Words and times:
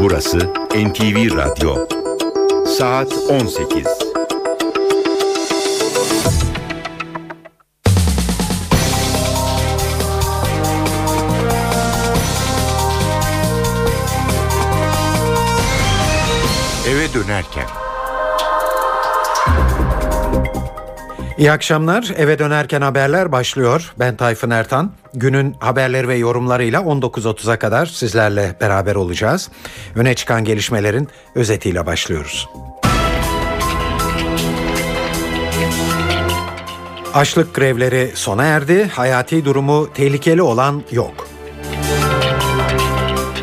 Burası 0.00 0.38
NTV 0.74 1.36
Radyo. 1.36 1.88
Saat 2.66 3.12
18. 3.12 3.86
Eve 16.88 17.14
dönerken. 17.14 17.89
İyi 21.40 21.52
akşamlar. 21.52 22.12
Eve 22.16 22.38
dönerken 22.38 22.80
haberler 22.80 23.32
başlıyor. 23.32 23.92
Ben 23.98 24.16
Tayfun 24.16 24.50
Ertan. 24.50 24.92
Günün 25.14 25.56
haberleri 25.60 26.08
ve 26.08 26.16
yorumlarıyla 26.16 26.80
19.30'a 26.80 27.58
kadar 27.58 27.86
sizlerle 27.86 28.56
beraber 28.60 28.94
olacağız. 28.94 29.50
Öne 29.94 30.14
çıkan 30.14 30.44
gelişmelerin 30.44 31.08
özetiyle 31.34 31.86
başlıyoruz. 31.86 32.48
Açlık 37.14 37.54
grevleri 37.54 38.12
sona 38.14 38.44
erdi. 38.44 38.84
Hayati 38.88 39.44
durumu 39.44 39.92
tehlikeli 39.94 40.42
olan 40.42 40.82
yok. 40.90 41.28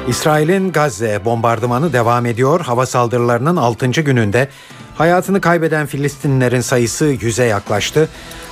İsrail'in 0.08 0.72
Gazze 0.72 1.26
bombardımanı 1.26 1.94
devam 1.94 2.26
ediyor. 2.26 2.60
Hava 2.62 2.86
saldırılarının 2.86 3.56
6. 3.56 3.88
gününde 3.88 4.50
hayatını 4.98 5.42
kaybeden 5.42 5.86
Filistinlilerin 5.86 6.62
sayısı 6.62 7.06
100'e 7.06 7.46
yaklaştı. 7.46 8.10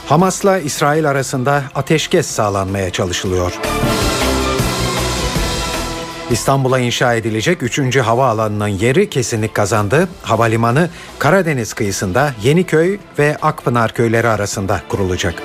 Hamas'la 0.08 0.60
İsrail 0.60 1.10
arasında 1.10 1.64
ateşkes 1.76 2.28
sağlanmaya 2.28 2.90
çalışılıyor. 2.90 3.54
İstanbul'a 6.32 6.80
inşa 6.80 7.14
edilecek 7.14 7.64
3. 7.64 7.98
havaalanının 7.98 8.68
yeri 8.68 9.10
kesinlik 9.10 9.54
kazandı. 9.54 10.08
Havalimanı 10.22 10.90
Karadeniz 11.20 11.74
kıyısında 11.74 12.34
Yeniköy 12.44 12.98
ve 13.20 13.38
Akpınar 13.42 13.94
köyleri 13.94 14.28
arasında 14.28 14.82
kurulacak. 14.90 15.44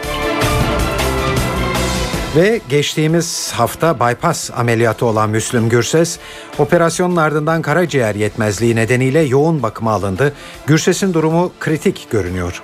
Ve 2.36 2.60
geçtiğimiz 2.68 3.52
hafta 3.52 4.00
bypass 4.00 4.50
ameliyatı 4.56 5.06
olan 5.06 5.30
Müslüm 5.30 5.68
Gürses, 5.68 6.18
operasyonun 6.58 7.16
ardından 7.16 7.62
karaciğer 7.62 8.14
yetmezliği 8.14 8.76
nedeniyle 8.76 9.20
yoğun 9.20 9.62
bakıma 9.62 9.92
alındı. 9.92 10.32
Gürses'in 10.66 11.14
durumu 11.14 11.52
kritik 11.60 12.10
görünüyor. 12.10 12.62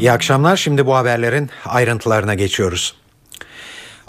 İyi 0.00 0.12
akşamlar. 0.12 0.56
Şimdi 0.56 0.86
bu 0.86 0.96
haberlerin 0.96 1.50
ayrıntılarına 1.64 2.34
geçiyoruz. 2.34 2.94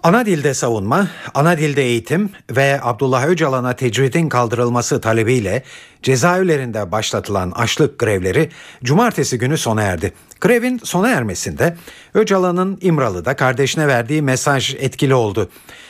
Ana 0.03 0.25
dilde 0.25 0.53
savunma, 0.53 1.08
ana 1.33 1.58
dilde 1.58 1.83
eğitim 1.83 2.30
ve 2.52 2.80
Abdullah 2.83 3.28
Öcalan'a 3.28 3.75
tecridin 3.75 4.30
kaldırılması 4.30 5.02
talebiyle 5.02 5.64
cezaevlerinde 6.03 6.91
başlatılan 6.91 7.52
açlık 7.52 8.00
grevleri 8.00 8.50
cumartesi 8.83 9.38
günü 9.38 9.58
sona 9.58 9.81
erdi. 9.81 10.14
Grevin 10.41 10.81
sona 10.83 11.09
ermesinde 11.09 11.78
Öcalan'ın 12.14 12.78
İmralı'da 12.81 13.36
kardeşine 13.36 13.88
verdiği 13.88 14.22
mesaj 14.22 14.75
etkili 14.75 15.14
oldu. 15.14 15.50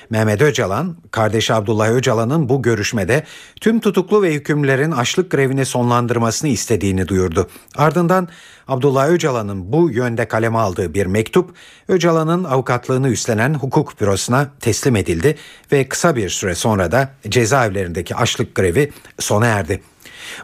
Mehmet 0.09 0.41
Öcalan, 0.41 0.97
kardeşi 1.11 1.53
Abdullah 1.53 1.89
Öcalan'ın 1.89 2.49
bu 2.49 2.61
görüşmede 2.61 3.23
tüm 3.61 3.79
tutuklu 3.79 4.21
ve 4.21 4.33
hükümlerin 4.33 4.91
açlık 4.91 5.31
grevini 5.31 5.65
sonlandırmasını 5.65 6.49
istediğini 6.49 7.07
duyurdu. 7.07 7.47
Ardından 7.75 8.27
Abdullah 8.67 9.09
Öcalan'ın 9.09 9.71
bu 9.71 9.89
yönde 9.89 10.27
kaleme 10.27 10.57
aldığı 10.57 10.93
bir 10.93 11.05
mektup 11.05 11.53
Öcalan'ın 11.87 12.43
avukatlığını 12.43 13.09
üstlenen 13.09 13.53
hukuk 13.53 14.01
bürosuna 14.01 14.51
teslim 14.59 14.95
edildi 14.95 15.35
ve 15.71 15.89
kısa 15.89 16.15
bir 16.15 16.29
süre 16.29 16.55
sonra 16.55 16.91
da 16.91 17.09
cezaevlerindeki 17.29 18.15
açlık 18.15 18.55
grevi 18.55 18.91
sona 19.19 19.45
erdi. 19.45 19.81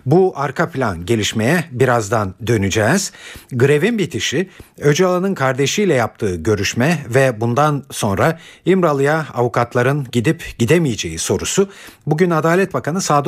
Bu 0.05 0.33
arka 0.35 0.69
plan 0.69 1.05
gelişmeye 1.05 1.63
birazdan 1.71 2.35
döneceğiz. 2.47 3.11
Grevin 3.51 3.97
bitişi 3.97 4.49
Öcalan'ın 4.79 5.33
kardeşiyle 5.33 5.93
yaptığı 5.93 6.35
görüşme 6.35 7.05
ve 7.09 7.41
bundan 7.41 7.83
sonra 7.91 8.39
İmralı'ya 8.65 9.27
avukatların 9.33 10.07
gidip 10.11 10.59
gidemeyeceği 10.59 11.17
sorusu 11.17 11.69
bugün 12.07 12.29
Adalet 12.29 12.73
Bakanı 12.73 13.01
Sadık 13.01 13.25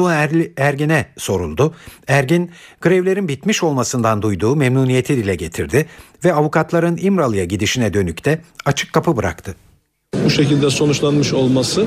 Ergin'e 0.58 1.06
soruldu. 1.18 1.76
Ergin 2.08 2.52
grevlerin 2.82 3.28
bitmiş 3.28 3.64
olmasından 3.64 4.22
duyduğu 4.22 4.56
memnuniyeti 4.56 5.18
dile 5.18 5.36
getirdi 5.36 5.86
ve 6.26 6.34
avukatların 6.34 6.98
İmralı'ya 7.02 7.46
gidişine 7.46 7.94
dönük 7.94 8.26
de 8.26 8.42
açık 8.66 8.94
kapı 8.94 9.18
bıraktı 9.18 9.56
bu 10.28 10.32
şekilde 10.32 10.70
sonuçlanmış 10.70 11.34
olması 11.34 11.86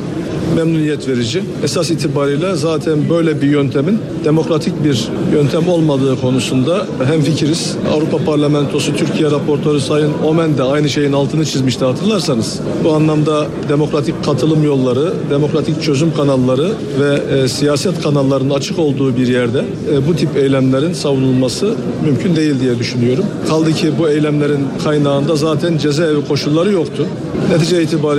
memnuniyet 0.56 1.08
verici. 1.08 1.42
Esas 1.64 1.90
itibariyle 1.90 2.54
zaten 2.54 3.10
böyle 3.10 3.42
bir 3.42 3.46
yöntemin 3.46 3.98
demokratik 4.24 4.84
bir 4.84 5.08
yöntem 5.32 5.68
olmadığı 5.68 6.20
konusunda 6.20 6.86
hem 7.06 7.20
fikiriz. 7.20 7.76
Avrupa 7.92 8.24
Parlamentosu 8.24 8.96
Türkiye 8.96 9.30
raportörü 9.30 9.80
Sayın 9.80 10.12
Omen 10.24 10.58
de 10.58 10.62
aynı 10.62 10.88
şeyin 10.88 11.12
altını 11.12 11.44
çizmişti 11.44 11.84
hatırlarsanız. 11.84 12.60
Bu 12.84 12.92
anlamda 12.92 13.46
demokratik 13.68 14.24
katılım 14.24 14.64
yolları, 14.64 15.12
demokratik 15.30 15.82
çözüm 15.82 16.14
kanalları 16.14 16.72
ve 17.00 17.36
e, 17.36 17.48
siyaset 17.48 18.02
kanallarının 18.02 18.54
açık 18.54 18.78
olduğu 18.78 19.16
bir 19.16 19.28
yerde 19.28 19.64
e, 19.92 20.08
bu 20.08 20.16
tip 20.16 20.36
eylemlerin 20.36 20.92
savunulması 20.92 21.74
mümkün 22.04 22.36
değil 22.36 22.60
diye 22.60 22.78
düşünüyorum. 22.78 23.24
Kaldı 23.48 23.72
ki 23.72 23.92
bu 23.98 24.08
eylemlerin 24.08 24.66
kaynağında 24.84 25.36
zaten 25.36 25.78
cezaevi 25.78 26.24
koşulları 26.28 26.72
yoktu. 26.72 27.06
Netice 27.50 27.82
itibariyle 27.82 28.09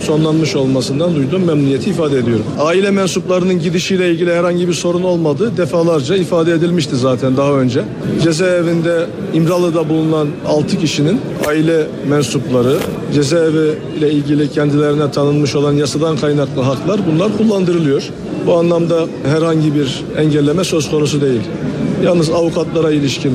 sonlanmış 0.00 0.56
olmasından 0.56 1.14
duyduğum 1.16 1.44
memnuniyeti 1.44 1.90
ifade 1.90 2.18
ediyorum. 2.18 2.44
Aile 2.60 2.90
mensuplarının 2.90 3.58
gidişiyle 3.58 4.10
ilgili 4.10 4.34
herhangi 4.34 4.68
bir 4.68 4.72
sorun 4.72 5.02
olmadı. 5.02 5.52
Defalarca 5.56 6.16
ifade 6.16 6.52
edilmişti 6.52 6.96
zaten 6.96 7.36
daha 7.36 7.52
önce. 7.52 7.84
Cezaevinde 8.22 9.06
İmralı'da 9.34 9.88
bulunan 9.88 10.28
6 10.48 10.78
kişinin 10.78 11.20
aile 11.46 11.86
mensupları 12.08 12.76
cezaevi 13.14 13.74
ile 13.98 14.10
ilgili 14.10 14.50
kendilerine 14.50 15.10
tanınmış 15.10 15.54
olan 15.54 15.72
yasadan 15.72 16.16
kaynaklı 16.16 16.62
haklar 16.62 17.00
bunlar 17.12 17.36
kullandırılıyor. 17.38 18.02
Bu 18.46 18.54
anlamda 18.54 19.06
herhangi 19.24 19.74
bir 19.74 20.04
engelleme 20.18 20.64
söz 20.64 20.90
konusu 20.90 21.20
değil. 21.20 21.40
Yalnız 22.04 22.30
avukatlara 22.30 22.90
ilişkin 22.90 23.32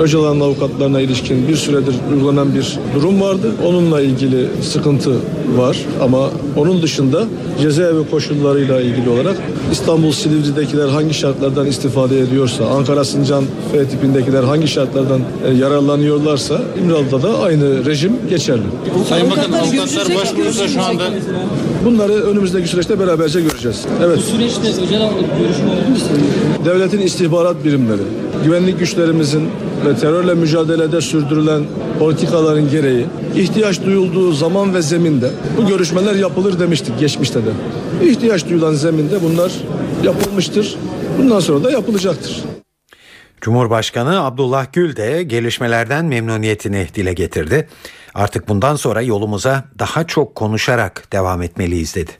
Öcalan'ın 0.00 0.40
avukatlarına 0.40 1.00
ilişkin 1.00 1.48
bir 1.48 1.56
süredir 1.56 1.94
uygulanan 2.12 2.54
bir 2.54 2.78
durum 2.94 3.20
vardı. 3.20 3.52
Onunla 3.66 4.00
ilgili 4.00 4.46
sıkıntı 4.62 5.10
var 5.56 5.78
ama 6.02 6.30
onun 6.56 6.82
dışında 6.82 7.24
cezaevi 7.60 8.10
koşullarıyla 8.10 8.80
ilgili 8.80 9.08
olarak 9.08 9.36
İstanbul 9.72 10.12
Silivri'dekiler 10.12 10.88
hangi 10.88 11.14
şartlardan 11.14 11.66
istifade 11.66 12.20
ediyorsa, 12.20 12.64
Ankara 12.64 13.04
Sincan 13.04 13.44
F 13.72 13.88
tipindekiler 13.88 14.42
hangi 14.42 14.68
şartlardan 14.68 15.20
e, 15.48 15.54
yararlanıyorlarsa 15.54 16.60
İmralı'da 16.84 17.22
da 17.22 17.38
aynı 17.38 17.84
rejim 17.84 18.12
geçerli. 18.30 18.62
Sayın 19.08 19.30
Bakan 19.30 19.52
avukatlar 19.52 20.14
başvurursa 20.14 20.68
şu 20.68 20.82
anda 20.82 21.02
Bunları 21.84 22.12
önümüzdeki 22.12 22.68
süreçte 22.68 23.00
beraberce 23.00 23.40
göreceğiz. 23.40 23.84
Evet. 24.04 24.18
Bu 24.18 24.22
süreçte 24.22 24.68
Öcalan 24.68 25.10
görüşme 25.38 25.70
oldu 25.70 25.90
mu? 25.90 26.64
Devletin 26.64 26.98
istihbarat 26.98 27.64
birimleri, 27.64 28.02
güvenlik 28.46 28.78
güçlerimizin 28.78 29.50
ve 29.86 29.96
terörle 29.96 30.34
mücadelede 30.34 31.00
sürdürülen 31.00 31.64
politikaların 31.98 32.70
gereği 32.70 33.06
ihtiyaç 33.34 33.84
duyulduğu 33.84 34.32
zaman 34.32 34.74
ve 34.74 34.82
zeminde 34.82 35.30
bu 35.56 35.66
görüşmeler 35.66 36.14
yapılır 36.14 36.60
demiştik 36.60 36.98
geçmişte 37.00 37.40
de. 37.46 37.50
İhtiyaç 38.02 38.48
duyulan 38.48 38.74
zeminde 38.74 39.22
bunlar 39.22 39.52
yapılmıştır. 40.02 40.76
Bundan 41.18 41.40
sonra 41.40 41.64
da 41.64 41.70
yapılacaktır. 41.70 42.44
Cumhurbaşkanı 43.40 44.24
Abdullah 44.24 44.66
Gül 44.72 44.96
de 44.96 45.22
gelişmelerden 45.22 46.04
memnuniyetini 46.04 46.86
dile 46.94 47.12
getirdi. 47.12 47.68
Artık 48.14 48.48
bundan 48.48 48.76
sonra 48.76 49.02
yolumuza 49.02 49.64
daha 49.78 50.06
çok 50.06 50.34
konuşarak 50.34 51.12
devam 51.12 51.42
etmeliyiz 51.42 51.94
dedi. 51.94 52.12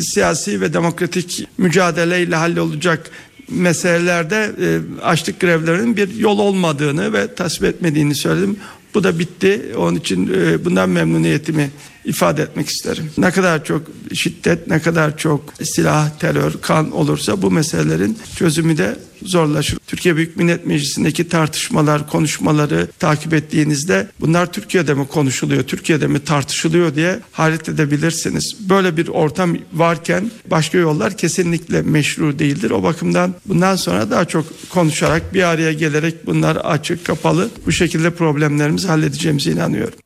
Siyasi 0.00 0.60
ve 0.60 0.72
demokratik 0.72 1.48
mücadeleyle 1.58 2.36
hallolacak 2.36 3.10
meselelerde 3.50 4.52
e, 4.62 4.68
açlık 5.02 5.40
grevlerinin 5.40 5.96
bir 5.96 6.14
yol 6.14 6.38
olmadığını 6.38 7.12
ve 7.12 7.34
tasvip 7.34 7.64
etmediğini 7.64 8.14
söyledim. 8.14 8.56
Bu 8.94 9.04
da 9.04 9.18
bitti. 9.18 9.62
Onun 9.76 9.96
için 9.96 10.34
e, 10.34 10.64
bundan 10.64 10.88
memnuniyetimi 10.88 11.70
ifade 12.08 12.42
etmek 12.42 12.68
isterim. 12.68 13.10
Ne 13.18 13.30
kadar 13.30 13.64
çok 13.64 13.82
şiddet, 14.14 14.66
ne 14.66 14.78
kadar 14.80 15.16
çok 15.16 15.54
silah, 15.62 16.18
terör, 16.18 16.52
kan 16.62 16.90
olursa 16.90 17.42
bu 17.42 17.50
meselelerin 17.50 18.18
çözümü 18.36 18.78
de 18.78 18.96
zorlaşır. 19.22 19.78
Türkiye 19.86 20.16
Büyük 20.16 20.36
Millet 20.36 20.66
Meclisi'ndeki 20.66 21.28
tartışmalar, 21.28 22.10
konuşmaları 22.10 22.88
takip 22.98 23.34
ettiğinizde 23.34 24.08
bunlar 24.20 24.52
Türkiye'de 24.52 24.94
mi 24.94 25.06
konuşuluyor, 25.06 25.62
Türkiye'de 25.62 26.06
mi 26.06 26.24
tartışılıyor 26.24 26.94
diye 26.94 27.18
hayret 27.32 27.68
edebilirsiniz. 27.68 28.56
Böyle 28.68 28.96
bir 28.96 29.08
ortam 29.08 29.56
varken 29.72 30.30
başka 30.50 30.78
yollar 30.78 31.16
kesinlikle 31.16 31.82
meşru 31.82 32.38
değildir. 32.38 32.70
O 32.70 32.82
bakımdan 32.82 33.34
bundan 33.46 33.76
sonra 33.76 34.10
daha 34.10 34.24
çok 34.24 34.46
konuşarak 34.70 35.34
bir 35.34 35.42
araya 35.42 35.72
gelerek 35.72 36.26
bunlar 36.26 36.56
açık, 36.56 37.04
kapalı 37.04 37.50
bu 37.66 37.72
şekilde 37.72 38.10
problemlerimizi 38.10 38.88
halledeceğimize 38.88 39.52
inanıyorum. 39.52 39.98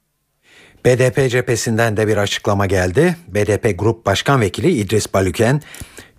BDP 0.84 1.30
cephesinden 1.30 1.96
de 1.96 2.08
bir 2.08 2.16
açıklama 2.16 2.66
geldi. 2.66 3.16
BDP 3.28 3.78
Grup 3.78 4.06
Başkan 4.06 4.40
Vekili 4.40 4.70
İdris 4.70 5.14
Balüken, 5.14 5.62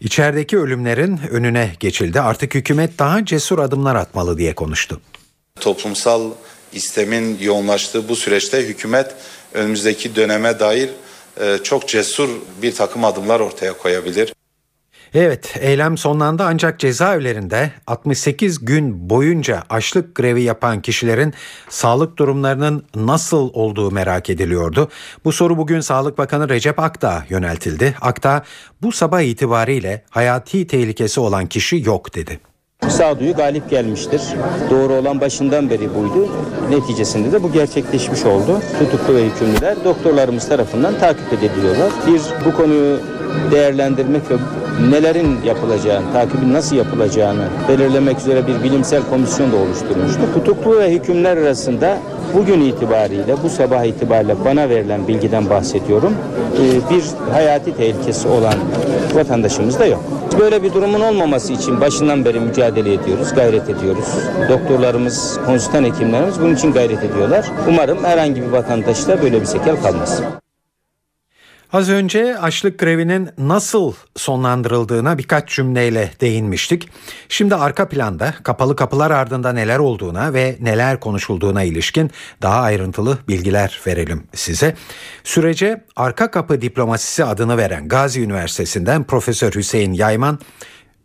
içerideki 0.02 0.58
ölümlerin 0.58 1.20
önüne 1.32 1.72
geçildi. 1.80 2.22
Artık 2.22 2.56
hükümet 2.56 3.00
daha 3.00 3.26
cesur 3.26 3.60
adımlar 3.60 3.96
atmalı 3.96 4.38
diye 4.38 4.56
konuştu. 4.56 5.02
Toplumsal 5.60 6.32
istemin 6.74 7.38
yoğunlaştığı 7.42 8.10
bu 8.10 8.16
süreçte 8.16 8.68
hükümet 8.68 9.16
önümüzdeki 9.54 10.16
döneme 10.16 10.60
dair 10.60 10.90
e, 11.42 11.58
çok 11.64 11.88
cesur 11.88 12.30
bir 12.62 12.76
takım 12.76 13.06
adımlar 13.06 13.40
ortaya 13.40 13.74
koyabilir. 13.74 14.34
Evet, 15.16 15.56
eylem 15.60 15.98
sonlandı 15.98 16.44
ancak 16.44 16.80
cezaevlerinde 16.80 17.72
68 17.88 18.66
gün 18.66 19.10
boyunca 19.10 19.64
açlık 19.70 20.16
grevi 20.16 20.44
yapan 20.44 20.82
kişilerin 20.82 21.34
sağlık 21.70 22.18
durumlarının 22.18 22.86
nasıl 22.96 23.50
olduğu 23.54 23.92
merak 23.92 24.30
ediliyordu. 24.30 24.90
Bu 25.26 25.32
soru 25.32 25.58
bugün 25.58 25.80
Sağlık 25.80 26.18
Bakanı 26.18 26.50
Recep 26.50 26.80
Akdağ 26.80 27.26
yöneltildi. 27.30 27.96
Akdağ 28.02 28.44
bu 28.82 28.92
sabah 28.92 29.22
itibariyle 29.22 30.04
hayati 30.10 30.68
tehlikesi 30.68 31.20
olan 31.20 31.48
kişi 31.48 31.84
yok 31.86 32.16
dedi. 32.16 32.40
Sağduyu 32.90 33.34
galip 33.34 33.70
gelmiştir. 33.70 34.22
Doğru 34.70 34.94
olan 34.94 35.22
başından 35.22 35.70
beri 35.70 35.96
buydu. 35.96 36.28
Neticesinde 36.70 37.32
de 37.32 37.44
bu 37.44 37.52
gerçekleşmiş 37.52 38.26
oldu. 38.26 38.60
Tutuklu 38.80 39.16
ve 39.16 39.26
hükümlüler 39.26 39.76
doktorlarımız 39.86 40.50
tarafından 40.50 41.00
takip 41.00 41.34
ediliyorlar. 41.34 41.92
Bir 42.08 42.22
bu 42.46 42.58
konuyu 42.58 43.00
değerlendirmek 43.52 44.22
ve 44.32 44.36
nelerin 44.92 45.38
yapılacağını, 45.46 46.14
takibin 46.14 46.54
nasıl 46.54 46.76
yapılacağını 46.76 47.44
belirlemek 47.70 48.20
üzere 48.20 48.48
bir 48.48 48.64
bilimsel 48.64 49.02
komisyon 49.10 49.52
da 49.52 49.56
oluşturmuştu. 49.56 50.22
Tutuklu 50.34 50.80
ve 50.80 50.92
hükümler 50.92 51.38
arasında 51.38 51.98
bugün 52.34 52.62
itibariyle, 52.62 53.36
bu 53.44 53.50
sabah 53.50 53.84
itibariyle 53.84 54.36
bana 54.46 54.70
verilen 54.70 55.08
bilgiden 55.08 55.50
bahsediyorum. 55.50 56.14
Ee, 56.54 56.96
bir 56.96 57.34
hayati 57.34 57.78
tehlikesi 57.78 58.28
olan 58.28 58.54
vatandaşımız 59.14 59.80
da 59.80 59.86
yok. 59.86 60.04
Böyle 60.40 60.64
bir 60.64 60.74
durumun 60.74 61.02
olmaması 61.02 61.54
için 61.54 61.82
başından 61.82 62.26
beri 62.26 62.40
mücadele 62.40 62.73
ediyoruz, 62.82 63.34
gayret 63.36 63.70
ediyoruz. 63.70 64.08
Doktorlarımız, 64.50 65.40
konsültan 65.46 65.84
hekimlerimiz 65.84 66.40
bunun 66.40 66.56
için 66.56 66.74
gayret 66.74 67.04
ediyorlar. 67.04 67.46
Umarım 67.70 68.04
herhangi 68.04 68.42
bir 68.42 68.48
vatandaşta 68.48 69.22
böyle 69.22 69.42
bir 69.42 69.46
sekel 69.46 69.82
kalmaz. 69.82 70.22
Az 71.74 71.90
önce 71.90 72.38
açlık 72.38 72.80
grevinin 72.80 73.30
nasıl 73.38 73.94
sonlandırıldığına 74.16 75.18
birkaç 75.18 75.50
cümleyle 75.50 76.12
değinmiştik. 76.22 76.90
Şimdi 77.30 77.56
arka 77.56 77.90
planda 77.90 78.34
kapalı 78.44 78.76
kapılar 78.76 79.12
ardında 79.12 79.54
neler 79.54 79.80
olduğuna 79.80 80.34
ve 80.34 80.58
neler 80.62 81.00
konuşulduğuna 81.00 81.64
ilişkin 81.64 82.12
daha 82.42 82.62
ayrıntılı 82.62 83.18
bilgiler 83.28 83.82
verelim 83.88 84.24
size. 84.34 84.76
Sürece 85.24 85.86
arka 85.96 86.32
kapı 86.32 86.62
diplomasisi 86.62 87.26
adını 87.26 87.58
veren 87.58 87.88
Gazi 87.88 88.22
Üniversitesi'nden 88.22 89.04
Profesör 89.04 89.52
Hüseyin 89.52 89.94
Yayman 89.94 90.40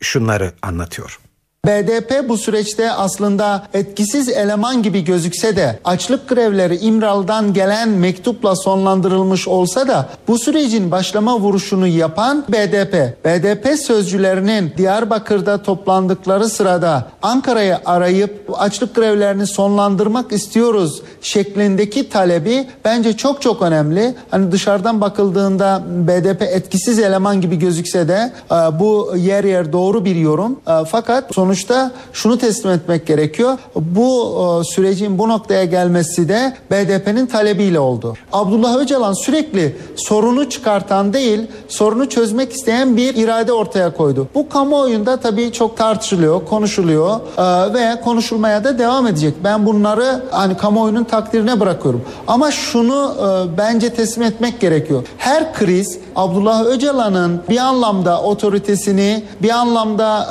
şunları 0.00 0.52
anlatıyor. 0.62 1.18
BDP 1.66 2.28
bu 2.28 2.38
süreçte 2.38 2.92
aslında 2.92 3.62
etkisiz 3.74 4.28
eleman 4.28 4.82
gibi 4.82 5.04
gözükse 5.04 5.56
de 5.56 5.78
açlık 5.84 6.28
grevleri 6.28 6.76
İmral'dan 6.76 7.52
gelen 7.54 7.88
mektupla 7.88 8.56
sonlandırılmış 8.56 9.48
olsa 9.48 9.88
da 9.88 10.08
bu 10.28 10.38
sürecin 10.38 10.90
başlama 10.90 11.40
vuruşunu 11.40 11.86
yapan 11.86 12.44
BDP. 12.48 13.24
BDP 13.24 13.78
sözcülerinin 13.78 14.72
Diyarbakır'da 14.76 15.62
toplandıkları 15.62 16.48
sırada 16.48 17.06
Ankara'ya 17.22 17.80
arayıp 17.84 18.50
açlık 18.58 18.94
grevlerini 18.94 19.46
sonlandırmak 19.46 20.32
istiyoruz 20.32 21.02
şeklindeki 21.20 22.08
talebi 22.08 22.66
bence 22.84 23.16
çok 23.16 23.42
çok 23.42 23.62
önemli. 23.62 24.14
Hani 24.30 24.52
dışarıdan 24.52 25.00
bakıldığında 25.00 25.82
BDP 25.88 26.42
etkisiz 26.42 26.98
eleman 26.98 27.40
gibi 27.40 27.58
gözükse 27.58 28.08
de 28.08 28.32
bu 28.80 29.12
yer 29.16 29.44
yer 29.44 29.72
doğru 29.72 30.04
bir 30.04 30.16
yorum. 30.16 30.60
Fakat 30.90 31.34
sonuç 31.34 31.47
sonuçta 31.48 31.90
şunu 32.12 32.38
teslim 32.38 32.70
etmek 32.70 33.06
gerekiyor. 33.06 33.58
Bu 33.74 34.38
e, 34.60 34.64
sürecin 34.64 35.18
bu 35.18 35.28
noktaya 35.28 35.64
gelmesi 35.64 36.28
de 36.28 36.56
BDP'nin 36.70 37.26
talebiyle 37.26 37.80
oldu. 37.80 38.14
Abdullah 38.32 38.76
Öcalan 38.76 39.12
sürekli 39.12 39.76
sorunu 39.96 40.50
çıkartan 40.50 41.12
değil, 41.12 41.40
sorunu 41.68 42.08
çözmek 42.08 42.52
isteyen 42.52 42.96
bir 42.96 43.14
irade 43.14 43.52
ortaya 43.52 43.92
koydu. 43.96 44.28
Bu 44.34 44.48
kamuoyunda 44.48 45.16
tabii 45.16 45.52
çok 45.52 45.76
tartışılıyor, 45.76 46.44
konuşuluyor 46.44 47.20
e, 47.38 47.74
ve 47.74 48.00
konuşulmaya 48.00 48.64
da 48.64 48.78
devam 48.78 49.06
edecek. 49.06 49.34
Ben 49.44 49.66
bunları 49.66 50.22
hani 50.30 50.56
kamuoyunun 50.56 51.04
takdirine 51.04 51.60
bırakıyorum. 51.60 52.02
Ama 52.26 52.50
şunu 52.50 53.14
e, 53.18 53.58
bence 53.58 53.94
teslim 53.94 54.22
etmek 54.22 54.60
gerekiyor. 54.60 55.02
Her 55.18 55.54
kriz 55.54 55.98
Abdullah 56.16 56.66
Öcalan'ın 56.66 57.42
bir 57.48 57.58
anlamda 57.58 58.22
otoritesini, 58.22 59.22
bir 59.42 59.50
anlamda 59.50 60.28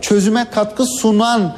çözüme 0.00 0.47
katkı 0.50 0.84
sunan 0.86 1.52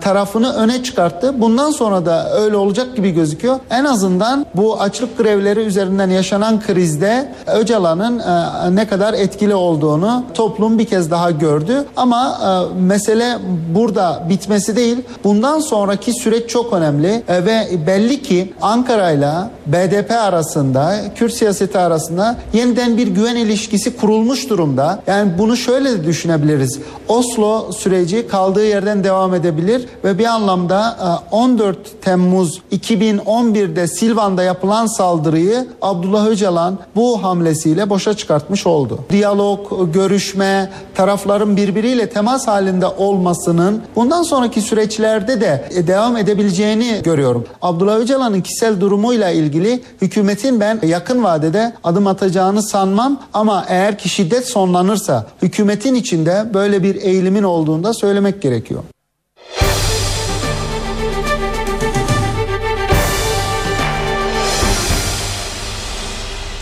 tarafını 0.00 0.52
öne 0.52 0.82
çıkarttı. 0.82 1.40
Bundan 1.40 1.70
sonra 1.70 2.06
da 2.06 2.34
öyle 2.34 2.56
olacak 2.56 2.96
gibi 2.96 3.10
gözüküyor. 3.10 3.58
En 3.70 3.84
azından 3.84 4.46
bu 4.54 4.80
açlık 4.80 5.18
grevleri 5.18 5.60
üzerinden 5.60 6.10
yaşanan 6.10 6.60
krizde 6.60 7.32
Öcalan'ın 7.46 8.18
e, 8.18 8.76
ne 8.76 8.88
kadar 8.88 9.14
etkili 9.14 9.54
olduğunu 9.54 10.24
toplum 10.34 10.78
bir 10.78 10.84
kez 10.84 11.10
daha 11.10 11.30
gördü. 11.30 11.84
Ama 11.96 12.38
e, 12.44 12.80
mesele 12.80 13.38
burada 13.74 14.22
bitmesi 14.28 14.76
değil. 14.76 14.98
Bundan 15.24 15.60
sonraki 15.60 16.12
süreç 16.12 16.50
çok 16.50 16.72
önemli 16.72 17.22
ve 17.28 17.86
belli 17.86 18.22
ki 18.22 18.54
Ankara 18.62 19.10
ile 19.10 19.32
BDP 19.66 20.10
arasında, 20.10 20.94
Kürt 21.14 21.32
siyaseti 21.32 21.78
arasında 21.78 22.36
yeniden 22.52 22.96
bir 22.96 23.06
güven 23.06 23.36
ilişkisi 23.36 23.96
kurulmuş 23.96 24.50
durumda. 24.50 25.02
Yani 25.06 25.32
bunu 25.38 25.56
şöyle 25.56 25.92
de 25.92 26.04
düşünebiliriz. 26.04 26.78
Oslo 27.08 27.72
süreci 27.72 28.28
kaldığı 28.28 28.66
yerden 28.66 29.04
devam 29.04 29.34
edebilir 29.34 29.63
olabilir 29.64 29.88
ve 30.04 30.18
bir 30.18 30.24
anlamda 30.24 30.96
14 31.30 31.76
e, 31.76 31.80
Temmuz 32.00 32.62
2011'de 32.72 33.86
Silvan'da 33.86 34.42
yapılan 34.42 34.86
saldırıyı 34.86 35.66
Abdullah 35.82 36.26
Öcalan 36.26 36.78
bu 36.96 37.22
hamlesiyle 37.22 37.90
boşa 37.90 38.14
çıkartmış 38.14 38.66
oldu. 38.66 38.98
Diyalog, 39.10 39.92
görüşme, 39.94 40.70
tarafların 40.94 41.56
birbiriyle 41.56 42.10
temas 42.10 42.46
halinde 42.46 42.86
olmasının 42.86 43.82
bundan 43.96 44.22
sonraki 44.22 44.60
süreçlerde 44.60 45.40
de 45.40 45.68
e, 45.74 45.86
devam 45.86 46.16
edebileceğini 46.16 47.00
görüyorum. 47.04 47.44
Abdullah 47.62 47.96
Öcalan'ın 47.96 48.40
kişisel 48.40 48.80
durumuyla 48.80 49.30
ilgili 49.30 49.82
hükümetin 50.02 50.60
ben 50.60 50.80
yakın 50.82 51.24
vadede 51.24 51.72
adım 51.84 52.06
atacağını 52.06 52.62
sanmam 52.62 53.20
ama 53.32 53.64
eğer 53.68 53.98
ki 53.98 54.08
şiddet 54.08 54.48
sonlanırsa 54.48 55.26
hükümetin 55.42 55.94
içinde 55.94 56.44
böyle 56.54 56.82
bir 56.82 56.94
eğilimin 56.94 57.42
olduğunda 57.42 57.94
söylemek 57.94 58.42
gerekiyor. 58.42 58.82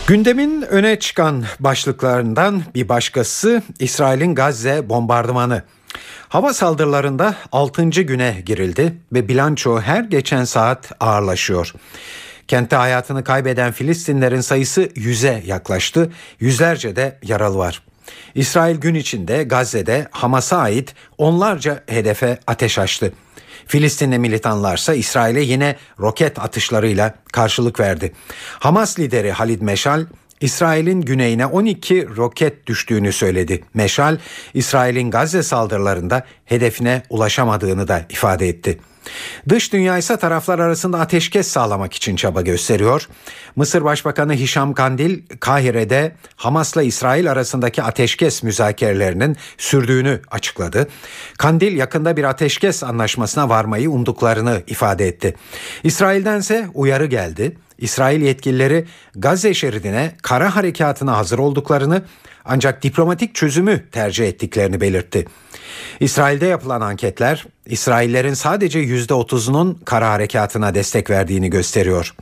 Gündemin 0.07 0.61
öne 0.61 0.99
çıkan 0.99 1.43
başlıklarından 1.59 2.63
bir 2.75 2.89
başkası 2.89 3.61
İsrail'in 3.79 4.35
Gazze 4.35 4.89
bombardımanı. 4.89 5.63
Hava 6.29 6.53
saldırılarında 6.53 7.35
6. 7.51 7.89
güne 7.89 8.43
girildi 8.45 8.93
ve 9.13 9.27
bilanço 9.27 9.81
her 9.81 10.03
geçen 10.03 10.43
saat 10.43 10.91
ağırlaşıyor. 10.99 11.73
Kentte 12.47 12.75
hayatını 12.75 13.23
kaybeden 13.23 13.71
Filistinlerin 13.71 14.41
sayısı 14.41 14.89
yüze 14.95 15.43
yaklaştı. 15.45 16.11
Yüzlerce 16.39 16.95
de 16.95 17.19
yaralı 17.23 17.57
var. 17.57 17.81
İsrail 18.35 18.75
gün 18.75 18.95
içinde 18.95 19.43
Gazze'de 19.43 20.07
Hamas'a 20.11 20.57
ait 20.57 20.95
onlarca 21.17 21.83
hedefe 21.87 22.39
ateş 22.47 22.79
açtı. 22.79 23.13
Filistinli 23.67 24.19
militanlarsa 24.19 24.93
İsrail'e 24.93 25.41
yine 25.41 25.75
roket 25.99 26.39
atışlarıyla 26.39 27.13
karşılık 27.31 27.79
verdi. 27.79 28.13
Hamas 28.59 28.99
lideri 28.99 29.31
Halid 29.31 29.61
Meşal, 29.61 30.05
İsrail'in 30.41 31.01
güneyine 31.01 31.45
12 31.45 32.07
roket 32.17 32.67
düştüğünü 32.67 33.13
söyledi. 33.13 33.63
Meşal, 33.73 34.17
İsrail'in 34.53 35.11
Gazze 35.11 35.43
saldırılarında 35.43 36.25
hedefine 36.45 37.03
ulaşamadığını 37.09 37.87
da 37.87 38.05
ifade 38.09 38.47
etti. 38.47 38.79
Dış 39.49 39.73
dünya 39.73 39.97
ise 39.97 40.17
taraflar 40.17 40.59
arasında 40.59 40.99
ateşkes 40.99 41.47
sağlamak 41.47 41.93
için 41.93 42.15
çaba 42.15 42.41
gösteriyor. 42.41 43.07
Mısır 43.55 43.83
Başbakanı 43.83 44.33
Hişam 44.33 44.73
Kandil, 44.73 45.21
Kahire'de 45.39 46.15
Hamas'la 46.35 46.83
İsrail 46.83 47.31
arasındaki 47.31 47.83
ateşkes 47.83 48.43
müzakerelerinin 48.43 49.37
sürdüğünü 49.57 50.21
açıkladı. 50.31 50.87
Kandil 51.37 51.77
yakında 51.77 52.17
bir 52.17 52.23
ateşkes 52.23 52.83
anlaşmasına 52.83 53.49
varmayı 53.49 53.89
umduklarını 53.89 54.63
ifade 54.67 55.07
etti. 55.07 55.35
İsrail'dense 55.83 56.67
uyarı 56.73 57.05
geldi. 57.05 57.57
İsrail 57.77 58.21
yetkilileri 58.21 58.85
Gazze 59.15 59.53
şeridine 59.53 60.11
kara 60.21 60.55
harekatına 60.55 61.17
hazır 61.17 61.39
olduklarını 61.39 62.01
ancak 62.45 62.83
diplomatik 62.83 63.35
çözümü 63.35 63.89
tercih 63.91 64.27
ettiklerini 64.27 64.81
belirtti. 64.81 65.25
İsrail'de 65.99 66.45
yapılan 66.45 66.81
anketler 66.81 67.45
İsraillerin 67.65 68.33
sadece 68.33 68.79
%30'unun 68.79 69.75
kara 69.85 70.09
harekatına 70.09 70.75
destek 70.75 71.09
verdiğini 71.09 71.49
gösteriyor. 71.49 72.15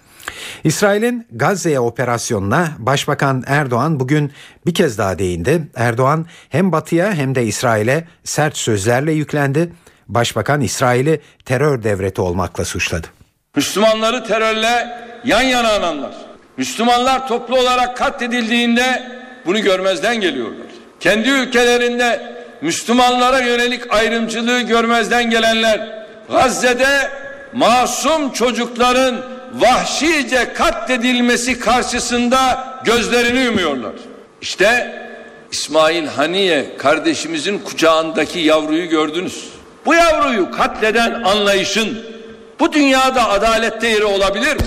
İsrail'in 0.64 1.28
Gazze'ye 1.32 1.80
operasyonuna 1.80 2.70
Başbakan 2.78 3.44
Erdoğan 3.48 4.00
bugün 4.00 4.32
bir 4.66 4.74
kez 4.74 4.98
daha 4.98 5.20
değindi. 5.20 5.68
Erdoğan 5.76 6.26
hem 6.50 6.72
Batı'ya 6.72 7.14
hem 7.14 7.36
de 7.36 7.44
İsrail'e 7.44 8.08
sert 8.24 8.58
sözlerle 8.58 9.12
yüklendi. 9.12 9.74
Başbakan 10.08 10.62
İsrail'i 10.62 11.22
terör 11.46 11.84
devleti 11.84 12.22
olmakla 12.22 12.66
suçladı. 12.66 13.08
Müslümanları 13.56 14.24
terörle 14.24 14.88
yan 15.26 15.42
yana 15.42 15.74
ananlar. 15.74 16.14
Müslümanlar 16.58 17.28
toplu 17.28 17.60
olarak 17.60 17.98
katledildiğinde 17.98 19.12
bunu 19.46 19.62
görmezden 19.62 20.22
geliyorlar. 20.22 20.68
Kendi 21.00 21.30
ülkelerinde 21.30 22.41
Müslümanlara 22.62 23.40
yönelik 23.40 23.94
ayrımcılığı 23.94 24.62
görmezden 24.62 25.30
gelenler 25.30 26.06
Gazze'de 26.32 27.12
masum 27.54 28.32
çocukların 28.32 29.16
vahşice 29.54 30.54
katledilmesi 30.54 31.60
karşısında 31.60 32.68
gözlerini 32.86 33.40
yumuyorlar. 33.40 33.94
İşte 34.42 34.96
İsmail 35.52 36.08
Haniye 36.08 36.78
kardeşimizin 36.78 37.60
kucağındaki 37.60 38.40
yavruyu 38.40 38.90
gördünüz. 38.90 39.50
Bu 39.86 39.94
yavruyu 39.94 40.52
katleden 40.52 41.24
anlayışın 41.24 42.04
bu 42.60 42.74
dünyada 42.74 43.30
adalette 43.30 43.88
yeri 43.88 44.04
olabilir 44.04 44.56
mi? 44.56 44.62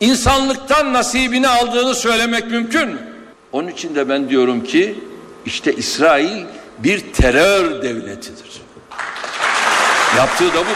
İnsanlıktan 0.00 0.92
nasibini 0.92 1.48
aldığını 1.48 1.94
söylemek 1.94 2.50
mümkün 2.50 2.88
mü? 2.88 2.98
Onun 3.52 3.68
için 3.68 3.94
de 3.94 4.08
ben 4.08 4.28
diyorum 4.28 4.64
ki 4.64 4.94
işte 5.46 5.72
İsrail 5.72 6.44
bir 6.78 7.12
terör 7.12 7.82
devletidir. 7.82 8.62
Yaptığı 10.16 10.54
da 10.54 10.60
bu. 10.60 10.70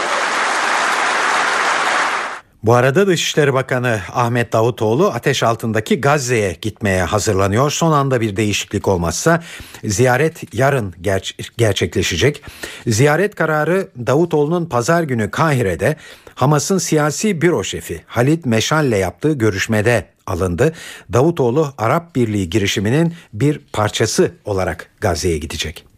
Bu 2.63 2.73
arada 2.73 3.07
Dışişleri 3.07 3.53
Bakanı 3.53 3.99
Ahmet 4.13 4.53
Davutoğlu 4.53 5.07
ateş 5.07 5.43
altındaki 5.43 6.01
Gazze'ye 6.01 6.57
gitmeye 6.61 7.03
hazırlanıyor. 7.03 7.71
Son 7.71 7.91
anda 7.91 8.21
bir 8.21 8.35
değişiklik 8.35 8.87
olmazsa 8.87 9.43
ziyaret 9.83 10.53
yarın 10.53 10.93
ger- 11.03 11.49
gerçekleşecek. 11.57 12.43
Ziyaret 12.87 13.35
kararı 13.35 13.89
Davutoğlu'nun 14.07 14.65
pazar 14.65 15.03
günü 15.03 15.31
Kahire'de 15.31 15.95
Hamas'ın 16.35 16.77
siyasi 16.77 17.41
büro 17.41 17.63
şefi 17.63 18.01
Halit 18.07 18.45
Meşal'le 18.45 18.97
yaptığı 18.97 19.33
görüşmede 19.33 20.05
alındı. 20.27 20.73
Davutoğlu 21.13 21.73
Arap 21.77 22.15
Birliği 22.15 22.49
girişiminin 22.49 23.13
bir 23.33 23.59
parçası 23.73 24.31
olarak 24.45 24.89
Gazze'ye 24.99 25.37
gidecek. 25.37 25.90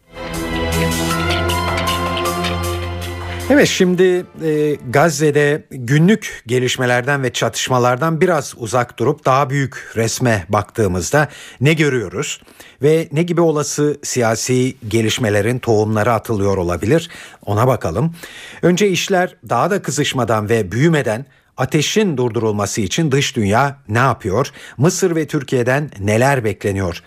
Evet 3.50 3.68
şimdi 3.68 4.26
e, 4.44 4.76
Gazze'de 4.90 5.66
günlük 5.70 6.42
gelişmelerden 6.46 7.22
ve 7.22 7.32
çatışmalardan 7.32 8.20
biraz 8.20 8.54
uzak 8.56 8.98
durup 8.98 9.24
daha 9.24 9.50
büyük 9.50 9.92
resme 9.96 10.44
baktığımızda 10.48 11.28
ne 11.60 11.72
görüyoruz 11.72 12.40
ve 12.82 13.08
ne 13.12 13.22
gibi 13.22 13.40
olası 13.40 13.98
siyasi 14.02 14.76
gelişmelerin 14.88 15.58
tohumları 15.58 16.12
atılıyor 16.12 16.56
olabilir 16.56 17.10
ona 17.46 17.66
bakalım. 17.66 18.14
Önce 18.62 18.88
işler 18.88 19.36
daha 19.48 19.70
da 19.70 19.82
kızışmadan 19.82 20.48
ve 20.48 20.72
büyümeden 20.72 21.26
ateşin 21.56 22.16
durdurulması 22.16 22.80
için 22.80 23.12
dış 23.12 23.36
dünya 23.36 23.78
ne 23.88 23.98
yapıyor? 23.98 24.50
Mısır 24.76 25.16
ve 25.16 25.26
Türkiye'den 25.26 25.90
neler 26.00 26.44
bekleniyor? 26.44 27.02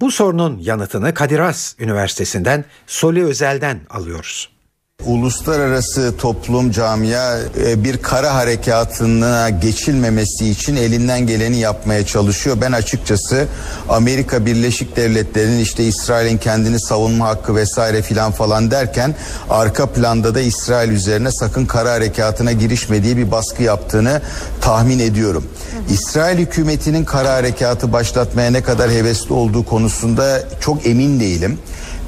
Bu 0.00 0.10
sorunun 0.10 0.58
yanıtını 0.58 1.14
Kadir 1.14 1.38
Has 1.38 1.74
Üniversitesi'nden 1.78 2.64
Soli 2.86 3.24
Özel'den 3.24 3.80
alıyoruz. 3.90 4.57
Uluslararası 5.06 6.16
toplum 6.16 6.70
camia 6.70 7.38
e, 7.38 7.84
bir 7.84 7.96
kara 7.96 8.34
harekatına 8.34 9.50
geçilmemesi 9.50 10.48
için 10.48 10.76
elinden 10.76 11.26
geleni 11.26 11.56
yapmaya 11.58 12.06
çalışıyor. 12.06 12.56
Ben 12.60 12.72
açıkçası 12.72 13.46
Amerika 13.88 14.46
Birleşik 14.46 14.96
Devletleri'nin 14.96 15.58
işte 15.58 15.84
İsrail'in 15.84 16.38
kendini 16.38 16.80
savunma 16.80 17.28
hakkı 17.28 17.56
vesaire 17.56 18.02
filan 18.02 18.32
falan 18.32 18.70
derken 18.70 19.14
arka 19.50 19.86
planda 19.86 20.34
da 20.34 20.40
İsrail 20.40 20.90
üzerine 20.90 21.32
sakın 21.32 21.66
kara 21.66 21.92
harekatına 21.92 22.52
girişmediği 22.52 23.16
bir 23.16 23.30
baskı 23.30 23.62
yaptığını 23.62 24.22
tahmin 24.60 24.98
ediyorum. 24.98 25.44
İsrail 25.90 26.38
hükümetinin 26.38 27.04
kara 27.04 27.34
harekatı 27.34 27.92
başlatmaya 27.92 28.50
ne 28.50 28.62
kadar 28.62 28.90
hevesli 28.90 29.32
olduğu 29.34 29.64
konusunda 29.64 30.42
çok 30.60 30.86
emin 30.86 31.20
değilim 31.20 31.58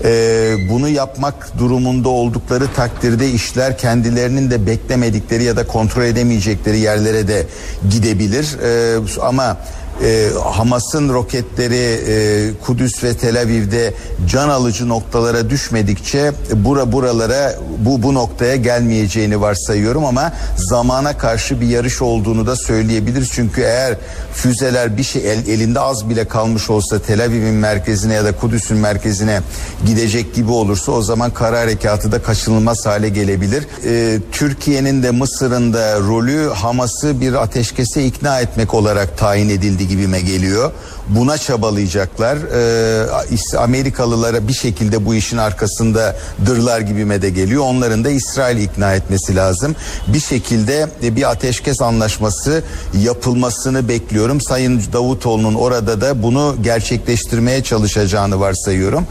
e, 0.05 0.55
bunu 0.71 0.89
yapmak 0.89 1.59
durumunda 1.59 2.09
oldukları 2.09 2.73
takdirde 2.77 3.31
işler 3.31 3.79
kendilerinin 3.79 4.51
de 4.51 4.67
beklemedikleri 4.67 5.45
ya 5.45 5.57
da 5.57 5.67
kontrol 5.67 6.03
edemeyecekleri 6.03 6.79
yerlere 6.79 7.29
de 7.29 7.47
gidebilir. 7.91 8.59
E, 8.63 8.99
ama 9.23 9.57
e, 10.03 10.31
Hamas'ın 10.45 11.09
roketleri 11.09 12.01
e, 12.09 12.51
Kudüs 12.65 13.05
ve 13.05 13.15
Tel 13.15 13.41
Aviv'de 13.41 13.95
can 14.27 14.49
alıcı 14.49 14.89
noktalara 14.89 15.51
düşmedikçe 15.51 16.33
bura 16.55 16.93
buralara 16.93 17.55
bu 17.79 18.03
bu 18.03 18.15
noktaya 18.15 18.57
gelmeyeceğini 18.57 19.41
varsayıyorum 19.41 20.05
ama 20.05 20.33
zamana 20.57 21.19
karşı 21.19 21.61
bir 21.61 21.67
yarış 21.67 22.03
olduğunu 22.03 22.47
da 22.47 22.57
söyleyebiliriz. 22.57 23.29
Çünkü 23.33 23.61
eğer 23.61 23.97
füzeler 24.35 24.97
bir 24.97 25.03
şey 25.03 25.33
el, 25.33 25.49
elinde 25.49 25.81
az 25.81 26.09
bile 26.09 26.25
kalmış 26.25 26.71
olsa 26.71 26.99
Tel 26.99 27.25
Aviv'in 27.25 27.55
merkezine 27.55 28.15
ya 28.15 28.25
da 28.25 28.33
Kudüs'ün 28.33 28.77
merkezine 28.77 29.41
gidecek 29.87 30.35
gibi 30.35 30.51
olursa 30.51 30.93
o 30.93 31.03
zaman 31.03 31.31
kara 31.31 31.61
harekatı 31.61 32.13
da 32.13 32.23
kaçınılmaz 32.23 32.87
hale 32.87 33.09
gelebilir. 33.09 33.67
E, 33.85 34.19
Türkiye'nin 34.33 35.03
de 35.03 35.11
Mısır'ın 35.11 35.73
da 35.73 36.01
rolü 36.01 36.49
Hamas'ı 36.49 37.21
bir 37.21 37.43
ateşkese 37.43 38.05
ikna 38.05 38.41
etmek 38.41 38.75
olarak 38.75 39.19
tayin 39.19 39.49
edildi 39.49 39.89
gibime 39.91 40.21
geliyor. 40.21 40.73
Buna 41.09 41.39
çabalayacaklar. 41.39 42.37
Ee, 42.37 43.57
Amerikalılara 43.59 44.49
bir 44.49 44.53
şekilde 44.53 45.07
bu 45.07 45.15
işin 45.15 45.37
arkasında 45.37 46.17
dırlar 46.47 46.81
gibime 46.81 47.23
de 47.23 47.31
geliyor. 47.31 47.65
Onların 47.65 48.05
da 48.05 48.11
İsrail'i 48.11 48.63
ikna 48.63 48.95
etmesi 48.95 49.37
lazım. 49.37 49.77
Bir 50.07 50.21
şekilde 50.21 50.89
bir 51.03 51.31
ateşkes 51.31 51.83
anlaşması 51.83 52.63
yapılmasını 53.03 53.89
bekliyorum. 53.89 54.41
Sayın 54.41 54.83
Davutoğlu'nun 54.93 55.55
orada 55.55 56.01
da 56.01 56.23
bunu 56.23 56.57
gerçekleştirmeye 56.63 57.63
çalışacağını 57.63 58.41
varsayıyorum. 58.41 59.07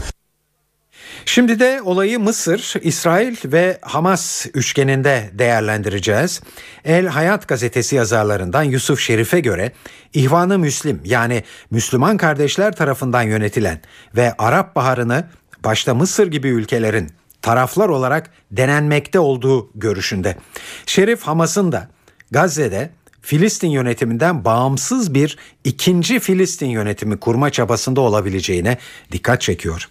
Şimdi 1.32 1.60
de 1.60 1.82
olayı 1.84 2.20
Mısır, 2.20 2.74
İsrail 2.82 3.36
ve 3.44 3.78
Hamas 3.82 4.46
üçgeninde 4.54 5.30
değerlendireceğiz. 5.32 6.40
El 6.84 7.06
Hayat 7.06 7.48
gazetesi 7.48 7.96
yazarlarından 7.96 8.62
Yusuf 8.62 9.00
Şerif'e 9.00 9.40
göre 9.40 9.72
İhvan-ı 10.14 10.58
Müslim 10.58 11.00
yani 11.04 11.44
Müslüman 11.70 12.16
kardeşler 12.16 12.76
tarafından 12.76 13.22
yönetilen 13.22 13.80
ve 14.16 14.34
Arap 14.38 14.76
Baharı'nı 14.76 15.24
başta 15.64 15.94
Mısır 15.94 16.26
gibi 16.26 16.48
ülkelerin 16.48 17.10
taraflar 17.42 17.88
olarak 17.88 18.30
denenmekte 18.50 19.18
olduğu 19.18 19.70
görüşünde. 19.74 20.36
Şerif 20.86 21.22
Hamas'ın 21.22 21.72
da 21.72 21.88
Gazze'de 22.30 22.90
Filistin 23.22 23.68
yönetiminden 23.68 24.44
bağımsız 24.44 25.14
bir 25.14 25.36
ikinci 25.64 26.20
Filistin 26.20 26.70
yönetimi 26.70 27.20
kurma 27.20 27.50
çabasında 27.50 28.00
olabileceğine 28.00 28.78
dikkat 29.12 29.40
çekiyor. 29.40 29.88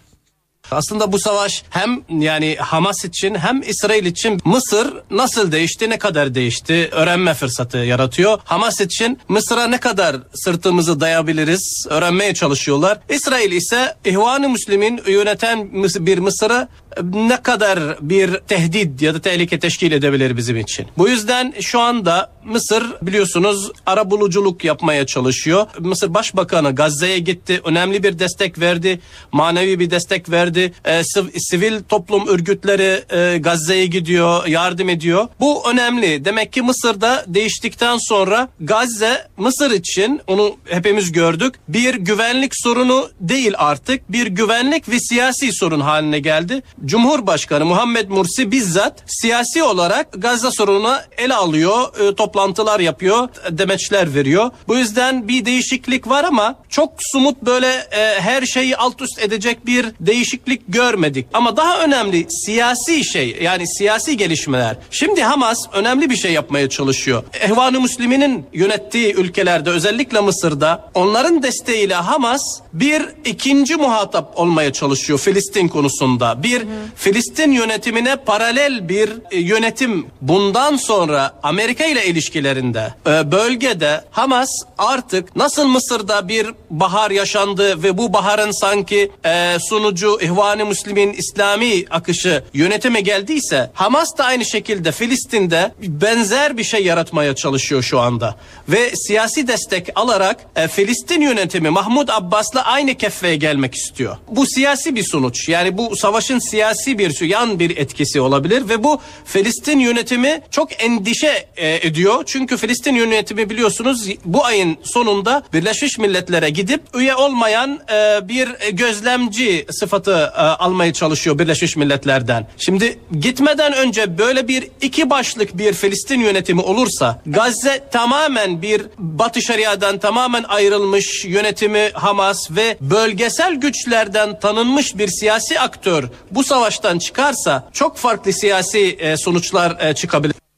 Aslında 0.70 1.12
bu 1.12 1.18
savaş 1.18 1.62
hem 1.70 2.02
yani 2.20 2.56
Hamas 2.56 3.04
için 3.04 3.34
hem 3.34 3.62
İsrail 3.62 4.06
için 4.06 4.40
Mısır 4.44 4.94
nasıl 5.10 5.52
değişti, 5.52 5.90
ne 5.90 5.98
kadar 5.98 6.34
değişti 6.34 6.88
öğrenme 6.92 7.34
fırsatı 7.34 7.78
yaratıyor. 7.78 8.38
Hamas 8.44 8.80
için 8.80 9.18
Mısır'a 9.28 9.66
ne 9.66 9.80
kadar 9.80 10.16
sırtımızı 10.34 11.00
dayabiliriz 11.00 11.86
öğrenmeye 11.90 12.34
çalışıyorlar. 12.34 12.98
İsrail 13.08 13.52
ise 13.52 13.94
İhvan-ı 14.04 14.48
Müslümin 14.48 15.00
yöneten 15.06 15.68
bir 16.06 16.18
Mısır'a 16.18 16.68
ne 17.02 17.42
kadar 17.42 17.96
bir 18.00 18.34
tehdit 18.34 19.02
ya 19.02 19.14
da 19.14 19.20
tehlike 19.20 19.58
teşkil 19.58 19.92
edebilir 19.92 20.36
bizim 20.36 20.56
için. 20.56 20.86
Bu 20.98 21.08
yüzden 21.08 21.54
şu 21.60 21.80
anda 21.80 22.32
Mısır 22.44 22.84
biliyorsunuz 23.02 23.70
arabuluculuk 23.86 24.64
yapmaya 24.64 25.06
çalışıyor. 25.06 25.66
Mısır 25.78 26.14
Başbakanı 26.14 26.74
Gazze'ye 26.74 27.18
gitti. 27.18 27.60
Önemli 27.64 28.02
bir 28.02 28.18
destek 28.18 28.60
verdi. 28.60 29.00
Manevi 29.32 29.80
bir 29.80 29.90
destek 29.90 30.30
verdi. 30.30 30.59
Ee, 30.84 30.90
siv- 31.00 31.38
sivil 31.38 31.82
toplum 31.88 32.26
örgütleri 32.26 33.04
e, 33.10 33.38
Gazze'ye 33.38 33.86
gidiyor, 33.86 34.46
yardım 34.46 34.88
ediyor. 34.88 35.28
Bu 35.40 35.70
önemli. 35.70 36.24
Demek 36.24 36.52
ki 36.52 36.62
Mısır'da 36.62 37.24
değiştikten 37.26 37.98
sonra 38.08 38.48
Gazze 38.60 39.28
Mısır 39.36 39.70
için 39.70 40.20
onu 40.26 40.56
hepimiz 40.68 41.12
gördük. 41.12 41.54
Bir 41.68 41.94
güvenlik 41.94 42.52
sorunu 42.62 43.10
değil 43.20 43.52
artık. 43.56 44.12
Bir 44.12 44.26
güvenlik 44.26 44.88
ve 44.88 45.00
siyasi 45.00 45.52
sorun 45.52 45.80
haline 45.80 46.18
geldi. 46.18 46.62
Cumhurbaşkanı 46.84 47.64
Muhammed 47.64 48.08
Mursi 48.08 48.50
bizzat 48.52 49.02
siyasi 49.06 49.62
olarak 49.62 50.06
Gazze 50.12 50.50
sorununa 50.50 51.04
ele 51.18 51.34
alıyor, 51.34 52.00
e, 52.00 52.14
toplantılar 52.14 52.80
yapıyor, 52.80 53.28
demeçler 53.50 54.14
veriyor. 54.14 54.50
Bu 54.68 54.76
yüzden 54.76 55.28
bir 55.28 55.44
değişiklik 55.44 56.08
var 56.08 56.24
ama 56.24 56.54
çok 56.68 56.92
sumut 57.12 57.42
böyle 57.42 57.66
e, 57.68 58.20
her 58.20 58.42
şeyi 58.46 58.76
alt 58.76 59.02
üst 59.02 59.18
edecek 59.18 59.66
bir 59.66 59.86
değişiklik 60.00 60.49
görmedik. 60.68 61.26
Ama 61.32 61.56
daha 61.56 61.84
önemli 61.84 62.26
siyasi 62.30 63.04
şey 63.04 63.38
yani 63.42 63.68
siyasi 63.68 64.16
gelişmeler. 64.16 64.76
Şimdi 64.90 65.22
Hamas 65.22 65.58
önemli 65.72 66.10
bir 66.10 66.16
şey 66.16 66.32
yapmaya 66.32 66.68
çalışıyor. 66.68 67.22
Ehvan-ı 67.40 67.80
Müslümin'in 67.80 68.44
yönettiği 68.52 69.14
ülkelerde 69.14 69.70
özellikle 69.70 70.20
Mısır'da 70.20 70.90
onların 70.94 71.42
desteğiyle 71.42 71.94
Hamas 71.94 72.42
bir 72.72 73.02
ikinci 73.24 73.76
muhatap 73.76 74.32
olmaya 74.38 74.72
çalışıyor 74.72 75.18
Filistin 75.18 75.68
konusunda. 75.68 76.42
Bir 76.42 76.62
Filistin 76.96 77.52
yönetimine 77.52 78.16
paralel 78.16 78.88
bir 78.88 79.10
e, 79.30 79.38
yönetim 79.38 80.06
bundan 80.20 80.76
sonra 80.76 81.32
Amerika 81.42 81.84
ile 81.84 82.06
ilişkilerinde 82.06 82.94
e, 83.06 83.32
bölgede 83.32 84.04
Hamas 84.10 84.50
artık 84.78 85.36
nasıl 85.36 85.66
Mısır'da 85.66 86.28
bir 86.28 86.46
bahar 86.70 87.10
yaşandı 87.10 87.82
ve 87.82 87.98
bu 87.98 88.12
baharın 88.12 88.50
sanki 88.50 89.12
e, 89.24 89.56
sunucu 89.68 90.18
İhvan-ı 90.40 90.66
Müslümin 90.66 91.12
İslami 91.12 91.84
akışı 91.90 92.42
yönetime 92.54 93.00
geldiyse 93.00 93.70
Hamas 93.74 94.18
da 94.18 94.24
aynı 94.24 94.44
şekilde 94.44 94.92
Filistin'de 94.92 95.72
benzer 95.82 96.56
bir 96.56 96.64
şey 96.64 96.84
yaratmaya 96.84 97.34
çalışıyor 97.34 97.82
şu 97.82 98.00
anda. 98.00 98.36
Ve 98.68 98.96
siyasi 98.96 99.48
destek 99.48 99.88
alarak 99.94 100.36
e, 100.56 100.68
Filistin 100.68 101.20
yönetimi 101.20 101.70
Mahmud 101.70 102.08
Abbas'la 102.08 102.64
aynı 102.64 102.94
keffeye 102.94 103.36
gelmek 103.36 103.74
istiyor. 103.74 104.16
Bu 104.28 104.46
siyasi 104.46 104.94
bir 104.94 105.02
sonuç. 105.02 105.48
Yani 105.48 105.78
bu 105.78 105.96
savaşın 105.96 106.38
siyasi 106.38 106.98
bir 106.98 107.20
yan 107.20 107.58
bir 107.58 107.76
etkisi 107.76 108.20
olabilir 108.20 108.68
ve 108.68 108.84
bu 108.84 109.00
Filistin 109.24 109.78
yönetimi 109.78 110.42
çok 110.50 110.84
endişe 110.84 111.46
e, 111.56 111.86
ediyor. 111.86 112.22
Çünkü 112.26 112.56
Filistin 112.56 112.94
yönetimi 112.94 113.50
biliyorsunuz 113.50 114.08
bu 114.24 114.44
ayın 114.44 114.78
sonunda 114.82 115.42
Birleşmiş 115.52 115.98
Milletler'e 115.98 116.50
gidip 116.50 116.82
üye 116.94 117.14
olmayan 117.14 117.80
e, 117.92 118.28
bir 118.28 118.48
gözlemci 118.72 119.66
sıfatı 119.70 120.29
almaya 120.38 120.92
çalışıyor 120.92 121.38
Birleşmiş 121.38 121.76
Milletler'den. 121.76 122.46
Şimdi 122.58 122.98
gitmeden 123.20 123.72
önce 123.72 124.18
böyle 124.18 124.48
bir 124.48 124.68
iki 124.80 125.10
başlık 125.10 125.58
bir 125.58 125.72
Filistin 125.72 126.20
yönetimi 126.20 126.60
olursa 126.60 127.22
Gazze 127.26 127.84
tamamen 127.90 128.62
bir 128.62 128.82
Batı 128.98 129.42
Şeria'dan 129.42 129.98
tamamen 129.98 130.42
ayrılmış 130.42 131.24
yönetimi 131.24 131.90
Hamas 131.94 132.50
ve 132.50 132.76
bölgesel 132.80 133.54
güçlerden 133.54 134.40
tanınmış 134.40 134.98
bir 134.98 135.08
siyasi 135.08 135.60
aktör 135.60 136.04
bu 136.30 136.44
savaştan 136.44 136.98
çıkarsa 136.98 137.68
çok 137.72 137.96
farklı 137.96 138.32
siyasi 138.32 138.78
e, 138.78 139.16
sonuçlar 139.16 139.76
e, 139.80 139.94
çıkabilir. 139.94 140.49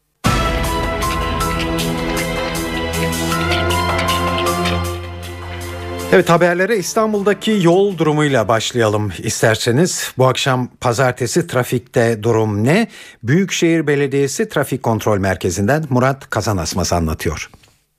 Evet 6.12 6.31
haberlere 6.31 6.76
İstanbul'daki 6.76 7.59
yol 7.62 7.99
durumuyla 7.99 8.49
başlayalım 8.49 9.12
isterseniz. 9.19 10.12
Bu 10.19 10.26
akşam 10.26 10.69
pazartesi 10.81 11.47
trafikte 11.47 12.23
durum 12.23 12.64
ne? 12.64 12.88
Büyükşehir 13.23 13.87
Belediyesi 13.87 14.49
Trafik 14.49 14.83
Kontrol 14.83 15.19
Merkezi'nden 15.19 15.85
Murat 15.90 16.31
Kazanasmas 16.31 16.92
anlatıyor. 16.92 17.50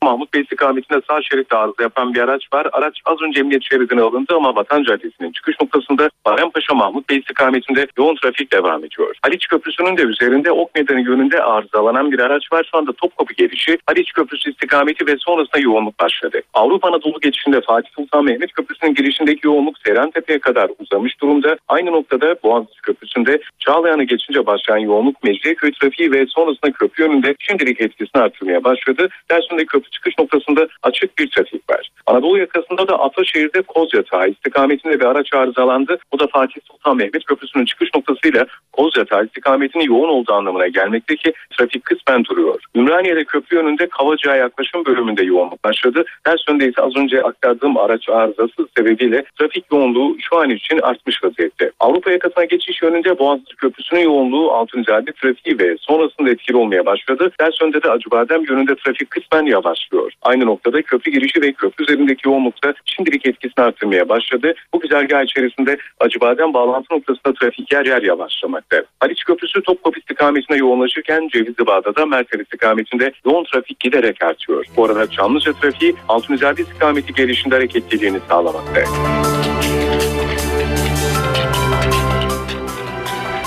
Mahmut 0.03 0.33
Bey 0.33 0.41
istikametinde 0.41 1.01
sağ 1.07 1.21
şeritte 1.21 1.57
arıza 1.57 1.83
yapan 1.83 2.13
bir 2.13 2.19
araç 2.19 2.43
var. 2.53 2.67
Araç 2.71 3.01
az 3.05 3.21
önce 3.21 3.39
emniyet 3.39 3.63
şeridine 3.69 4.01
alındı 4.01 4.35
ama 4.35 4.55
Vatan 4.55 4.83
Caddesi'nin 4.83 5.31
çıkış 5.31 5.55
noktasında 5.61 6.09
Bayrampaşa 6.25 6.73
Mahmut 6.73 7.09
Bey 7.09 7.17
istikametinde 7.17 7.87
yoğun 7.97 8.15
trafik 8.15 8.53
devam 8.53 8.85
ediyor. 8.85 9.15
Haliç 9.21 9.47
Köprüsü'nün 9.47 9.97
de 9.97 10.01
üzerinde 10.01 10.51
Ok 10.51 10.75
Meydanı 10.75 11.01
yönünde 11.01 11.43
arızalanan 11.43 12.11
bir 12.11 12.19
araç 12.19 12.51
var. 12.53 12.67
Şu 12.71 12.77
anda 12.77 12.93
Topkapı 12.93 13.33
gelişi 13.33 13.77
Haliç 13.85 14.11
Köprüsü 14.11 14.49
istikameti 14.51 15.07
ve 15.07 15.15
sonrasında 15.17 15.59
yoğunluk 15.59 15.99
başladı. 15.99 16.41
Avrupa 16.53 16.87
Anadolu 16.87 17.19
geçişinde 17.19 17.61
Fatih 17.61 17.89
Sultan 17.95 18.25
Mehmet 18.25 18.53
Köprüsü'nün 18.53 18.93
girişindeki 18.93 19.47
yoğunluk 19.47 19.77
Seyrantepe'ye 19.85 20.39
kadar 20.39 20.69
uzamış 20.79 21.21
durumda. 21.21 21.57
Aynı 21.67 21.91
noktada 21.91 22.35
Boğaziçi 22.43 22.81
Köprüsü'nde 22.81 23.39
Çağlayan'a 23.59 24.03
geçince 24.03 24.45
başlayan 24.45 24.77
yoğunluk 24.77 25.23
Mecidiyeköy 25.23 25.71
trafiği 25.71 26.11
ve 26.11 26.25
sonrasında 26.27 26.71
köprü 26.71 27.03
yönünde 27.03 27.35
şimdilik 27.39 27.81
etkisini 27.81 28.21
artırmaya 28.21 28.63
başladı. 28.63 29.09
Dersinde 29.31 29.65
köprü 29.65 29.92
çıkış 29.93 30.19
noktasında 30.19 30.67
açık 30.83 31.17
bir 31.17 31.29
trafik 31.29 31.69
var. 31.69 31.89
Anadolu 32.05 32.37
yakasında 32.37 32.87
da 32.87 32.99
Ataşehir'de 32.99 33.61
Kozyatağı 33.61 34.29
istikametinde 34.29 34.99
bir 34.99 35.05
araç 35.05 35.33
arızalandı. 35.33 35.97
Bu 36.13 36.19
da 36.19 36.27
Fatih 36.27 36.61
Sultan 36.71 36.97
Mehmet 36.97 37.25
Köprüsü'nün 37.25 37.65
çıkış 37.65 37.89
noktasıyla 37.95 38.45
Kozyatağı 38.71 39.25
istikametinin 39.25 39.83
yoğun 39.83 40.09
olduğu 40.09 40.33
anlamına 40.33 40.67
gelmekte 40.67 41.15
ki 41.15 41.33
trafik 41.57 41.85
kısmen 41.85 42.25
duruyor. 42.25 42.61
Ümraniye'de 42.75 43.23
köprü 43.23 43.57
yönünde 43.57 43.87
Kavacığa 43.87 44.35
yaklaşım 44.35 44.85
bölümünde 44.85 45.23
yoğunluk 45.23 45.63
başladı. 45.63 46.05
Ters 46.23 46.39
yönde 46.49 46.69
ise 46.69 46.81
az 46.81 46.95
önce 46.95 47.23
aktardığım 47.23 47.77
araç 47.77 48.09
arızası 48.09 48.67
sebebiyle 48.77 49.23
trafik 49.39 49.65
yoğunluğu 49.71 50.17
şu 50.19 50.37
an 50.37 50.49
için 50.49 50.79
artmış 50.79 51.23
vaziyette. 51.23 51.71
Avrupa 51.79 52.11
yakasına 52.11 52.45
geçiş 52.45 52.81
yönünde 52.81 53.19
Boğaziçi 53.19 53.55
Köprüsü'nün 53.55 54.01
yoğunluğu 54.01 54.51
Altıncade 54.51 55.11
trafiği 55.11 55.59
ve 55.59 55.75
sonrasında 55.79 56.29
etkili 56.29 56.57
olmaya 56.57 56.85
başladı. 56.85 57.31
Ters 57.39 57.61
yönde 57.61 57.83
de 57.83 57.91
Acıbadem 57.91 58.45
yönünde 58.49 58.75
trafik 58.75 59.09
kısmen 59.09 59.45
yavaşlıyor. 59.83 60.11
Aynı 60.21 60.45
noktada 60.45 60.81
köprü 60.81 61.11
girişi 61.11 61.41
ve 61.41 61.53
köprü 61.53 61.83
üzerindeki 61.83 62.27
yoğunlukta 62.27 62.73
şimdilik 62.85 63.25
etkisini 63.25 63.65
artırmaya 63.65 64.09
başladı. 64.09 64.53
Bu 64.73 64.79
güzergah 64.79 65.23
içerisinde 65.23 65.77
Acıbadem 65.99 66.53
bağlantı 66.53 66.93
noktasında 66.93 67.33
trafik 67.33 67.73
yer 67.73 67.85
yer 67.85 68.01
yavaşlamakta. 68.01 68.83
Haliç 68.99 69.23
Köprüsü 69.23 69.61
Topkapı 69.61 69.99
istikametine 69.99 70.57
yoğunlaşırken 70.57 71.27
Cevizli 71.27 71.67
Bağ'da 71.67 72.05
Mertel 72.05 72.39
istikametinde 72.39 73.11
yoğun 73.25 73.43
trafik 73.43 73.79
giderek 73.79 74.23
artıyor. 74.23 74.65
Bu 74.77 74.85
arada 74.85 75.09
Çamlıca 75.09 75.53
trafiği 75.53 75.95
Altunizade 76.09 76.61
istikameti 76.61 77.13
gelişinde 77.13 77.55
hareketliliğini 77.55 78.19
sağlamakta. 78.29 78.81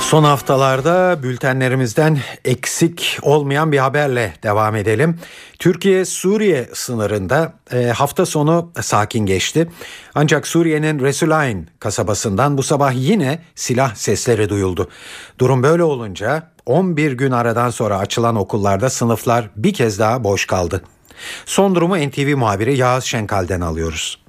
Son 0.06 0.24
haftalarda 0.24 1.22
bültenlerimizden 1.22 2.18
eksik 2.44 3.18
olmayan 3.22 3.72
bir 3.72 3.78
haberle 3.78 4.34
devam 4.42 4.76
edelim. 4.76 5.18
Türkiye-Suriye 5.58 6.68
sınırında 6.74 7.52
e, 7.72 7.86
hafta 7.86 8.26
sonu 8.26 8.72
sakin 8.80 9.26
geçti. 9.26 9.68
Ancak 10.14 10.46
Suriye'nin 10.46 11.00
Resulayn 11.00 11.68
kasabasından 11.80 12.58
bu 12.58 12.62
sabah 12.62 12.92
yine 12.94 13.38
silah 13.54 13.94
sesleri 13.94 14.48
duyuldu. 14.48 14.88
Durum 15.38 15.62
böyle 15.62 15.82
olunca 15.82 16.50
11 16.66 17.12
gün 17.12 17.30
aradan 17.30 17.70
sonra 17.70 17.98
açılan 17.98 18.36
okullarda 18.36 18.90
sınıflar 18.90 19.50
bir 19.56 19.74
kez 19.74 19.98
daha 19.98 20.24
boş 20.24 20.46
kaldı. 20.46 20.82
Son 21.46 21.74
durumu 21.74 21.96
NTV 21.96 22.36
muhabiri 22.36 22.78
Yağız 22.78 23.04
Şenkal'den 23.04 23.60
alıyoruz. 23.60 24.25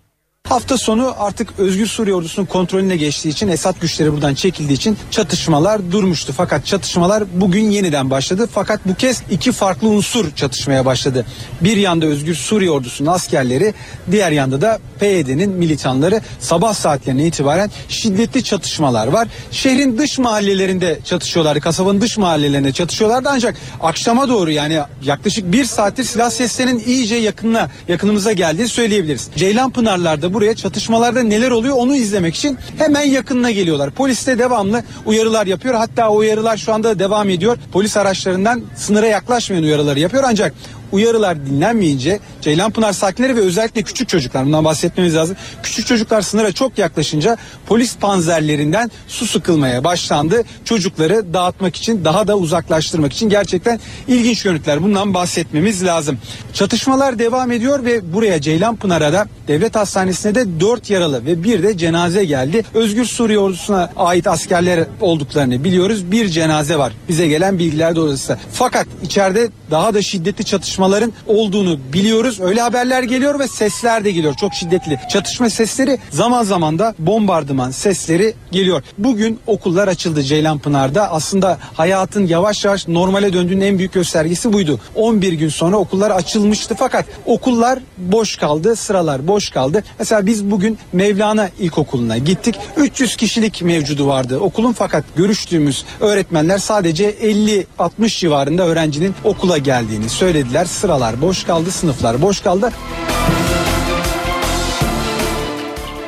Hafta 0.49 0.77
sonu 0.77 1.13
artık 1.17 1.53
Özgür 1.57 1.87
Suriye 1.87 2.15
ordusunun 2.15 2.45
kontrolüne 2.45 2.97
geçtiği 2.97 3.29
için 3.29 3.47
Esad 3.47 3.75
güçleri 3.81 4.13
buradan 4.13 4.33
çekildiği 4.33 4.77
için 4.77 4.97
çatışmalar 5.11 5.91
durmuştu. 5.91 6.33
Fakat 6.37 6.65
çatışmalar 6.65 7.23
bugün 7.33 7.71
yeniden 7.71 8.09
başladı. 8.09 8.49
Fakat 8.53 8.79
bu 8.85 8.95
kez 8.95 9.23
iki 9.31 9.51
farklı 9.51 9.87
unsur 9.87 10.35
çatışmaya 10.35 10.85
başladı. 10.85 11.25
Bir 11.61 11.77
yanda 11.77 12.05
Özgür 12.05 12.35
Suriye 12.35 12.71
ordusunun 12.71 13.09
askerleri, 13.09 13.73
diğer 14.11 14.31
yanda 14.31 14.61
da 14.61 14.79
PYD'nin 14.99 15.49
militanları 15.49 16.21
sabah 16.39 16.73
saatlerine 16.73 17.27
itibaren 17.27 17.71
şiddetli 17.89 18.43
çatışmalar 18.43 19.07
var. 19.07 19.27
Şehrin 19.51 19.97
dış 19.97 20.19
mahallelerinde 20.19 20.99
çatışıyorlardı. 21.05 21.59
Kasabanın 21.59 22.01
dış 22.01 22.17
mahallelerinde 22.17 22.71
çatışıyorlardı 22.71 23.29
ancak 23.31 23.55
akşama 23.81 24.29
doğru 24.29 24.51
yani 24.51 24.79
yaklaşık 25.03 25.51
bir 25.51 25.65
saattir 25.65 26.03
silah 26.03 26.29
seslerinin 26.29 26.83
iyice 26.85 27.15
yakınına 27.15 27.69
yakınımıza 27.87 28.31
geldiğini 28.31 28.67
söyleyebiliriz. 28.67 29.29
Ceylanpınarlar'da 29.35 30.33
bu 30.33 30.36
buraya 30.37 30.55
çatışmalarda 30.55 31.23
neler 31.23 31.51
oluyor 31.51 31.75
onu 31.75 31.95
izlemek 31.95 32.35
için 32.35 32.57
hemen 32.77 33.01
yakınına 33.01 33.51
geliyorlar. 33.51 33.91
Polis 33.91 34.27
de 34.27 34.39
devamlı 34.39 34.83
uyarılar 35.05 35.47
yapıyor. 35.47 35.75
Hatta 35.75 36.09
o 36.09 36.15
uyarılar 36.15 36.57
şu 36.57 36.73
anda 36.73 36.99
devam 36.99 37.29
ediyor. 37.29 37.57
Polis 37.71 37.97
araçlarından 37.97 38.61
sınıra 38.75 39.07
yaklaşmayan 39.07 39.63
uyarıları 39.63 39.99
yapıyor 39.99 40.23
ancak 40.27 40.53
uyarılar 40.91 41.45
dinlenmeyince 41.45 42.19
Ceylanpınar 42.41 42.93
sakinleri 42.93 43.35
ve 43.35 43.39
özellikle 43.39 43.81
küçük 43.81 44.09
çocuklar 44.09 44.45
bundan 44.45 44.65
bahsetmemiz 44.65 45.15
lazım. 45.15 45.35
Küçük 45.63 45.87
çocuklar 45.87 46.21
sınıra 46.21 46.51
çok 46.51 46.77
yaklaşınca 46.77 47.37
polis 47.65 47.97
panzerlerinden 47.97 48.91
su 49.07 49.25
sıkılmaya 49.25 49.83
başlandı. 49.83 50.43
Çocukları 50.65 51.33
dağıtmak 51.33 51.75
için 51.75 52.05
daha 52.05 52.27
da 52.27 52.37
uzaklaştırmak 52.37 53.13
için 53.13 53.29
gerçekten 53.29 53.79
ilginç 54.07 54.43
görüntüler 54.43 54.83
bundan 54.83 55.13
bahsetmemiz 55.13 55.85
lazım. 55.85 56.17
Çatışmalar 56.53 57.19
devam 57.19 57.51
ediyor 57.51 57.85
ve 57.85 58.13
buraya 58.13 58.41
Ceylanpınar'a 58.41 59.13
da 59.13 59.27
devlet 59.47 59.75
hastanesine 59.75 60.35
de 60.35 60.59
4 60.59 60.89
yaralı 60.89 61.25
ve 61.25 61.43
bir 61.43 61.63
de 61.63 61.77
cenaze 61.77 62.25
geldi. 62.25 62.65
Özgür 62.73 63.05
Suriye 63.05 63.39
ordusuna 63.39 63.89
ait 63.97 64.27
askerler 64.27 64.85
olduklarını 65.01 65.63
biliyoruz. 65.63 66.11
Bir 66.11 66.29
cenaze 66.29 66.77
var. 66.77 66.93
Bize 67.09 67.27
gelen 67.27 67.59
bilgiler 67.59 67.95
doğrultusunda. 67.95 68.39
Fakat 68.53 68.87
içeride 69.03 69.49
daha 69.71 69.93
da 69.93 70.01
şiddetli 70.01 70.43
çatışmaların 70.77 71.13
olduğunu 71.27 71.79
biliyoruz. 71.93 72.39
Öyle 72.41 72.61
haberler 72.61 73.03
geliyor 73.03 73.39
ve 73.39 73.47
sesler 73.47 74.03
de 74.05 74.11
geliyor. 74.11 74.33
Çok 74.33 74.53
şiddetli 74.53 74.99
çatışma 75.09 75.49
sesleri 75.49 75.99
zaman 76.09 76.43
zaman 76.43 76.79
da 76.79 76.95
bombardıman 76.99 77.71
sesleri 77.71 78.33
geliyor. 78.51 78.83
Bugün 78.97 79.39
okullar 79.47 79.87
açıldı 79.87 80.23
Ceylanpınar'da. 80.23 81.11
Aslında 81.11 81.57
hayatın 81.73 82.27
yavaş 82.27 82.65
yavaş 82.65 82.87
normale 82.87 83.33
döndüğünün 83.33 83.61
en 83.61 83.77
büyük 83.77 83.93
göstergesi 83.93 84.53
buydu. 84.53 84.79
11 84.95 85.33
gün 85.33 85.49
sonra 85.49 85.77
okullar 85.77 86.11
açılmıştı 86.11 86.75
fakat 86.79 87.05
okullar 87.25 87.79
boş 87.97 88.35
kaldı, 88.35 88.75
sıralar 88.75 89.27
boş 89.27 89.49
kaldı. 89.49 89.83
Mesela 89.99 90.25
biz 90.25 90.51
bugün 90.51 90.77
Mevlana 90.93 91.49
İlkokulu'na 91.59 92.17
gittik. 92.17 92.55
300 92.77 93.15
kişilik 93.15 93.61
mevcudu 93.61 94.07
vardı 94.07 94.39
okulun 94.39 94.73
fakat 94.73 95.03
görüştüğümüz 95.15 95.85
öğretmenler 95.99 96.57
sadece 96.57 97.11
50-60 97.11 98.19
civarında 98.19 98.63
öğrencinin 98.63 99.15
okula 99.23 99.57
geldiğini 99.57 100.09
söylediler. 100.09 100.66
Sıralar 100.67 101.21
boş 101.21 101.43
kaldı, 101.43 101.71
sınıflar 101.71 102.21
boş 102.21 102.41
kaldı. 102.41 102.71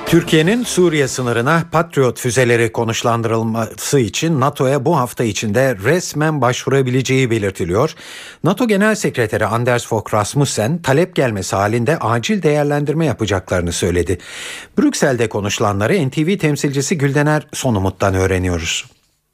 Türkiye'nin 0.10 0.64
Suriye 0.64 1.08
sınırına 1.08 1.64
Patriot 1.72 2.20
füzeleri 2.20 2.72
konuşlandırılması 2.72 4.00
için 4.00 4.40
NATO'ya 4.40 4.86
bu 4.86 4.98
hafta 4.98 5.24
içinde 5.24 5.76
resmen 5.84 6.42
başvurabileceği 6.42 7.32
belirtiliyor. 7.32 7.96
NATO 8.44 8.68
Genel 8.68 8.96
Sekreteri 8.96 9.46
Anders 9.46 9.88
Fogh 9.88 10.14
Rasmussen 10.14 10.82
talep 10.82 11.16
gelmesi 11.16 11.56
halinde 11.56 11.98
acil 11.98 12.44
değerlendirme 12.44 13.06
yapacaklarını 13.06 13.72
söyledi. 13.72 14.18
Brüksel'de 14.80 15.30
konuşulanları 15.30 16.10
NTV 16.10 16.38
temsilcisi 16.38 16.98
Güldener 16.98 17.48
Sonumut'tan 17.54 18.14
öğreniyoruz. 18.14 18.86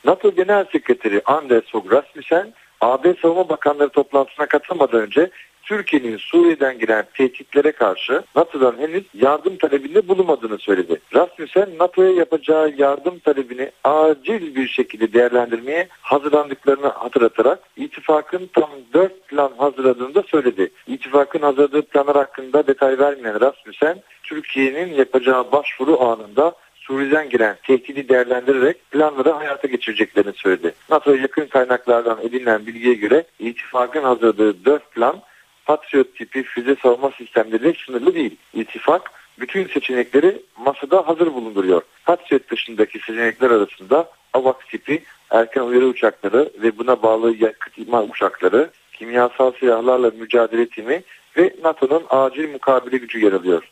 NATO 0.06 0.36
Genel 0.36 0.66
Sekreteri 0.72 1.22
Anders 1.26 1.64
Fogh 1.72 1.92
Rasmussen 1.92 2.54
AB 2.86 3.13
Savunma 3.21 3.50
Bakanları 3.50 3.89
toplantısına 3.89 4.45
katılmadan 4.45 5.02
önce 5.02 5.30
Türkiye'nin 5.63 6.17
Suriye'den 6.17 6.80
giren 6.80 7.06
tehditlere 7.13 7.71
karşı 7.71 8.24
NATO'dan 8.36 8.78
henüz 8.78 9.04
yardım 9.13 9.58
talebinde 9.58 10.08
bulunmadığını 10.08 10.58
söyledi. 10.58 11.02
Rasmussen 11.15 11.69
NATO'ya 11.80 12.12
yapacağı 12.12 12.74
yardım 12.78 13.19
talebini 13.19 13.71
acil 13.84 14.56
bir 14.56 14.67
şekilde 14.67 15.13
değerlendirmeye 15.13 15.88
hazırlandıklarını 16.02 16.88
hatırlatarak 16.88 17.60
ittifakın 17.78 18.50
tam 18.54 18.69
dört 18.93 19.28
plan 19.28 19.52
hazırladığını 19.58 20.15
da 20.15 20.24
söyledi. 20.24 20.69
İttifakın 20.88 21.41
hazırladığı 21.41 21.82
planlar 21.82 22.15
hakkında 22.15 22.67
detay 22.67 23.00
vermeyen 23.00 23.41
Rasmussen, 23.41 24.02
Türkiye'nin 24.24 24.93
yapacağı 24.93 25.52
başvuru 25.52 26.02
anında 26.02 26.56
Suriye'den 26.88 27.30
giren 27.30 27.58
tehdidi 27.63 28.10
değerlendirerek 28.10 28.91
planları 28.91 29.30
hayata 29.30 29.67
geçireceklerini 29.67 30.34
söyledi. 30.34 30.74
NATO'ya 30.89 31.21
yakın 31.21 31.45
kaynaklardan 31.45 32.19
edinilen 32.21 32.65
bilgiye 32.65 32.93
göre 32.93 33.24
ittifakın 33.39 34.04
hazırladığı 34.04 34.65
dört 34.65 34.91
plan 34.91 35.21
Patriot 35.65 36.15
tipi 36.15 36.43
füze 36.43 36.76
savunma 36.84 37.12
sistemleriyle 37.17 37.74
sınırlı 37.86 38.15
değil. 38.15 38.38
İttifak 38.54 39.12
bütün 39.39 39.67
seçenekleri 39.67 40.41
masada 40.58 41.08
hazır 41.08 41.34
bulunduruyor. 41.34 41.82
Patriot 42.06 42.52
dışındaki 42.52 43.00
seçenekler 43.00 43.52
arasında 43.52 44.10
AVAX 44.34 44.56
tipi 44.71 45.04
erken 45.30 45.62
uyarı 45.62 45.86
uçakları 45.86 46.50
ve 46.62 46.78
buna 46.78 47.04
bağlı 47.04 47.36
yakıt 47.36 47.78
imha 47.78 48.04
uçakları, 48.04 48.69
kimyasal 48.93 49.52
silahlarla 49.60 50.12
mücadele 50.19 50.65
timi 50.65 51.04
ve 51.38 51.56
NATO'nun 51.63 52.04
acil 52.10 52.50
mukabele 52.50 52.98
gücü 52.98 53.26
yer 53.26 53.34
alıyor. 53.34 53.63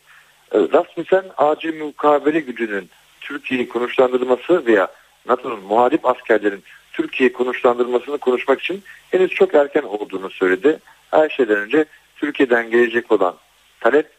Rasmussen 0.54 1.24
acil 1.36 1.82
mukabele 1.82 2.40
gücünün 2.40 2.90
Türkiye'yi 3.24 3.68
konuşlandırması 3.68 4.66
veya 4.66 4.88
NATO'nun 5.28 5.60
muhalif 5.60 6.06
askerlerin 6.06 6.62
Türkiye 6.92 7.32
konuşlandırmasını 7.32 8.18
konuşmak 8.18 8.60
için 8.60 8.82
henüz 9.10 9.30
çok 9.30 9.54
erken 9.54 9.82
olduğunu 9.82 10.30
söyledi. 10.30 10.78
Her 11.10 11.28
şeyden 11.28 11.56
önce 11.56 11.84
Türkiye'den 12.16 12.70
gelecek 12.70 13.12
olan 13.12 13.36
talep, 13.80 14.10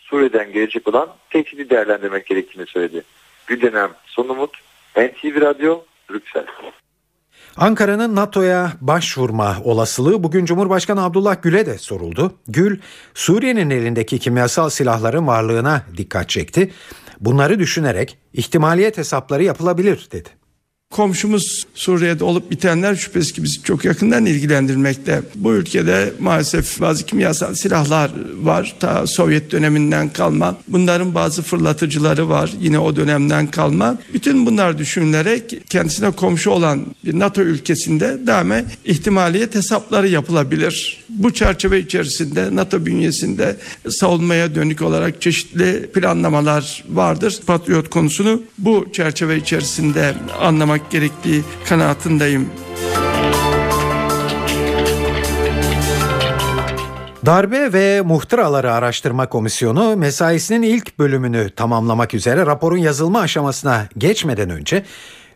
Suriye'den 0.00 0.52
gelecek 0.52 0.88
olan 0.88 1.08
tehdidi 1.30 1.70
değerlendirmek 1.70 2.26
gerektiğini 2.26 2.66
söyledi. 2.66 3.02
Güldenem 3.46 3.90
Sonumut, 4.06 4.56
NTV 4.96 5.40
Radyo, 5.40 5.82
Brüksel. 6.10 6.46
Ankara'nın 7.60 8.16
NATO'ya 8.16 8.72
başvurma 8.80 9.56
olasılığı 9.64 10.22
bugün 10.22 10.44
Cumhurbaşkanı 10.44 11.04
Abdullah 11.04 11.42
Gül'e 11.42 11.66
de 11.66 11.78
soruldu. 11.78 12.32
Gül, 12.48 12.78
Suriye'nin 13.14 13.70
elindeki 13.70 14.18
kimyasal 14.18 14.68
silahların 14.68 15.26
varlığına 15.26 15.82
dikkat 15.96 16.28
çekti. 16.28 16.72
Bunları 17.20 17.58
düşünerek 17.58 18.18
ihtimaliyet 18.32 18.98
hesapları 18.98 19.44
yapılabilir 19.44 20.08
dedi. 20.12 20.28
Komşumuz 20.90 21.66
Suriye'de 21.74 22.24
olup 22.24 22.50
bitenler 22.50 22.94
şüphesiz 22.94 23.32
ki 23.32 23.42
bizi 23.42 23.62
çok 23.62 23.84
yakından 23.84 24.26
ilgilendirmekte. 24.26 25.22
Bu 25.34 25.54
ülkede 25.54 26.12
maalesef 26.18 26.80
bazı 26.80 27.06
kimyasal 27.06 27.54
silahlar 27.54 28.10
var. 28.42 28.76
Ta 28.80 29.06
Sovyet 29.06 29.50
döneminden 29.50 30.08
kalma. 30.08 30.58
Bunların 30.68 31.14
bazı 31.14 31.42
fırlatıcıları 31.42 32.28
var. 32.28 32.52
Yine 32.60 32.78
o 32.78 32.96
dönemden 32.96 33.46
kalma. 33.46 33.98
Bütün 34.14 34.46
bunlar 34.46 34.78
düşünülerek 34.78 35.70
kendisine 35.70 36.10
komşu 36.10 36.50
olan 36.50 36.86
bir 37.04 37.18
NATO 37.18 37.42
ülkesinde 37.42 38.26
daima 38.26 38.56
ihtimaliyet 38.84 39.54
hesapları 39.54 40.08
yapılabilir. 40.08 41.04
Bu 41.08 41.34
çerçeve 41.34 41.78
içerisinde 41.78 42.56
NATO 42.56 42.86
bünyesinde 42.86 43.56
savunmaya 43.88 44.54
dönük 44.54 44.82
olarak 44.82 45.22
çeşitli 45.22 45.90
planlamalar 45.94 46.84
vardır. 46.88 47.40
Patriot 47.46 47.90
konusunu 47.90 48.42
bu 48.58 48.86
çerçeve 48.92 49.36
içerisinde 49.36 50.14
anlamak 50.40 50.77
gerektiği 50.90 51.44
kanaatindeyim. 51.68 52.50
Darbe 57.26 57.72
ve 57.72 58.00
Muhtıraları 58.00 58.72
Araştırma 58.72 59.28
Komisyonu 59.28 59.96
mesaisinin 59.96 60.62
ilk 60.62 60.98
bölümünü 60.98 61.50
tamamlamak 61.50 62.14
üzere 62.14 62.46
raporun 62.46 62.76
yazılma 62.76 63.20
aşamasına 63.20 63.88
geçmeden 63.98 64.50
önce 64.50 64.84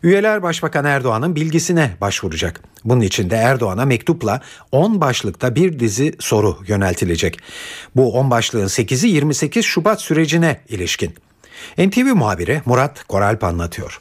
üyeler 0.02 0.42
Başbakan 0.42 0.84
Erdoğan'ın 0.84 1.36
bilgisine 1.36 1.90
başvuracak. 2.00 2.60
Bunun 2.84 3.00
için 3.00 3.30
de 3.30 3.36
Erdoğan'a 3.36 3.84
mektupla 3.84 4.40
10 4.72 5.00
başlıkta 5.00 5.54
bir 5.54 5.78
dizi 5.78 6.14
soru 6.18 6.58
yöneltilecek. 6.66 7.38
Bu 7.96 8.12
10 8.12 8.30
başlığın 8.30 8.66
8'i 8.66 9.10
28 9.10 9.64
Şubat 9.64 10.00
sürecine 10.00 10.60
ilişkin. 10.68 11.14
NTV 11.78 12.14
muhabiri 12.14 12.62
Murat 12.64 13.04
Koralp 13.04 13.44
anlatıyor. 13.44 14.00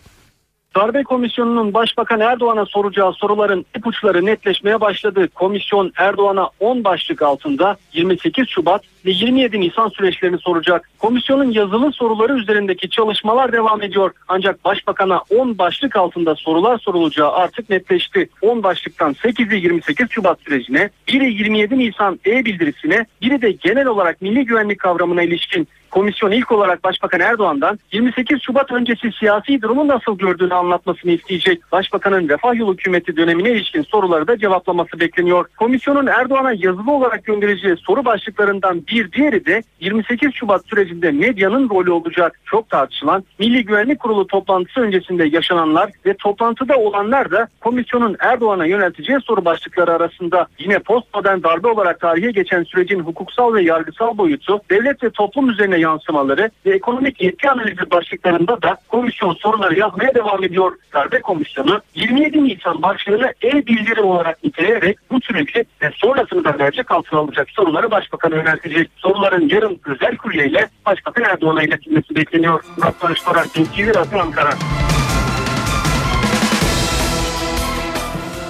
Darbe 0.76 1.04
Komisyonu'nun 1.04 1.74
Başbakan 1.74 2.20
Erdoğan'a 2.20 2.66
soracağı 2.66 3.14
soruların 3.14 3.66
ipuçları 3.78 4.26
netleşmeye 4.26 4.82
başladı. 4.82 5.28
Komisyon 5.36 5.92
Erdoğan'a 5.98 6.50
10 6.60 6.84
başlık 6.84 7.22
altında 7.22 7.78
28 7.94 8.50
Şubat 8.50 8.84
ve 9.06 9.12
27 9.12 9.60
Nisan 9.60 9.90
süreçlerini 9.90 10.38
soracak. 10.38 10.90
Komisyonun 11.00 11.52
yazılı 11.52 11.92
soruları 11.92 12.38
üzerindeki 12.38 12.90
çalışmalar 12.90 13.52
devam 13.52 13.82
ediyor. 13.82 14.12
Ancak 14.28 14.66
Başbakan'a 14.66 15.22
10 15.30 15.58
başlık 15.58 15.96
altında 15.96 16.36
sorular 16.36 16.78
sorulacağı 16.78 17.32
artık 17.32 17.70
netleşti. 17.70 18.30
10 18.42 18.64
başlıktan 18.64 19.14
8'i 19.14 19.64
28 19.64 20.08
Şubat 20.12 20.40
sürecine, 20.42 20.90
biri 21.08 21.34
27 21.34 21.80
Nisan 21.80 22.20
e-bildirisine, 22.26 23.06
biri 23.22 23.42
de 23.42 23.52
genel 23.52 23.86
olarak 23.86 24.22
milli 24.22 24.46
güvenlik 24.46 24.80
kavramına 24.80 25.24
ilişkin 25.24 25.68
komisyon 25.92 26.32
ilk 26.32 26.52
olarak 26.52 26.84
Başbakan 26.84 27.20
Erdoğan'dan 27.20 27.80
28 27.92 28.42
Şubat 28.42 28.72
öncesi 28.72 29.12
siyasi 29.20 29.62
durumu 29.62 29.88
nasıl 29.88 30.18
gördüğünü 30.18 30.54
anlatmasını 30.54 31.12
isteyecek. 31.12 31.72
Başbakanın 31.72 32.30
Refah 32.30 32.56
Yolu 32.56 32.74
hükümeti 32.74 33.18
dönemine 33.18 33.50
ilişkin 33.50 33.82
soruları 33.82 34.28
da 34.28 34.38
cevaplaması 34.38 35.00
bekleniyor. 35.00 35.46
Komisyonun 35.58 36.08
Erdoğan'a 36.08 36.54
yazılı 36.54 36.92
olarak 36.92 37.26
göndereceği 37.26 37.78
soru 37.78 38.06
başlıklarından 38.06 38.84
bir 38.88 39.12
diğeri 39.12 39.46
de 39.46 39.64
28 39.80 40.34
Şubat 40.34 40.68
sürecinde 40.68 41.12
medyanın 41.12 41.70
rolü 41.70 41.92
olacak. 41.92 42.40
Çok 42.46 42.70
tartışılan 42.70 43.24
Milli 43.40 43.66
Güvenlik 43.66 44.00
Kurulu 44.00 44.28
toplantısı 44.28 44.80
öncesinde 44.80 45.24
yaşananlar 45.24 45.90
ve 46.06 46.14
toplantıda 46.14 46.78
olanlar 46.78 47.32
da 47.32 47.48
komisyonun 47.62 48.16
Erdoğan'a 48.20 48.66
yönelteceği 48.66 49.20
soru 49.22 49.46
başlıkları 49.46 49.94
arasında. 49.94 50.48
Yine 50.60 50.80
postmodern 50.80 51.44
darbe 51.44 51.68
olarak 51.68 52.00
tarihe 52.00 52.32
geçen 52.32 52.64
sürecin 52.64 53.00
hukuksal 53.00 53.54
ve 53.54 53.64
yargısal 53.64 54.18
boyutu, 54.18 54.62
devlet 54.70 55.04
ve 55.04 55.10
toplum 55.10 55.50
üzerine 55.50 55.80
yansımaları 55.82 56.52
ve 56.66 56.76
ekonomik 56.76 57.22
yetki 57.22 57.50
analizi 57.50 57.92
başlıklarında 57.92 58.62
da 58.62 58.78
komisyon 58.88 59.34
soruları 59.34 59.80
yazmaya 59.80 60.16
devam 60.16 60.44
ediyor. 60.44 60.72
Darbe 60.94 61.22
komisyonu 61.22 61.82
27 61.96 62.44
Nisan 62.44 62.82
başlığını 62.82 63.34
e-bildirim 63.44 64.06
olarak 64.06 64.44
niteleyerek 64.44 64.98
bu 65.12 65.22
süreci 65.22 65.66
ve 65.82 65.92
sonrasını 65.96 66.44
da 66.44 66.52
mercek 66.52 66.92
altına 66.92 67.20
alacak 67.20 67.50
soruları 67.50 67.92
Başbakan'a 67.92 68.36
yöneltecek. 68.36 68.90
Soruların 68.96 69.50
yarın 69.50 69.80
özel 69.86 70.18
kuryeyle 70.18 70.70
Başbakan 70.86 71.24
Erdoğan'a 71.24 71.64
iletilmesi 71.64 72.16
bekleniyor. 72.16 72.64
Murat 72.78 73.04
Barış 73.04 73.22
NTV 73.56 73.96
Radyo 73.96 74.20
Ankara. 74.20 74.52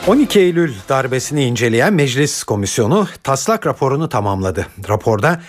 12 0.07 0.39
Eylül 0.39 0.73
darbesini 0.89 1.43
inceleyen 1.43 1.93
Meclis 1.93 2.43
Komisyonu 2.43 3.07
taslak 3.23 3.67
raporunu 3.67 4.09
tamamladı. 4.09 4.67
Raporda 4.89 5.41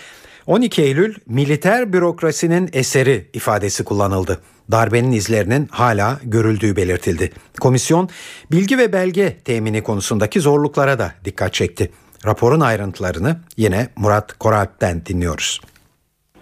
12 0.47 0.83
Eylül 0.83 1.15
militer 1.27 1.93
bürokrasinin 1.93 2.71
eseri 2.73 3.27
ifadesi 3.33 3.85
kullanıldı. 3.85 4.41
Darbenin 4.71 5.13
izlerinin 5.13 5.69
hala 5.71 6.19
görüldüğü 6.25 6.77
belirtildi. 6.77 7.31
Komisyon 7.61 8.09
bilgi 8.53 8.79
ve 8.79 8.93
belge 8.93 9.37
temini 9.45 9.83
konusundaki 9.83 10.41
zorluklara 10.41 10.99
da 10.99 11.13
dikkat 11.25 11.55
çekti. 11.55 11.91
Raporun 12.27 12.61
ayrıntılarını 12.61 13.41
yine 13.57 13.89
Murat 13.97 14.39
Koralp'ten 14.39 15.07
dinliyoruz. 15.07 15.61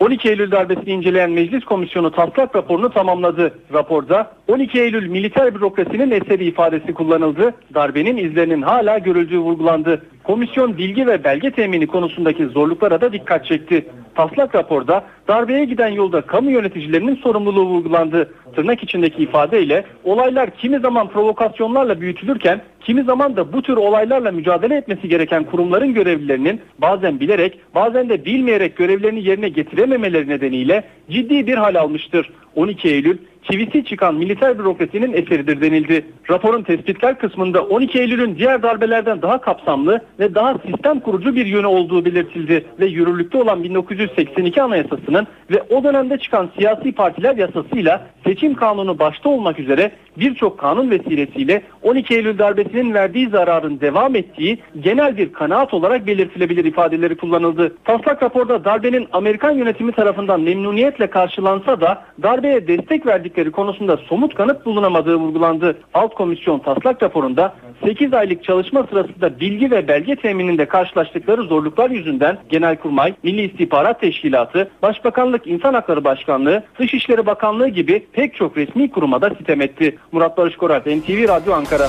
12 0.01 0.29
Eylül 0.29 0.51
darbesini 0.51 0.91
inceleyen 0.91 1.31
Meclis 1.31 1.65
Komisyonu 1.65 2.13
taslak 2.13 2.57
raporunu 2.57 2.93
tamamladı. 2.93 3.59
Raporda 3.73 4.33
12 4.51 4.81
Eylül 4.81 5.09
militer 5.09 5.55
bürokrasinin 5.55 6.11
eseri 6.11 6.45
ifadesi 6.45 6.95
kullanıldı. 6.95 7.55
Darbenin 7.75 8.17
izlerinin 8.17 8.63
hala 8.63 8.99
görüldüğü 8.99 9.39
vurgulandı. 9.39 10.03
Komisyon 10.25 10.79
bilgi 10.79 11.07
ve 11.07 11.25
belge 11.25 11.51
temini 11.51 11.87
konusundaki 11.87 12.47
zorluklara 12.47 13.01
da 13.01 13.13
dikkat 13.13 13.47
çekti. 13.47 13.87
Taslak 14.15 14.55
raporda 14.55 15.05
darbeye 15.29 15.65
giden 15.65 15.89
yolda 15.89 16.21
kamu 16.21 16.51
yöneticilerinin 16.51 17.17
sorumluluğu 17.17 17.67
vurgulandı. 17.67 18.35
Tırnak 18.57 18.83
içindeki 18.83 19.23
ifadeyle 19.23 19.85
olaylar 20.05 20.51
kimi 20.51 20.81
zaman 20.81 21.09
provokasyonlarla 21.09 22.01
büyütülürken 22.01 22.61
kimi 22.81 23.03
zaman 23.03 23.37
da 23.37 23.53
bu 23.53 23.63
tür 23.63 23.77
olaylarla 23.77 24.33
mücadele 24.33 24.77
etmesi 24.77 25.09
gereken 25.09 25.45
kurumların 25.45 25.95
görevlilerinin 25.95 26.61
bazen 26.79 27.21
bilerek 27.21 27.61
bazen 27.75 28.09
de 28.09 28.25
bilmeyerek 28.25 28.77
görevlerini 28.77 29.25
yerine 29.25 29.49
getirememeleri 29.49 30.29
nedeniyle 30.29 30.85
ciddi 31.11 31.47
bir 31.47 31.55
hal 31.55 31.75
almıştır. 31.75 32.31
12 32.55 32.89
Eylül 32.89 33.19
çivisi 33.43 33.85
çıkan 33.85 34.15
militer 34.15 34.59
bürokrasinin 34.59 35.13
eseridir 35.13 35.61
denildi. 35.61 36.07
Raporun 36.31 36.63
tespitler 36.63 37.19
kısmında 37.19 37.63
12 37.63 38.01
Eylül'ün 38.01 38.37
diğer 38.37 38.63
darbelerden 38.63 39.23
daha 39.23 39.41
kapsamlı 39.41 40.01
ve 40.19 40.35
daha 40.35 40.59
sistem 40.59 41.01
kurucu 41.01 41.35
bir 41.35 41.47
yönü 41.47 41.67
olduğu 41.67 42.05
belirtildi 42.05 42.65
ve 42.81 42.87
yürürlükte 42.87 43.39
olan 43.39 43.63
1982 43.63 44.63
Anayasası'nın 44.63 45.27
ve 45.51 45.63
o 45.71 45.85
dönemde 45.85 46.19
çıkan 46.19 46.51
siyasi 46.59 46.93
partiler 46.93 47.37
yasasıyla 47.37 48.07
seçim 48.27 48.55
kanunu 48.55 48.99
başta 48.99 49.29
olmak 49.29 49.59
üzere 49.59 49.91
birçok 50.17 50.59
kanun 50.59 50.91
vesilesiyle 50.91 51.63
12 51.83 52.15
Eylül 52.15 52.39
darbesinin 52.39 52.95
verdiği 52.95 53.29
zararın 53.29 53.81
devam 53.81 54.17
ettiği 54.17 54.59
genel 54.81 55.17
bir 55.17 55.33
kanaat 55.33 55.75
olarak 55.75 56.07
belirtilebilir 56.07 56.65
ifadeleri 56.65 57.17
kullanıldı. 57.17 57.77
Taslak 57.85 58.23
raporda 58.23 58.65
darbenin 58.65 59.09
Amerikan 59.13 59.51
yönetimi 59.51 59.93
tarafından 59.93 60.41
memnuniyetle 60.41 61.07
karşılansa 61.07 61.81
da 61.81 62.05
darbeye 62.23 62.69
destek 62.69 63.07
verdikleri 63.31 63.51
konusunda 63.51 63.97
somut 63.97 64.35
kanıt 64.35 64.67
bulunamadığı 64.67 65.17
vurgulandı. 65.17 65.79
Alt 65.95 66.15
komisyon 66.15 66.59
taslak 66.59 67.03
raporunda 67.03 67.55
8 67.85 68.15
aylık 68.15 68.45
çalışma 68.45 68.87
sırasında 68.91 69.41
bilgi 69.41 69.71
ve 69.71 69.89
belge 69.89 70.17
temininde 70.17 70.67
karşılaştıkları 70.67 71.43
zorluklar 71.43 71.91
yüzünden 71.91 72.39
Genelkurmay, 72.49 73.15
Milli 73.23 73.43
İstihbarat 73.43 74.01
Teşkilatı, 74.01 74.71
Başbakanlık 74.83 75.47
İnsan 75.47 75.75
Hakları 75.75 76.05
Başkanlığı, 76.05 76.63
Dışişleri 76.79 77.27
Bakanlığı 77.27 77.69
gibi 77.69 78.07
pek 78.13 78.35
çok 78.35 78.57
resmi 78.57 78.91
kuruma 78.91 79.23
da 79.23 79.31
sitem 79.31 79.61
etti. 79.61 79.99
Murat 80.13 80.39
Barış 80.39 80.57
Korat, 80.57 80.87
NTV 80.87 81.29
Radyo 81.29 81.55
Ankara. 81.55 81.89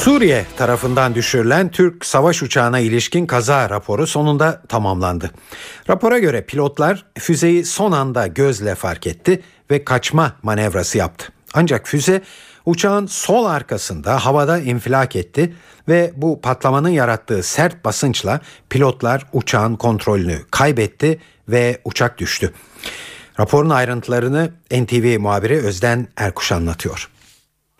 Suriye 0.00 0.46
tarafından 0.56 1.14
düşürülen 1.14 1.70
Türk 1.70 2.06
savaş 2.06 2.42
uçağına 2.42 2.78
ilişkin 2.78 3.26
kaza 3.26 3.70
raporu 3.70 4.06
sonunda 4.06 4.62
tamamlandı. 4.68 5.30
Rapora 5.88 6.18
göre 6.18 6.44
pilotlar 6.44 7.04
füzeyi 7.18 7.64
son 7.64 7.92
anda 7.92 8.26
gözle 8.26 8.74
fark 8.74 9.06
etti 9.06 9.42
ve 9.70 9.84
kaçma 9.84 10.32
manevrası 10.42 10.98
yaptı. 10.98 11.32
Ancak 11.54 11.88
füze 11.88 12.22
uçağın 12.66 13.06
sol 13.06 13.44
arkasında 13.44 14.24
havada 14.24 14.58
infilak 14.58 15.16
etti 15.16 15.54
ve 15.88 16.12
bu 16.16 16.40
patlamanın 16.40 16.88
yarattığı 16.88 17.42
sert 17.42 17.84
basınçla 17.84 18.40
pilotlar 18.70 19.26
uçağın 19.32 19.76
kontrolünü 19.76 20.38
kaybetti 20.50 21.20
ve 21.48 21.80
uçak 21.84 22.18
düştü. 22.18 22.52
Raporun 23.40 23.70
ayrıntılarını 23.70 24.50
NTV 24.70 25.18
muhabiri 25.20 25.56
Özden 25.58 26.08
Erkuş 26.16 26.52
anlatıyor. 26.52 27.10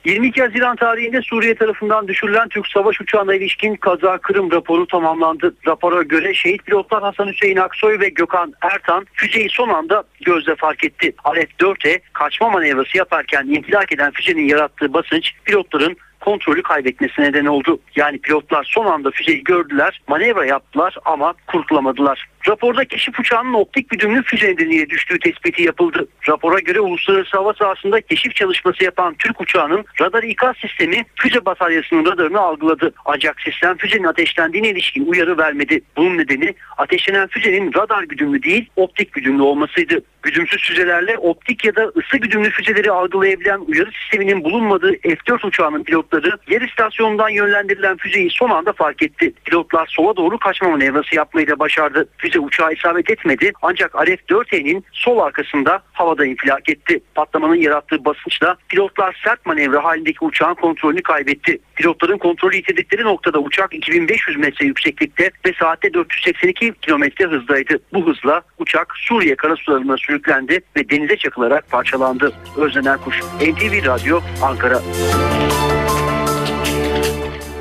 22 0.05 0.43
Haziran 0.43 0.77
tarihinde 0.77 1.23
Suriye 1.23 1.55
tarafından 1.55 2.09
düşürülen 2.09 2.49
Türk 2.49 2.67
savaş 2.67 3.01
uçağına 3.01 3.35
ilişkin 3.35 3.75
kaza 3.75 4.19
Kırım 4.19 4.53
raporu 4.53 4.87
tamamlandı. 4.87 5.55
Rapora 5.67 6.03
göre 6.03 6.35
şehit 6.35 6.65
pilotlar 6.65 7.03
Hasan 7.03 7.29
Hüseyin 7.29 7.57
Aksoy 7.57 8.01
ve 8.01 8.09
Gökhan 8.09 8.53
Ertan 8.63 9.07
füzeyi 9.13 9.49
son 9.51 9.69
anda 9.69 10.05
gözle 10.21 10.57
fark 10.57 10.85
etti. 10.85 11.15
Alet 11.25 11.51
4'e 11.51 12.01
kaçma 12.13 12.51
manevrası 12.51 12.99
yaparken 12.99 13.47
infilak 13.47 13.93
eden 13.93 14.11
füzenin 14.11 14.49
yarattığı 14.49 14.93
basınç 14.93 15.33
pilotların 15.45 15.97
kontrolü 16.21 16.63
kaybetmesine 16.63 17.25
neden 17.25 17.47
oldu. 17.47 17.79
Yani 17.97 18.19
pilotlar 18.19 18.69
son 18.71 18.87
anda 18.87 19.11
füzeyi 19.11 19.45
gördüler, 19.45 20.01
manevra 20.09 20.47
yaptılar 20.47 20.97
ama 21.05 21.35
kurtulamadılar. 21.47 22.29
Raporda 22.49 22.85
keşif 22.85 23.21
uçağının 23.21 23.53
optik 23.53 23.91
güdümlü 23.91 24.23
füze 24.23 24.49
nedeniyle 24.49 24.91
düştüğü 24.91 25.19
tespiti 25.19 25.63
yapıldı. 25.63 26.09
Rapora 26.29 26.59
göre 26.59 26.81
uluslararası 26.81 27.37
hava 27.37 27.53
sahasında 27.55 28.01
keşif 28.01 28.35
çalışması 28.35 28.85
yapan 28.85 29.15
Türk 29.19 29.41
uçağının 29.41 29.85
radar 30.01 30.23
ikaz 30.23 30.57
sistemi 30.57 31.05
füze 31.15 31.45
bataryasının 31.45 32.07
radarını 32.07 32.41
algıladı. 32.41 32.93
Ancak 33.05 33.41
sistem 33.41 33.77
füzenin 33.77 34.05
ateşlendiğine 34.05 34.69
ilişkin 34.69 35.07
uyarı 35.07 35.39
vermedi. 35.39 35.81
Bunun 35.97 36.19
nedeni 36.19 36.55
ateşlenen 36.79 37.29
füzenin 37.29 37.73
radar 37.75 38.03
güdümlü 38.03 38.43
değil 38.43 38.69
optik 38.77 39.13
güdümlü 39.13 39.43
olmasıydı. 39.43 40.03
Güdümsüz 40.23 40.63
füzelerle 40.63 41.19
optik 41.19 41.65
ya 41.65 41.77
da 41.77 41.93
ısı 41.97 42.17
güdümlü 42.17 42.51
füzeleri 42.51 42.91
algılayabilen 42.91 43.59
uyarı 43.59 43.91
sisteminin 43.93 44.45
bulunmadığı 44.45 44.93
F-4 44.93 45.47
uçağının 45.47 45.85
pilotları 45.85 46.39
yer 46.49 46.61
istasyonundan 46.61 47.29
yönlendirilen 47.29 47.97
füzeyi 47.97 48.31
son 48.31 48.51
anda 48.51 48.73
fark 48.73 49.03
etti. 49.03 49.33
Pilotlar 49.45 49.87
sola 49.87 50.17
doğru 50.17 50.39
kaçma 50.39 50.69
manevrası 50.69 51.15
yapmayı 51.15 51.49
da 51.49 51.59
başardı. 51.59 52.09
Füze 52.19 52.30
uçağa 52.39 52.71
isabet 52.71 53.11
etmedi 53.11 53.53
ancak 53.63 53.95
RF-4E'nin 53.95 54.85
sol 54.93 55.19
arkasında 55.19 55.83
havada 55.93 56.27
infilak 56.27 56.69
etti. 56.69 57.01
Patlamanın 57.15 57.55
yarattığı 57.55 58.05
basınçla 58.05 58.57
pilotlar 58.69 59.21
sert 59.25 59.47
manevra 59.47 59.85
halindeki 59.85 60.25
uçağın 60.25 60.55
kontrolünü 60.55 61.03
kaybetti. 61.03 61.59
Pilotların 61.77 62.19
kontrolü 62.19 62.57
yitirdikleri 62.57 63.05
noktada 63.05 63.39
uçak 63.39 63.75
2500 63.75 64.37
metre 64.37 64.67
yükseklikte 64.67 65.31
ve 65.47 65.53
saatte 65.59 65.95
482 65.95 66.73
kilometre 66.73 67.27
hızdaydı. 67.27 67.79
Bu 67.93 68.07
hızla 68.07 68.43
uçak 68.59 68.95
Suriye 68.97 69.37
karasularına 69.37 69.97
sürüklendi 69.97 70.61
ve 70.77 70.91
denize 70.91 71.17
çakılarak 71.17 71.71
parçalandı. 71.71 72.33
Özden 72.57 72.85
Erkuş, 72.85 73.21
NTV 73.41 73.87
Radyo, 73.87 74.21
Ankara. 74.43 74.81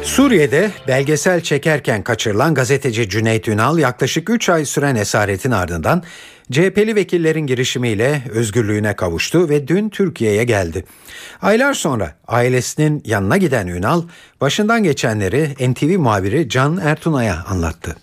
Suriye'de 0.10 0.72
belgesel 0.88 1.42
çekerken 1.42 2.04
kaçırılan 2.04 2.54
gazeteci 2.54 3.10
Cüneyt 3.10 3.48
Ünal 3.48 3.78
yaklaşık 3.78 4.30
3 4.30 4.50
ay 4.50 4.66
süren 4.66 4.96
esaretin 4.96 5.52
ardından 5.52 6.04
CHP'li 6.52 6.96
vekillerin 6.96 7.48
girişimiyle 7.48 8.24
özgürlüğüne 8.30 8.96
kavuştu 8.96 9.50
ve 9.50 9.68
dün 9.68 9.90
Türkiye'ye 9.90 10.44
geldi. 10.44 10.86
Aylar 11.42 11.74
sonra 11.74 12.16
ailesinin 12.28 13.04
yanına 13.06 13.38
giden 13.38 13.68
Ünal 13.68 14.04
başından 14.42 14.84
geçenleri 14.84 15.72
NTV 15.72 16.00
muhabiri 16.00 16.50
Can 16.50 16.78
Ertuna'ya 16.78 17.44
anlattı. 17.48 17.96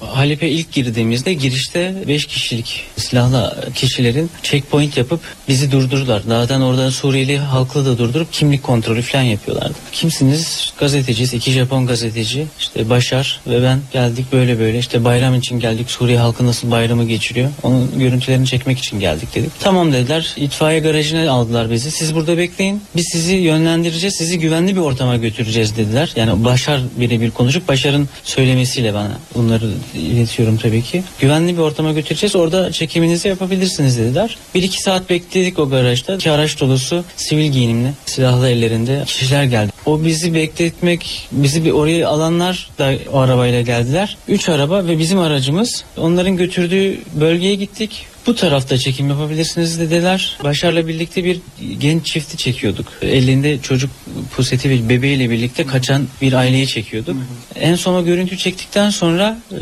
Halep'e 0.00 0.48
ilk 0.48 0.72
girdiğimizde 0.72 1.32
girişte 1.32 1.94
5 2.08 2.26
kişilik 2.26 2.84
silahlı 2.96 3.68
kişilerin 3.74 4.30
checkpoint 4.42 4.96
yapıp 4.96 5.20
bizi 5.48 5.72
durdurdular. 5.72 6.22
Zaten 6.28 6.60
orada 6.60 6.90
Suriyeli 6.90 7.38
halkı 7.38 7.84
da 7.84 7.98
durdurup 7.98 8.32
kimlik 8.32 8.62
kontrolü 8.62 9.02
falan 9.02 9.22
yapıyorlardı. 9.22 9.74
Kimsiniz? 9.92 10.72
Gazeteciyiz. 10.78 11.34
iki 11.34 11.50
Japon 11.52 11.86
gazeteci. 11.86 12.46
İşte 12.58 12.90
Başar 12.90 13.40
ve 13.46 13.62
ben 13.62 13.80
geldik 13.92 14.26
böyle 14.32 14.58
böyle. 14.58 14.78
İşte 14.78 15.04
bayram 15.04 15.34
için 15.34 15.60
geldik. 15.60 15.90
Suriye 15.90 16.18
halkı 16.18 16.46
nasıl 16.46 16.70
bayramı 16.70 17.04
geçiriyor. 17.04 17.50
Onun 17.62 17.98
görüntülerini 17.98 18.46
çekmek 18.46 18.78
için 18.78 19.00
geldik 19.00 19.34
dedik. 19.34 19.50
Tamam 19.60 19.92
dediler. 19.92 20.34
İtfaiye 20.36 20.80
garajına 20.80 21.30
aldılar 21.30 21.70
bizi. 21.70 21.90
Siz 21.90 22.14
burada 22.14 22.38
bekleyin. 22.38 22.82
Biz 22.96 23.08
sizi 23.12 23.34
yönlendireceğiz. 23.34 24.14
Sizi 24.14 24.38
güvenli 24.38 24.76
bir 24.76 24.80
ortama 24.80 25.16
götüreceğiz 25.16 25.76
dediler. 25.76 26.12
Yani 26.16 26.44
Başar 26.44 26.80
birebir 26.96 27.30
konuşup 27.30 27.68
Başar'ın 27.68 28.08
söylemesiyle 28.24 28.94
bana 28.94 29.18
bunları 29.34 29.70
iletiyorum 29.94 30.56
tabii 30.56 30.82
ki. 30.82 31.02
Güvenli 31.20 31.56
bir 31.56 31.62
ortama 31.62 31.92
götüreceğiz. 31.92 32.36
Orada 32.36 32.72
çekiminizi 32.72 33.28
yapabilirsiniz 33.28 33.98
dediler. 33.98 34.38
Bir 34.54 34.62
iki 34.62 34.82
saat 34.82 35.10
bekledik 35.10 35.58
o 35.58 35.70
garajda. 35.70 36.14
İki 36.14 36.30
araç 36.30 36.60
dolusu 36.60 37.04
sivil 37.16 37.52
giyinimli 37.52 37.92
silahlı 38.06 38.48
ellerinde 38.48 39.02
kişiler 39.06 39.44
geldi. 39.44 39.69
O 39.86 40.04
bizi 40.04 40.34
bekletmek, 40.34 41.28
bizi 41.32 41.64
bir 41.64 41.70
oraya 41.70 42.08
alanlar 42.08 42.70
da 42.78 42.92
o 43.12 43.18
arabayla 43.18 43.60
geldiler. 43.60 44.16
Üç 44.28 44.48
araba 44.48 44.86
ve 44.86 44.98
bizim 44.98 45.18
aracımız. 45.18 45.84
Onların 45.96 46.36
götürdüğü 46.36 46.98
bölgeye 47.20 47.54
gittik. 47.54 48.06
Bu 48.26 48.34
tarafta 48.34 48.78
çekim 48.78 49.08
yapabilirsiniz 49.08 49.80
dediler. 49.80 50.38
Başar'la 50.44 50.88
birlikte 50.88 51.24
bir 51.24 51.40
genç 51.78 52.06
çifti 52.06 52.36
çekiyorduk. 52.36 52.86
Elinde 53.02 53.58
çocuk 53.58 53.90
puseti 54.36 54.70
ve 54.70 54.88
bebeğiyle 54.88 55.30
birlikte 55.30 55.66
kaçan 55.66 56.08
bir 56.22 56.32
aileyi 56.32 56.66
çekiyorduk. 56.66 57.16
En 57.54 57.74
son 57.74 57.94
o 57.94 58.04
görüntü 58.04 58.38
çektikten 58.38 58.90
sonra 58.90 59.38
e, 59.52 59.58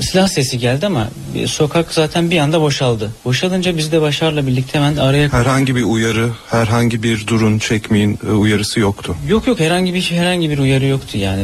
silah 0.00 0.28
sesi 0.28 0.58
geldi 0.58 0.86
ama 0.86 1.08
sokak 1.46 1.92
zaten 1.92 2.30
bir 2.30 2.38
anda 2.38 2.60
boşaldı. 2.60 3.10
Boşalınca 3.24 3.76
biz 3.76 3.92
de 3.92 4.00
Başar'la 4.00 4.46
birlikte 4.46 4.78
hemen 4.78 4.96
araya... 4.96 5.32
Herhangi 5.32 5.76
bir 5.76 5.82
uyarı, 5.82 6.30
herhangi 6.50 7.02
bir 7.02 7.26
durun 7.26 7.58
çekmeyin 7.58 8.18
e, 8.28 8.32
uyarısı 8.32 8.80
yoktu. 8.80 9.16
Yok 9.28 9.46
yok 9.46 9.60
herhangi 9.60 9.94
bir 9.94 10.02
herhangi 10.02 10.50
bir 10.50 10.58
uyarı 10.58 10.86
yoktu 10.86 11.18
yani. 11.18 11.42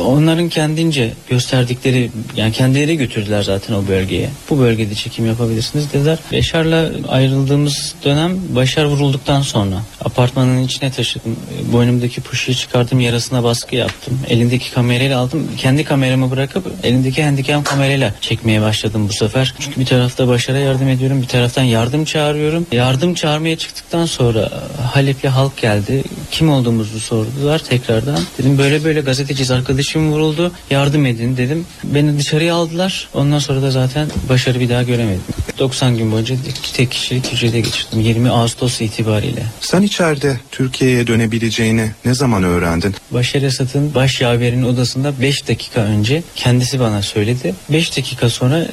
Onların 0.00 0.48
kendince 0.48 1.12
gösterdikleri 1.30 2.10
yani 2.36 2.52
kendileri 2.52 2.96
götürdüler 2.96 3.42
zaten 3.42 3.74
o 3.74 3.88
bölgeye. 3.88 4.30
Bu 4.50 4.58
bölgede 4.58 4.94
çekim 4.94 5.26
yapabilirsiniz 5.26 5.92
dediler. 5.92 6.18
Yaşar'la 6.30 6.90
ayrıldığımız 7.08 7.94
dönem 8.04 8.38
Başar 8.54 8.84
vurulduktan 8.84 9.42
sonra 9.42 9.76
apartmanın 10.04 10.62
içine 10.62 10.90
taşıdım. 10.90 11.36
Boynumdaki 11.72 12.20
puşuyu 12.20 12.56
çıkardım 12.56 13.00
yarasına 13.00 13.44
baskı 13.44 13.76
yaptım. 13.76 14.20
Elindeki 14.28 14.72
kamerayla 14.72 15.18
aldım. 15.18 15.48
Kendi 15.58 15.84
kameramı 15.84 16.30
bırakıp 16.30 16.66
elindeki 16.82 17.24
handicam 17.24 17.64
kamerayla 17.64 18.14
çekmeye 18.20 18.62
başladım 18.62 19.08
bu 19.08 19.12
sefer. 19.12 19.25
Çünkü 19.60 19.80
bir 19.80 19.86
tarafta 19.86 20.28
Başar'a 20.28 20.58
yardım 20.58 20.88
ediyorum 20.88 21.22
bir 21.22 21.26
taraftan 21.26 21.62
yardım 21.62 22.04
çağırıyorum. 22.04 22.66
Yardım 22.72 23.14
çağırmaya 23.14 23.58
çıktıktan 23.58 24.06
sonra 24.06 24.50
Halep'li 24.92 25.28
halk 25.28 25.56
geldi. 25.56 26.04
Kim 26.30 26.50
olduğumuzu 26.50 27.00
sordular 27.00 27.58
tekrardan. 27.58 28.18
Dedim 28.38 28.58
böyle 28.58 28.84
böyle 28.84 29.00
gazeteciyiz 29.00 29.50
arkadaşım 29.50 30.12
vuruldu. 30.12 30.52
Yardım 30.70 31.06
edin 31.06 31.36
dedim. 31.36 31.66
Beni 31.84 32.18
dışarıya 32.18 32.54
aldılar. 32.54 33.08
Ondan 33.14 33.38
sonra 33.38 33.62
da 33.62 33.70
zaten 33.70 34.08
Başar'ı 34.28 34.60
bir 34.60 34.68
daha 34.68 34.82
göremedim. 34.82 35.22
90 35.58 35.96
gün 35.96 36.12
boyunca 36.12 36.36
tek 36.74 36.90
kişilik 36.90 37.32
hücrede 37.32 37.60
geçirdim 37.60 38.00
20 38.00 38.30
Ağustos 38.30 38.80
itibariyle. 38.80 39.42
Sen 39.60 39.82
içeride 39.82 40.40
Türkiye'ye 40.50 41.06
dönebileceğini 41.06 41.90
ne 42.04 42.14
zaman 42.14 42.42
öğrendin? 42.42 42.94
Başar 43.10 43.42
Esad'ın 43.42 43.94
baş 43.94 44.20
yaverinin 44.20 44.62
odasında 44.62 45.12
5 45.20 45.48
dakika 45.48 45.80
önce 45.80 46.22
kendisi 46.36 46.80
bana 46.80 47.02
söyledi. 47.02 47.54
5 47.68 47.96
dakika 47.96 48.30
sonra 48.30 48.66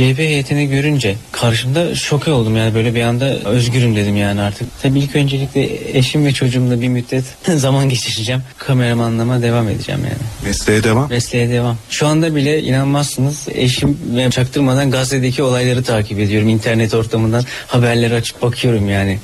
CHP 0.00 0.18
heyetini 0.18 0.68
görünce 0.68 1.16
karşımda 1.32 1.94
şoke 1.94 2.30
oldum 2.30 2.56
yani 2.56 2.74
böyle 2.74 2.94
bir 2.94 3.02
anda 3.02 3.24
özgürüm 3.44 3.96
dedim 3.96 4.16
yani 4.16 4.40
artık. 4.40 4.68
Tabii 4.82 4.98
ilk 4.98 5.16
öncelikle 5.16 5.98
eşim 5.98 6.24
ve 6.24 6.32
çocuğumla 6.32 6.80
bir 6.80 6.88
müddet 6.88 7.24
zaman 7.56 7.88
geçireceğim. 7.88 8.42
Kameramanlama 8.58 9.42
devam 9.42 9.68
edeceğim 9.68 10.00
yani. 10.04 10.22
Mesleğe 10.44 10.84
devam? 10.84 11.08
Mesleğe 11.10 11.50
devam. 11.50 11.76
Şu 11.90 12.06
anda 12.06 12.34
bile 12.34 12.62
inanmazsınız 12.62 13.48
eşim 13.54 13.98
ve 14.16 14.30
çaktırmadan 14.30 14.90
Gazze'deki 14.90 15.42
olayları 15.42 15.82
takip 15.82 16.18
ediyorum. 16.18 16.48
İnternet 16.48 16.94
ortamından 16.94 17.44
haberleri 17.66 18.14
açıp 18.14 18.42
bakıyorum 18.42 18.88
yani. 18.88 19.18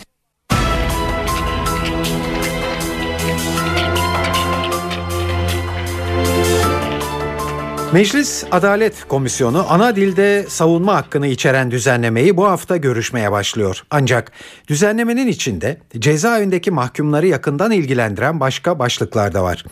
Meclis 7.93 8.45
Adalet 8.51 9.05
Komisyonu 9.09 9.67
ana 9.69 9.97
dilde 9.97 10.47
savunma 10.49 10.95
hakkını 10.95 11.27
içeren 11.27 11.71
düzenlemeyi 11.71 12.37
bu 12.37 12.47
hafta 12.47 12.77
görüşmeye 12.77 13.33
başlıyor. 13.33 13.83
Ancak 13.91 14.33
düzenlemenin 14.69 15.27
içinde 15.27 15.81
cezaevindeki 15.99 16.71
mahkumları 16.71 17.27
yakından 17.27 17.71
ilgilendiren 17.71 18.41
başka 18.41 18.79
başlıklar 18.79 19.35
da 19.35 19.43
var. 19.43 19.65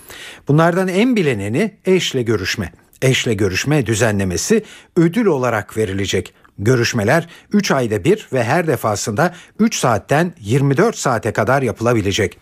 Bunlardan 0.49 0.89
en 0.89 1.17
bilineni 1.17 1.75
eşle 1.85 2.23
görüşme. 2.23 2.73
Eşle 3.03 3.35
görüşme 3.35 3.87
düzenlemesi 3.87 4.65
ödül 4.97 5.27
olarak 5.27 5.77
verilecek. 5.77 6.35
Görüşmeler 6.59 7.29
3 7.53 7.71
ayda 7.71 8.05
bir 8.05 8.29
ve 8.33 8.45
her 8.45 8.67
defasında 8.67 9.35
3 9.59 9.77
saatten 9.77 10.35
24 10.41 10.97
saate 10.97 11.33
kadar 11.33 11.63
yapılabilecek. 11.63 12.39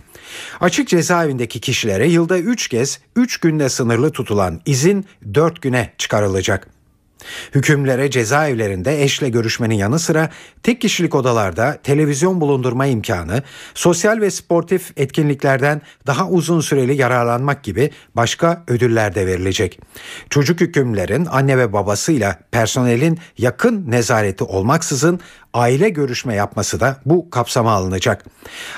Açık 0.61 0.89
cezaevindeki 0.89 1.61
kişilere 1.61 2.09
yılda 2.09 2.39
3 2.39 2.69
kez 2.69 3.01
3 3.17 3.37
günde 3.37 3.69
sınırlı 3.69 4.11
tutulan 4.11 4.61
izin 4.67 5.07
4 5.35 5.63
güne 5.63 5.93
çıkarılacak. 5.99 6.72
Hükümlere 7.55 8.11
cezaevlerinde 8.11 9.03
eşle 9.03 9.29
görüşmenin 9.29 9.75
yanı 9.75 9.99
sıra 9.99 10.31
tek 10.63 10.81
kişilik 10.81 11.15
odalarda 11.15 11.79
televizyon 11.83 12.41
bulundurma 12.41 12.87
imkanı, 12.87 13.43
sosyal 13.75 14.21
ve 14.21 14.31
sportif 14.31 14.93
etkinliklerden 14.97 15.83
daha 16.07 16.29
uzun 16.29 16.61
süreli 16.61 16.95
yararlanmak 16.95 17.65
gibi 17.65 17.91
başka 18.17 18.65
ödüller 18.69 19.15
de 19.15 19.27
verilecek. 19.27 19.81
Çocuk 20.31 20.61
hükümlerin 20.61 21.27
anne 21.31 21.59
ve 21.59 21.73
babasıyla 21.73 22.39
personelin 22.51 23.19
yakın 23.39 23.91
nezareti 23.91 24.45
olmaksızın 24.45 25.21
aile 25.55 25.89
görüşme 25.89 26.35
yapması 26.35 26.81
da 26.81 26.97
bu 27.07 27.31
kapsama 27.31 27.73
alınacak. 27.73 28.25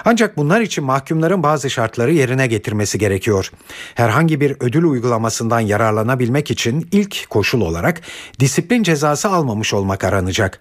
Ancak 0.05 0.37
bunlar 0.37 0.61
için 0.61 0.85
mahkumların 0.85 1.43
bazı 1.43 1.71
şartları 1.71 2.13
yerine 2.13 2.47
getirmesi 2.47 2.99
gerekiyor. 2.99 3.51
Herhangi 3.95 4.41
bir 4.41 4.57
ödül 4.61 4.85
uygulamasından 4.85 5.61
yararlanabilmek 5.61 6.51
için 6.51 6.89
ilk 6.93 7.31
koşul 7.31 7.61
olarak 7.61 8.01
disiplin 8.41 8.83
cezası 8.83 9.29
almamış 9.29 9.75
olmak 9.75 10.05
aranacak. 10.05 10.61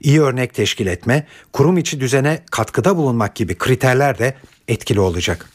İyi 0.00 0.22
örnek 0.22 0.54
teşkil 0.54 0.86
etme, 0.86 1.26
kurum 1.52 1.78
içi 1.78 2.00
düzene 2.00 2.42
katkıda 2.50 2.96
bulunmak 2.96 3.34
gibi 3.34 3.58
kriterler 3.58 4.18
de 4.18 4.34
etkili 4.68 5.00
olacak. 5.00 5.53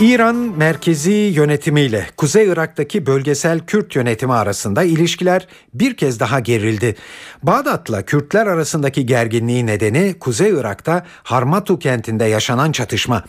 İran 0.00 0.36
merkezi 0.36 1.10
yönetimiyle 1.10 2.06
Kuzey 2.16 2.46
Irak'taki 2.46 3.06
bölgesel 3.06 3.60
Kürt 3.60 3.96
yönetimi 3.96 4.32
arasında 4.32 4.82
ilişkiler 4.82 5.46
bir 5.74 5.96
kez 5.96 6.20
daha 6.20 6.40
gerildi. 6.40 6.96
Bağdat'la 7.42 8.02
Kürtler 8.02 8.46
arasındaki 8.46 9.06
gerginliği 9.06 9.66
nedeni 9.66 10.14
Kuzey 10.20 10.50
Irak'ta 10.50 11.06
Harmatu 11.22 11.78
kentinde 11.78 12.24
yaşanan 12.24 12.72
çatışma. 12.72 13.24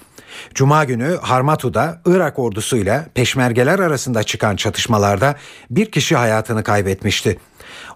Cuma 0.53 0.83
günü 0.83 1.17
Harmatu'da 1.21 2.01
Irak 2.05 2.39
ordusuyla 2.39 3.05
peşmergeler 3.13 3.79
arasında 3.79 4.23
çıkan 4.23 4.55
çatışmalarda 4.55 5.35
bir 5.69 5.91
kişi 5.91 6.15
hayatını 6.15 6.63
kaybetmişti. 6.63 7.39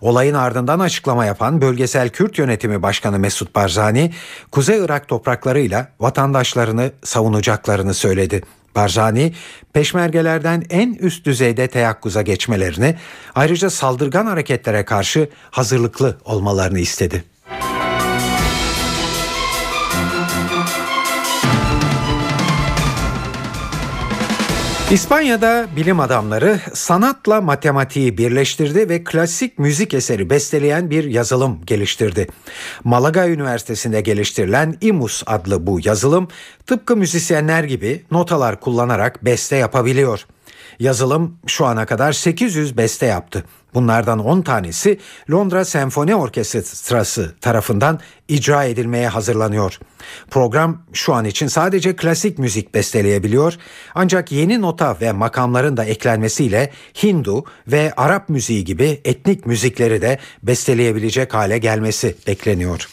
Olayın 0.01 0.34
ardından 0.36 0.79
açıklama 0.79 1.25
yapan 1.25 1.62
Bölgesel 1.62 2.10
Kürt 2.10 2.38
Yönetimi 2.38 2.81
Başkanı 2.81 3.19
Mesut 3.19 3.55
Barzani, 3.55 4.13
Kuzey 4.51 4.79
Irak 4.79 5.07
topraklarıyla 5.07 5.88
vatandaşlarını 5.99 6.91
savunacaklarını 7.03 7.93
söyledi. 7.93 8.41
Barzani, 8.75 9.34
peşmergelerden 9.73 10.63
en 10.69 10.93
üst 10.93 11.25
düzeyde 11.25 11.67
teyakkuza 11.67 12.21
geçmelerini, 12.21 12.95
ayrıca 13.36 13.69
saldırgan 13.69 14.25
hareketlere 14.25 14.86
karşı 14.86 15.29
hazırlıklı 15.51 16.17
olmalarını 16.25 16.79
istedi. 16.79 17.30
İspanya'da 24.91 25.67
bilim 25.75 25.99
adamları 25.99 26.60
sanatla 26.73 27.41
matematiği 27.41 28.17
birleştirdi 28.17 28.89
ve 28.89 29.04
klasik 29.04 29.60
müzik 29.60 29.93
eseri 29.93 30.30
besteleyen 30.30 30.89
bir 30.89 31.04
yazılım 31.04 31.62
geliştirdi. 31.65 32.27
Malaga 32.84 33.27
Üniversitesi'nde 33.27 34.01
geliştirilen 34.01 34.77
IMUS 34.82 35.23
adlı 35.25 35.67
bu 35.67 35.80
yazılım 35.84 36.27
tıpkı 36.65 36.97
müzisyenler 36.97 37.63
gibi 37.63 38.06
notalar 38.12 38.60
kullanarak 38.60 39.25
beste 39.25 39.56
yapabiliyor. 39.56 40.25
Yazılım 40.80 41.38
şu 41.47 41.65
ana 41.65 41.86
kadar 41.86 42.12
800 42.12 42.77
beste 42.77 43.06
yaptı. 43.06 43.45
Bunlardan 43.73 44.19
10 44.19 44.41
tanesi 44.41 44.99
Londra 45.31 45.65
Senfoni 45.65 46.15
Orkestrası 46.15 47.36
tarafından 47.41 47.99
icra 48.27 48.63
edilmeye 48.63 49.07
hazırlanıyor. 49.07 49.79
Program 50.29 50.81
şu 50.93 51.13
an 51.13 51.25
için 51.25 51.47
sadece 51.47 51.95
klasik 51.95 52.39
müzik 52.39 52.73
besteleyebiliyor 52.73 53.57
ancak 53.95 54.31
yeni 54.31 54.62
nota 54.62 54.97
ve 55.01 55.12
makamların 55.12 55.77
da 55.77 55.86
eklenmesiyle 55.86 56.71
Hindu 57.03 57.45
ve 57.67 57.93
Arap 57.97 58.29
müziği 58.29 58.65
gibi 58.65 59.01
etnik 59.05 59.45
müzikleri 59.45 60.01
de 60.01 60.19
besteleyebilecek 60.43 61.34
hale 61.34 61.57
gelmesi 61.57 62.15
bekleniyor. 62.27 62.89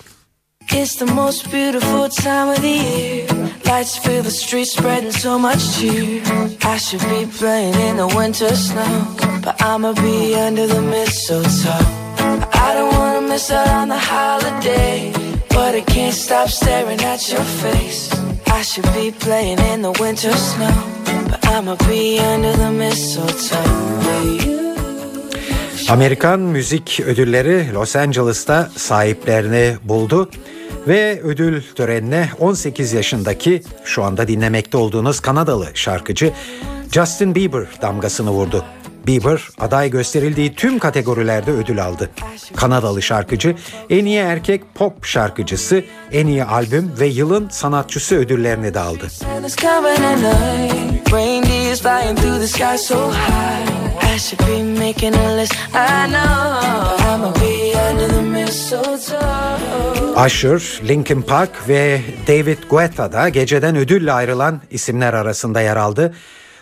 It's 0.70 0.96
the 0.96 1.06
most 1.06 1.50
beautiful 1.50 2.08
time 2.08 2.50
of 2.50 2.60
the 2.60 2.68
year. 2.68 3.26
Lights 3.64 3.96
fill 3.96 4.22
the 4.22 4.30
streets, 4.30 4.72
spreading 4.72 5.12
so 5.12 5.38
much 5.38 5.78
cheer. 5.78 6.22
I 6.62 6.76
should 6.76 7.00
be 7.08 7.26
playing 7.38 7.74
in 7.74 7.96
the 7.96 8.06
winter 8.14 8.54
snow, 8.54 9.16
but 9.42 9.62
I'ma 9.62 9.94
be 9.94 10.34
under 10.34 10.66
the 10.66 10.82
mistletoe. 10.82 11.86
I 12.52 12.74
don't 12.74 12.94
wanna 12.94 13.22
miss 13.22 13.50
out 13.50 13.68
on 13.68 13.88
the 13.88 13.98
holiday, 13.98 15.12
but 15.48 15.74
I 15.74 15.80
can't 15.80 16.14
stop 16.14 16.48
staring 16.48 17.00
at 17.00 17.30
your 17.32 17.44
face. 17.62 18.10
I 18.46 18.62
should 18.62 18.92
be 18.92 19.10
playing 19.10 19.58
in 19.72 19.82
the 19.82 19.92
winter 19.92 20.32
snow, 20.32 20.74
but 21.30 21.46
I'ma 21.46 21.76
be 21.88 22.18
under 22.20 22.52
the 22.52 22.70
mistletoe. 22.70 23.88
Amerikan 25.88 26.40
müzik 26.40 27.00
ödülleri 27.00 27.66
Los 27.74 27.96
Angeles'ta 27.96 28.68
sahiplerini 28.76 29.76
buldu 29.84 30.30
Ve 30.88 31.20
ödül 31.22 31.62
törenine 31.74 32.30
18 32.38 32.92
yaşındaki 32.92 33.62
şu 33.84 34.02
anda 34.04 34.28
dinlemekte 34.28 34.76
olduğunuz 34.76 35.20
Kanadalı 35.20 35.66
şarkıcı 35.74 36.32
Justin 36.92 37.34
Bieber 37.34 37.66
damgasını 37.82 38.30
vurdu. 38.30 38.64
Bieber 39.08 39.48
aday 39.58 39.90
gösterildiği 39.90 40.54
tüm 40.54 40.78
kategorilerde 40.78 41.50
ödül 41.50 41.84
aldı. 41.84 42.10
Kanadalı 42.56 43.02
şarkıcı 43.02 43.56
en 43.90 44.04
iyi 44.04 44.18
erkek 44.18 44.74
pop 44.74 45.04
şarkıcısı, 45.04 45.84
en 46.12 46.26
iyi 46.26 46.44
albüm 46.44 46.92
ve 47.00 47.06
yılın 47.06 47.48
sanatçısı 47.48 48.16
ödüllerini 48.16 48.74
de 48.74 48.80
aldı. 48.80 49.08
Usher, 60.26 60.88
Linkin 60.88 61.22
Park 61.22 61.68
ve 61.68 62.00
David 62.26 62.58
Guetta 62.70 63.12
da 63.12 63.28
geceden 63.28 63.76
ödülle 63.76 64.12
ayrılan 64.12 64.60
isimler 64.70 65.14
arasında 65.14 65.60
yer 65.60 65.76
aldı. 65.76 66.14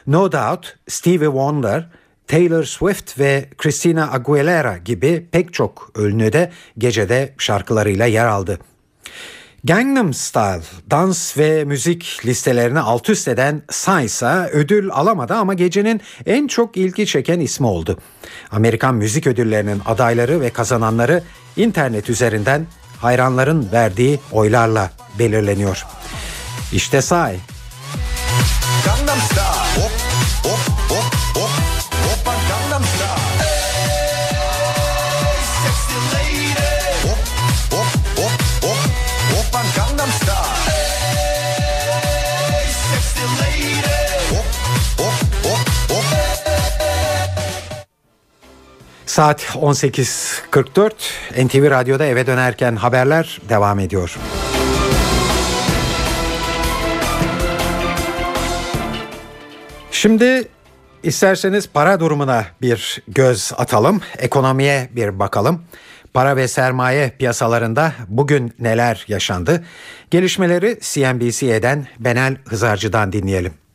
No 0.06 0.32
Doubt, 0.32 0.66
Stevie 0.88 1.26
Wonder, 1.26 1.88
Taylor 2.28 2.64
Swift 2.64 3.18
ve 3.18 3.48
Christina 3.58 4.12
Aguilera 4.12 4.76
gibi 4.76 5.26
pek 5.32 5.54
çok 5.54 5.90
ünlü 5.98 6.32
de 6.32 6.52
gecede 6.78 7.34
şarkılarıyla 7.38 8.06
yer 8.06 8.26
aldı. 8.26 8.58
Gangnam 9.64 10.14
Style 10.14 10.62
dans 10.90 11.38
ve 11.38 11.64
müzik 11.64 12.20
listelerini 12.26 12.80
alt 12.80 13.08
üst 13.08 13.28
eden 13.28 13.62
Psy 13.68 14.26
ödül 14.52 14.90
alamadı 14.90 15.34
ama 15.34 15.54
gecenin 15.54 16.00
en 16.26 16.46
çok 16.46 16.76
ilgi 16.76 17.06
çeken 17.06 17.40
ismi 17.40 17.66
oldu. 17.66 17.98
Amerikan 18.50 18.94
müzik 18.94 19.26
ödüllerinin 19.26 19.82
adayları 19.86 20.40
ve 20.40 20.50
kazananları 20.50 21.22
internet 21.56 22.10
üzerinden 22.10 22.66
hayranların 23.00 23.68
verdiği 23.72 24.20
oylarla 24.32 24.90
belirleniyor. 25.18 25.86
İşte 26.72 27.00
Psy. 27.00 27.14
Gangnam 28.84 29.18
Style. 29.18 29.82
Hop, 29.82 29.92
hop, 30.42 30.75
Saat 49.06 49.40
18.44 49.40 50.92
NTV 51.46 51.70
Radyo'da 51.70 52.06
eve 52.06 52.26
dönerken 52.26 52.76
haberler 52.76 53.40
devam 53.48 53.78
ediyor. 53.78 54.16
Şimdi 59.90 60.48
isterseniz 61.02 61.68
para 61.68 62.00
durumuna 62.00 62.46
bir 62.62 63.02
göz 63.08 63.52
atalım, 63.56 64.00
ekonomiye 64.18 64.88
bir 64.92 65.18
bakalım. 65.18 65.62
Para 66.14 66.36
ve 66.36 66.48
sermaye 66.48 67.10
piyasalarında 67.10 67.92
bugün 68.08 68.54
neler 68.58 69.04
yaşandı? 69.08 69.64
Gelişmeleri 70.10 70.78
CNBC'den 70.80 71.86
Benel 71.98 72.36
Hızarcı'dan 72.44 73.12
dinleyelim. 73.12 73.65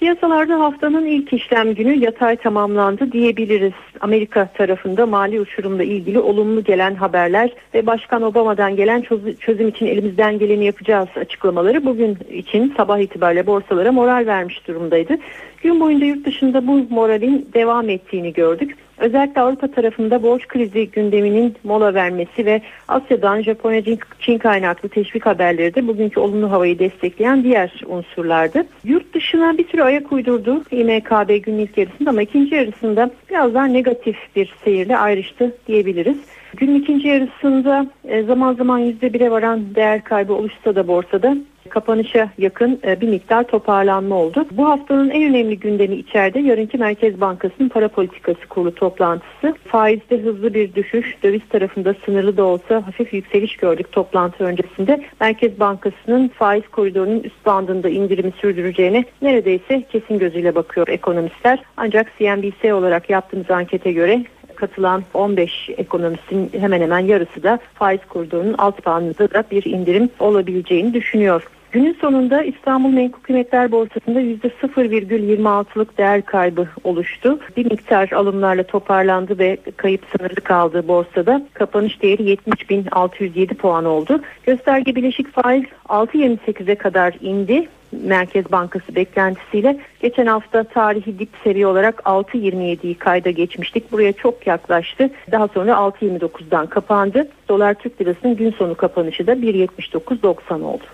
Piyasalarda 0.00 0.60
haftanın 0.60 1.06
ilk 1.06 1.32
işlem 1.32 1.74
günü 1.74 1.94
yatay 1.94 2.36
tamamlandı 2.36 3.12
diyebiliriz. 3.12 3.72
Amerika 4.00 4.46
tarafında 4.46 5.06
mali 5.06 5.40
uçurumla 5.40 5.82
ilgili 5.82 6.18
olumlu 6.18 6.64
gelen 6.64 6.94
haberler 6.94 7.50
ve 7.74 7.86
Başkan 7.86 8.22
Obama'dan 8.22 8.76
gelen 8.76 9.04
çözüm 9.40 9.68
için 9.68 9.86
elimizden 9.86 10.38
geleni 10.38 10.64
yapacağız 10.64 11.08
açıklamaları 11.16 11.84
bugün 11.84 12.18
için 12.30 12.74
sabah 12.76 12.98
itibariyle 12.98 13.46
borsalara 13.46 13.92
moral 13.92 14.26
vermiş 14.26 14.68
durumdaydı. 14.68 15.18
Gün 15.62 15.80
boyunca 15.80 16.06
yurt 16.06 16.26
dışında 16.26 16.66
bu 16.66 16.86
moralin 16.90 17.48
devam 17.54 17.88
ettiğini 17.88 18.32
gördük. 18.32 18.76
Özellikle 19.00 19.40
Avrupa 19.40 19.68
tarafında 19.68 20.22
borç 20.22 20.48
krizi 20.48 20.90
gündeminin 20.90 21.56
mola 21.64 21.94
vermesi 21.94 22.46
ve 22.46 22.62
Asya'dan 22.88 23.42
Japonya 23.42 23.82
Çin 24.20 24.38
kaynaklı 24.38 24.88
teşvik 24.88 25.26
haberleri 25.26 25.74
de 25.74 25.86
bugünkü 25.86 26.20
olumlu 26.20 26.50
havayı 26.50 26.78
destekleyen 26.78 27.44
diğer 27.44 27.82
unsurlardı. 27.86 28.66
Yurt 28.84 29.14
dışına 29.14 29.58
bir 29.58 29.68
sürü 29.68 29.82
ayak 29.82 30.12
uydurdu 30.12 30.64
İMKB 30.70 31.42
günün 31.42 31.58
ilk 31.58 31.78
yarısında 31.78 32.10
ama 32.10 32.22
ikinci 32.22 32.54
yarısında 32.54 33.10
biraz 33.30 33.54
daha 33.54 33.64
negatif 33.64 34.16
bir 34.36 34.54
seyirle 34.64 34.96
ayrıştı 34.96 35.56
diyebiliriz. 35.66 36.18
Günün 36.56 36.74
ikinci 36.74 37.08
yarısında 37.08 37.86
e, 38.04 38.22
zaman 38.22 38.54
zaman 38.54 38.78
yüzde 38.78 39.12
bire 39.12 39.30
varan 39.30 39.74
değer 39.74 40.04
kaybı 40.04 40.34
oluşsa 40.34 40.74
da 40.74 40.88
borsada 40.88 41.36
kapanışa 41.70 42.30
yakın 42.38 42.80
e, 42.86 43.00
bir 43.00 43.08
miktar 43.08 43.44
toparlanma 43.44 44.14
oldu. 44.14 44.46
Bu 44.50 44.68
haftanın 44.68 45.10
en 45.10 45.30
önemli 45.30 45.58
gündemi 45.58 45.94
içeride 45.94 46.40
yarınki 46.40 46.78
Merkez 46.78 47.20
Bankası'nın 47.20 47.68
para 47.68 47.88
politikası 47.88 48.46
kurulu 48.48 48.74
toplantısı. 48.74 49.54
Faizde 49.66 50.18
hızlı 50.18 50.54
bir 50.54 50.74
düşüş, 50.74 51.16
döviz 51.22 51.48
tarafında 51.48 51.94
sınırlı 52.04 52.36
da 52.36 52.44
olsa 52.44 52.86
hafif 52.86 53.14
yükseliş 53.14 53.56
gördük 53.56 53.92
toplantı 53.92 54.44
öncesinde. 54.44 55.04
Merkez 55.20 55.60
Bankası'nın 55.60 56.28
faiz 56.28 56.68
koridorunun 56.68 57.20
üst 57.20 57.46
bandında 57.46 57.88
indirimi 57.88 58.32
sürdüreceğine 58.40 59.04
neredeyse 59.22 59.82
kesin 59.92 60.18
gözüyle 60.18 60.54
bakıyor 60.54 60.88
ekonomistler. 60.88 61.62
Ancak 61.76 62.12
CNBC 62.18 62.74
olarak 62.74 63.10
yaptığımız 63.10 63.50
ankete 63.50 63.92
göre 63.92 64.24
katılan 64.60 65.04
15 65.14 65.70
ekonomistin 65.76 66.50
hemen 66.60 66.80
hemen 66.80 66.98
yarısı 66.98 67.42
da 67.42 67.58
faiz 67.74 68.00
koridorunun 68.08 68.54
alt 68.58 68.86
bandında 68.86 69.30
da 69.30 69.44
bir 69.50 69.64
indirim 69.64 70.10
olabileceğini 70.18 70.94
düşünüyor. 70.94 71.42
Günün 71.72 71.96
sonunda 72.00 72.42
İstanbul 72.42 72.88
Menkul 72.88 73.20
Kıymetler 73.20 73.72
Borsası'nda 73.72 74.20
%0,26'lık 74.20 75.98
değer 75.98 76.22
kaybı 76.22 76.68
oluştu. 76.84 77.38
Bir 77.56 77.64
miktar 77.64 78.10
alımlarla 78.12 78.62
toparlandı 78.62 79.38
ve 79.38 79.58
kayıp 79.76 80.04
sınırlı 80.16 80.40
kaldı 80.40 80.88
borsada. 80.88 81.46
Kapanış 81.54 82.02
değeri 82.02 82.22
70.607 82.22 83.54
puan 83.54 83.84
oldu. 83.84 84.20
Gösterge 84.42 84.96
bileşik 84.96 85.32
faiz 85.32 85.64
6.28'e 85.88 86.74
kadar 86.74 87.14
indi. 87.20 87.68
Merkez 87.92 88.52
Bankası 88.52 88.94
beklentisiyle 88.94 89.78
geçen 90.00 90.26
hafta 90.26 90.64
tarihi 90.64 91.18
dip 91.18 91.28
seviye 91.44 91.66
olarak 91.66 92.02
6.27'yi 92.04 92.94
kayda 92.94 93.30
geçmiştik. 93.30 93.92
Buraya 93.92 94.12
çok 94.12 94.46
yaklaştı. 94.46 95.10
Daha 95.32 95.48
sonra 95.48 95.72
6.29'dan 95.72 96.66
kapandı. 96.66 97.28
Dolar 97.48 97.74
Türk 97.74 98.00
Lirası'nın 98.00 98.36
gün 98.36 98.50
sonu 98.50 98.74
kapanışı 98.74 99.26
da 99.26 99.32
1.79.90 99.32 100.62
oldu. 100.62 100.84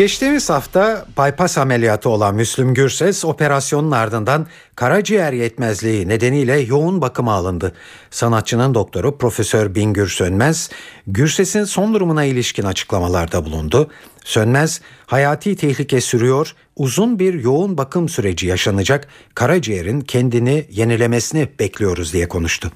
Geçtiğimiz 0.00 0.50
hafta 0.50 1.06
bypass 1.18 1.58
ameliyatı 1.58 2.08
olan 2.08 2.34
Müslüm 2.34 2.74
Gürses 2.74 3.24
operasyonun 3.24 3.90
ardından 3.90 4.46
karaciğer 4.76 5.32
yetmezliği 5.32 6.08
nedeniyle 6.08 6.58
yoğun 6.58 7.02
bakıma 7.02 7.32
alındı. 7.32 7.72
Sanatçının 8.10 8.74
doktoru 8.74 9.18
Profesör 9.18 9.74
Bingür 9.74 10.08
Sönmez, 10.08 10.70
Gürses'in 11.06 11.64
son 11.64 11.94
durumuna 11.94 12.24
ilişkin 12.24 12.62
açıklamalarda 12.62 13.44
bulundu. 13.44 13.90
Sönmez, 14.24 14.80
hayati 15.06 15.56
tehlike 15.56 16.00
sürüyor, 16.00 16.54
uzun 16.76 17.18
bir 17.18 17.34
yoğun 17.34 17.78
bakım 17.78 18.08
süreci 18.08 18.46
yaşanacak, 18.46 19.08
karaciğerin 19.34 20.00
kendini 20.00 20.66
yenilemesini 20.70 21.48
bekliyoruz 21.58 22.12
diye 22.12 22.28
konuştu. 22.28 22.72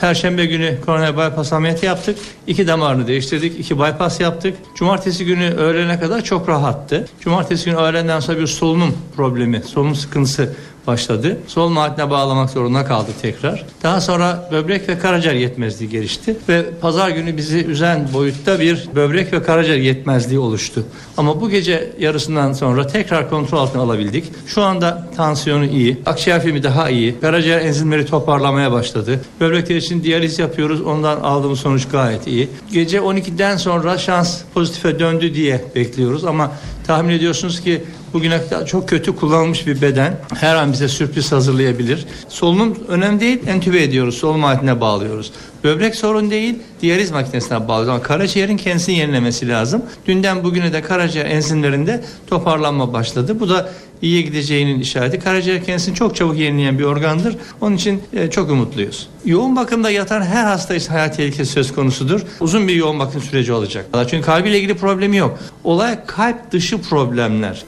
Perşembe 0.00 0.46
günü 0.46 0.80
koroner 0.86 1.16
bypass 1.16 1.52
ameliyatı 1.52 1.86
yaptık. 1.86 2.18
İki 2.46 2.66
damarını 2.66 3.06
değiştirdik. 3.06 3.60
iki 3.60 3.78
bypass 3.78 4.20
yaptık. 4.20 4.56
Cumartesi 4.74 5.24
günü 5.24 5.50
öğlene 5.50 6.00
kadar 6.00 6.24
çok 6.24 6.48
rahattı. 6.48 7.08
Cumartesi 7.20 7.64
günü 7.64 7.76
öğlenden 7.76 8.20
sonra 8.20 8.38
bir 8.38 8.46
solunum 8.46 8.98
problemi, 9.16 9.62
solunum 9.62 9.94
sıkıntısı 9.94 10.54
başladı. 10.86 11.38
Sol 11.46 11.68
mahatine 11.68 12.10
bağlamak 12.10 12.50
zorunda 12.50 12.84
kaldı 12.84 13.10
tekrar. 13.22 13.64
Daha 13.82 14.00
sonra 14.00 14.48
böbrek 14.52 14.88
ve 14.88 14.98
karaciğer 14.98 15.34
yetmezliği 15.34 15.90
gelişti 15.90 16.36
ve 16.48 16.64
pazar 16.80 17.10
günü 17.10 17.36
bizi 17.36 17.64
üzen 17.64 18.08
boyutta 18.12 18.60
bir 18.60 18.88
böbrek 18.94 19.32
ve 19.32 19.42
karaciğer 19.42 19.78
yetmezliği 19.78 20.38
oluştu. 20.38 20.84
Ama 21.16 21.40
bu 21.40 21.50
gece 21.50 21.92
yarısından 21.98 22.52
sonra 22.52 22.86
tekrar 22.86 23.30
kontrol 23.30 23.58
altına 23.58 23.82
alabildik. 23.82 24.24
Şu 24.46 24.62
anda 24.62 25.08
tansiyonu 25.16 25.64
iyi, 25.64 26.02
akciğer 26.06 26.42
filmi 26.42 26.62
daha 26.62 26.90
iyi, 26.90 27.20
karaciğer 27.20 27.60
enzimleri 27.60 28.06
toparlamaya 28.06 28.72
başladı. 28.72 29.20
Böbrekler 29.40 29.76
için 29.76 30.02
diyaliz 30.02 30.38
yapıyoruz. 30.38 30.80
Ondan 30.80 31.20
aldığımız 31.20 31.60
sonuç 31.60 31.88
gayet 31.88 32.26
iyi. 32.26 32.48
Gece 32.72 32.98
12'den 32.98 33.56
sonra 33.56 33.98
şans 33.98 34.42
pozitife 34.54 34.98
döndü 34.98 35.34
diye 35.34 35.64
bekliyoruz 35.74 36.24
ama 36.24 36.52
tahmin 36.86 37.14
ediyorsunuz 37.14 37.60
ki 37.60 37.84
bugüne 38.12 38.42
kadar 38.42 38.66
çok 38.66 38.88
kötü 38.88 39.16
kullanılmış 39.16 39.66
bir 39.66 39.82
beden 39.82 40.16
her 40.34 40.56
an 40.56 40.72
bize 40.72 40.88
sürpriz 40.88 41.32
hazırlayabilir. 41.32 42.06
Solunum 42.28 42.78
önemli 42.88 43.20
değil, 43.20 43.38
entübe 43.46 43.82
ediyoruz, 43.82 44.14
solunum 44.14 44.44
aletine 44.44 44.80
bağlıyoruz. 44.80 45.32
Böbrek 45.64 45.94
sorun 45.94 46.30
değil, 46.30 46.58
diyaliz 46.80 47.10
makinesine 47.10 47.68
bağlı 47.68 47.90
ama 47.90 48.02
karaciğerin 48.02 48.56
kendisini 48.56 48.98
yenilemesi 48.98 49.48
lazım. 49.48 49.82
Dünden 50.06 50.44
bugüne 50.44 50.72
de 50.72 50.82
karaciğer 50.82 51.26
enzimlerinde 51.26 52.04
toparlanma 52.26 52.92
başladı. 52.92 53.40
Bu 53.40 53.48
da 53.48 53.70
iyiye 54.04 54.22
gideceğinin 54.22 54.80
işareti. 54.80 55.18
Karaciğer 55.18 55.64
kendisini 55.64 55.94
çok 55.94 56.16
çabuk 56.16 56.38
yenileyen 56.38 56.78
bir 56.78 56.84
organdır. 56.84 57.36
Onun 57.60 57.76
için 57.76 58.02
e, 58.12 58.30
çok 58.30 58.50
umutluyuz. 58.50 59.08
Yoğun 59.24 59.56
bakımda 59.56 59.90
yatan 59.90 60.22
her 60.22 60.44
hasta 60.44 60.74
için 60.74 60.88
hayat 60.88 61.16
tehlikesi 61.16 61.52
söz 61.52 61.74
konusudur. 61.74 62.20
Uzun 62.40 62.68
bir 62.68 62.74
yoğun 62.74 62.98
bakım 62.98 63.22
süreci 63.22 63.52
olacak. 63.52 63.86
Çünkü 64.10 64.26
kalbiyle 64.26 64.58
ilgili 64.58 64.74
problemi 64.76 65.16
yok. 65.16 65.38
Olay 65.64 65.98
kalp 66.06 66.52
dışı 66.52 66.82
problemler. 66.82 67.64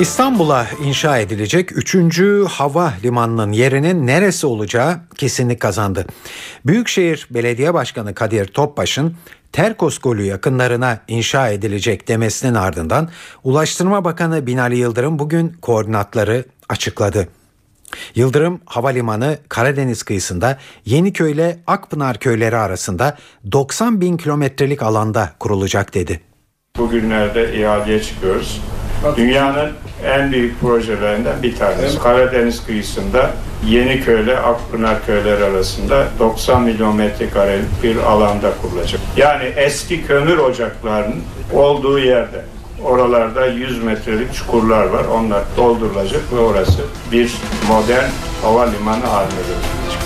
İstanbul'a 0.00 0.66
inşa 0.84 1.18
edilecek 1.18 1.76
3. 1.76 2.20
hava 2.48 2.92
limanının 3.04 3.52
yerinin 3.52 4.06
neresi 4.06 4.46
olacağı 4.46 5.00
kesinlik 5.16 5.60
kazandı. 5.60 6.06
Büyükşehir 6.66 7.26
Belediye 7.30 7.74
Başkanı 7.74 8.14
Kadir 8.14 8.46
Topbaş'ın 8.46 9.16
Terkos 9.52 9.98
Golü 9.98 10.22
yakınlarına 10.22 10.98
inşa 11.08 11.48
edilecek 11.48 12.08
demesinin 12.08 12.54
ardından 12.54 13.08
Ulaştırma 13.44 14.04
Bakanı 14.04 14.46
Binali 14.46 14.76
Yıldırım 14.76 15.18
bugün 15.18 15.48
koordinatları 15.62 16.44
açıkladı. 16.68 17.28
Yıldırım 18.14 18.60
Havalimanı 18.66 19.38
Karadeniz 19.48 20.02
kıyısında 20.02 20.58
Yeniköy 20.84 21.32
ile 21.32 21.58
Akpınar 21.66 22.18
köyleri 22.18 22.56
arasında 22.56 23.18
90 23.52 24.00
bin 24.00 24.16
kilometrelik 24.16 24.82
alanda 24.82 25.32
kurulacak 25.40 25.94
dedi. 25.94 26.20
Bugünlerde 26.76 27.60
ihaleye 27.60 28.02
çıkıyoruz. 28.02 28.60
Dünyanın 29.16 29.72
en 30.04 30.32
büyük 30.32 30.60
projelerinden 30.60 31.42
bir 31.42 31.56
tanesi. 31.56 31.98
Karadeniz 31.98 32.66
kıyısında 32.66 33.30
Yeniköy 33.66 34.22
ile 34.22 34.38
Akpınar 34.38 35.06
köyleri 35.06 35.44
arasında 35.44 36.06
90 36.18 36.62
milyon 36.62 36.96
metrekarelik 36.96 37.82
bir 37.82 37.96
alanda 37.96 38.52
kurulacak. 38.62 39.00
Yani 39.16 39.44
eski 39.44 40.06
kömür 40.06 40.38
ocaklarının 40.38 41.22
olduğu 41.54 41.98
yerde. 41.98 42.44
Oralarda 42.84 43.46
100 43.46 43.82
metrelik 43.84 44.34
çukurlar 44.34 44.86
var. 44.86 45.04
Onlar 45.04 45.42
doldurulacak 45.56 46.32
ve 46.32 46.38
orası 46.38 46.82
bir 47.12 47.34
modern 47.68 48.08
havalimanı 48.42 49.04
haline 49.04 49.30
getirilecek. 49.30 50.00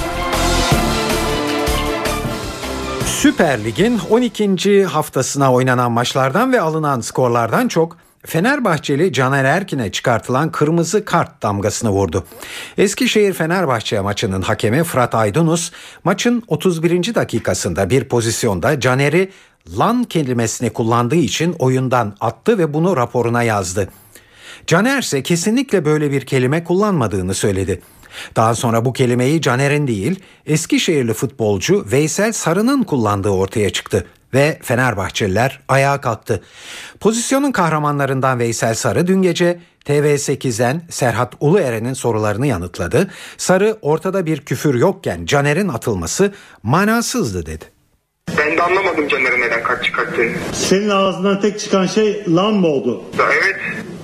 Süper 3.07 3.65
Lig'in 3.65 4.01
12. 4.11 4.85
haftasına 4.85 5.53
oynanan 5.53 5.93
maçlardan 5.93 6.53
ve 6.53 6.61
alınan 6.61 7.01
skorlardan 7.01 7.69
çok 7.69 7.97
Fenerbahçeli 8.27 9.13
Caner 9.13 9.45
Erkin'e 9.45 9.93
çıkartılan 9.93 10.53
kırmızı 10.53 11.05
kart 11.05 11.43
damgasını 11.43 11.91
vurdu. 11.91 12.25
Eskişehir 12.79 13.33
Fenerbahçe 13.33 14.01
maçının 14.01 14.43
hakemi 14.43 14.85
Fırat 14.85 15.15
Aydınus 15.15 15.73
maçın 16.05 16.43
31. 16.49 17.15
dakikasında 17.15 17.91
bir 17.91 18.05
pozisyonda 18.05 18.81
Caner'i 18.81 19.31
lan 19.79 20.05
kelimesini 20.05 20.71
kullandığı 20.71 21.17
için 21.17 21.53
oyundan 21.59 22.17
attı 22.21 22.59
ve 22.59 22.75
bunu 22.75 22.97
raporuna 22.97 23.43
yazdı. 23.43 23.89
Caner 24.67 25.03
ise 25.03 25.23
kesinlikle 25.23 25.85
böyle 25.85 26.11
bir 26.11 26.27
kelime 26.27 26.65
kullanmadığını 26.65 27.35
söyledi. 27.35 27.83
Daha 28.37 28.55
sonra 28.55 28.85
bu 28.85 28.93
kelimeyi 28.93 29.43
Caner'in 29.43 29.87
değil 29.87 30.21
Eskişehirli 30.47 31.15
futbolcu 31.15 31.87
Veysel 31.93 32.33
Sarı'nın 32.33 32.83
kullandığı 32.83 33.31
ortaya 33.31 33.71
çıktı 33.71 34.07
ve 34.35 34.59
Fenerbahçeliler 34.63 35.61
ayağa 35.69 36.01
kalktı. 36.01 36.43
Pozisyonun 37.01 37.53
kahramanlarından 37.53 38.39
Veysel 38.39 38.75
Sarı 38.75 39.07
dün 39.07 39.23
gece 39.23 39.61
TV8'den 39.87 40.83
Serhat 40.91 41.35
Ulueren'in 41.41 41.93
sorularını 41.93 42.47
yanıtladı. 42.47 43.11
Sarı 43.37 43.77
ortada 43.83 44.27
bir 44.27 44.41
küfür 44.41 44.75
yokken 44.75 45.27
Caner'in 45.27 45.69
atılması 45.69 46.33
manasızdı 46.63 47.47
dedi. 47.47 47.65
Ben 48.39 48.57
de 48.57 48.63
anlamadım 48.63 49.09
Caner'in 49.09 49.41
neden 49.41 49.63
kart 49.63 49.85
çıkarttığını. 49.85 50.33
Senin 50.53 50.89
ağzından 50.89 51.41
tek 51.41 51.61
çıkan 51.61 51.87
şey 51.87 52.25
lan 52.29 52.55
mı 52.55 52.67
oldu? 52.67 53.03
Ya 53.19 53.25
evet. 53.43 53.57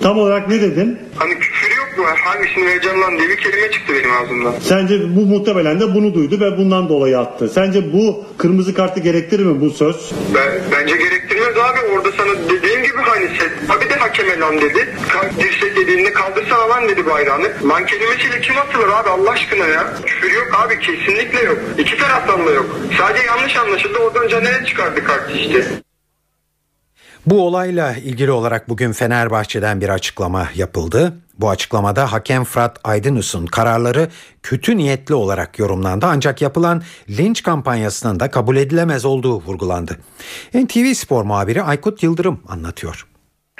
Tam 0.02 0.18
olarak 0.18 0.48
ne 0.48 0.60
dedin? 0.60 0.98
Hani 1.16 1.38
küfür? 1.38 1.79
Hangisini 2.04 2.66
vereceğim 2.66 3.00
lan 3.00 3.18
diye 3.18 3.28
bir 3.28 3.36
kelime 3.36 3.70
çıktı 3.70 3.92
benim 3.94 4.12
ağzımdan. 4.12 4.54
Sence 4.60 5.16
bu 5.16 5.20
muhtemelen 5.20 5.80
de 5.80 5.94
bunu 5.94 6.14
duydu 6.14 6.40
ve 6.40 6.58
bundan 6.58 6.88
dolayı 6.88 7.18
attı. 7.18 7.48
Sence 7.48 7.92
bu 7.92 8.24
kırmızı 8.38 8.74
kartı 8.74 9.00
gerektirir 9.00 9.44
mi 9.44 9.60
bu 9.60 9.70
söz? 9.70 10.10
Ben, 10.34 10.48
bence 10.72 10.96
gerektirmez 10.96 11.56
abi. 11.56 11.78
Orada 11.94 12.08
sana 12.16 12.32
dediğim 12.50 12.82
gibi 12.82 12.96
hani 12.96 13.28
sen 13.38 13.74
abi 13.74 13.90
de 13.90 13.94
hakeme 13.94 14.38
lan 14.38 14.60
dedi. 14.60 14.88
Dirsek 15.38 15.76
dediğinde 15.76 16.12
kaldırsana 16.12 16.68
lan 16.68 16.88
dedi 16.88 17.06
bayrağını. 17.06 17.48
Lan 17.68 17.86
kelimesiyle 17.86 18.40
kim 18.40 18.58
atılır 18.58 18.88
abi 18.88 19.08
Allah 19.08 19.30
aşkına 19.30 19.66
ya? 19.66 19.92
Küfür 20.06 20.32
yok 20.32 20.48
abi 20.66 20.78
kesinlikle 20.78 21.42
yok. 21.42 21.58
İki 21.78 21.96
taraftan 21.98 22.46
da 22.46 22.50
yok. 22.50 22.66
Sadece 22.98 23.26
yanlış 23.26 23.56
anlaşıldı 23.56 23.98
oradan 23.98 24.28
Caner'e 24.28 24.64
çıkardı 24.66 25.04
kartı 25.04 25.32
işte. 25.32 25.64
Bu 27.26 27.46
olayla 27.46 27.96
ilgili 27.96 28.30
olarak 28.30 28.68
bugün 28.68 28.92
Fenerbahçe'den 28.92 29.80
bir 29.80 29.88
açıklama 29.88 30.48
yapıldı. 30.54 31.12
Bu 31.38 31.50
açıklamada 31.50 32.12
hakem 32.12 32.44
Fırat 32.44 32.78
Aydınus'un 32.84 33.46
kararları 33.46 34.08
kötü 34.42 34.76
niyetli 34.76 35.14
olarak 35.14 35.58
yorumlandı 35.58 36.06
ancak 36.06 36.42
yapılan 36.42 36.82
linç 37.10 37.42
kampanyasının 37.42 38.20
da 38.20 38.30
kabul 38.30 38.56
edilemez 38.56 39.04
olduğu 39.04 39.40
vurgulandı. 39.40 39.96
NTV 40.54 40.94
Spor 40.94 41.24
muhabiri 41.24 41.62
Aykut 41.62 42.02
Yıldırım 42.02 42.40
anlatıyor. 42.48 43.09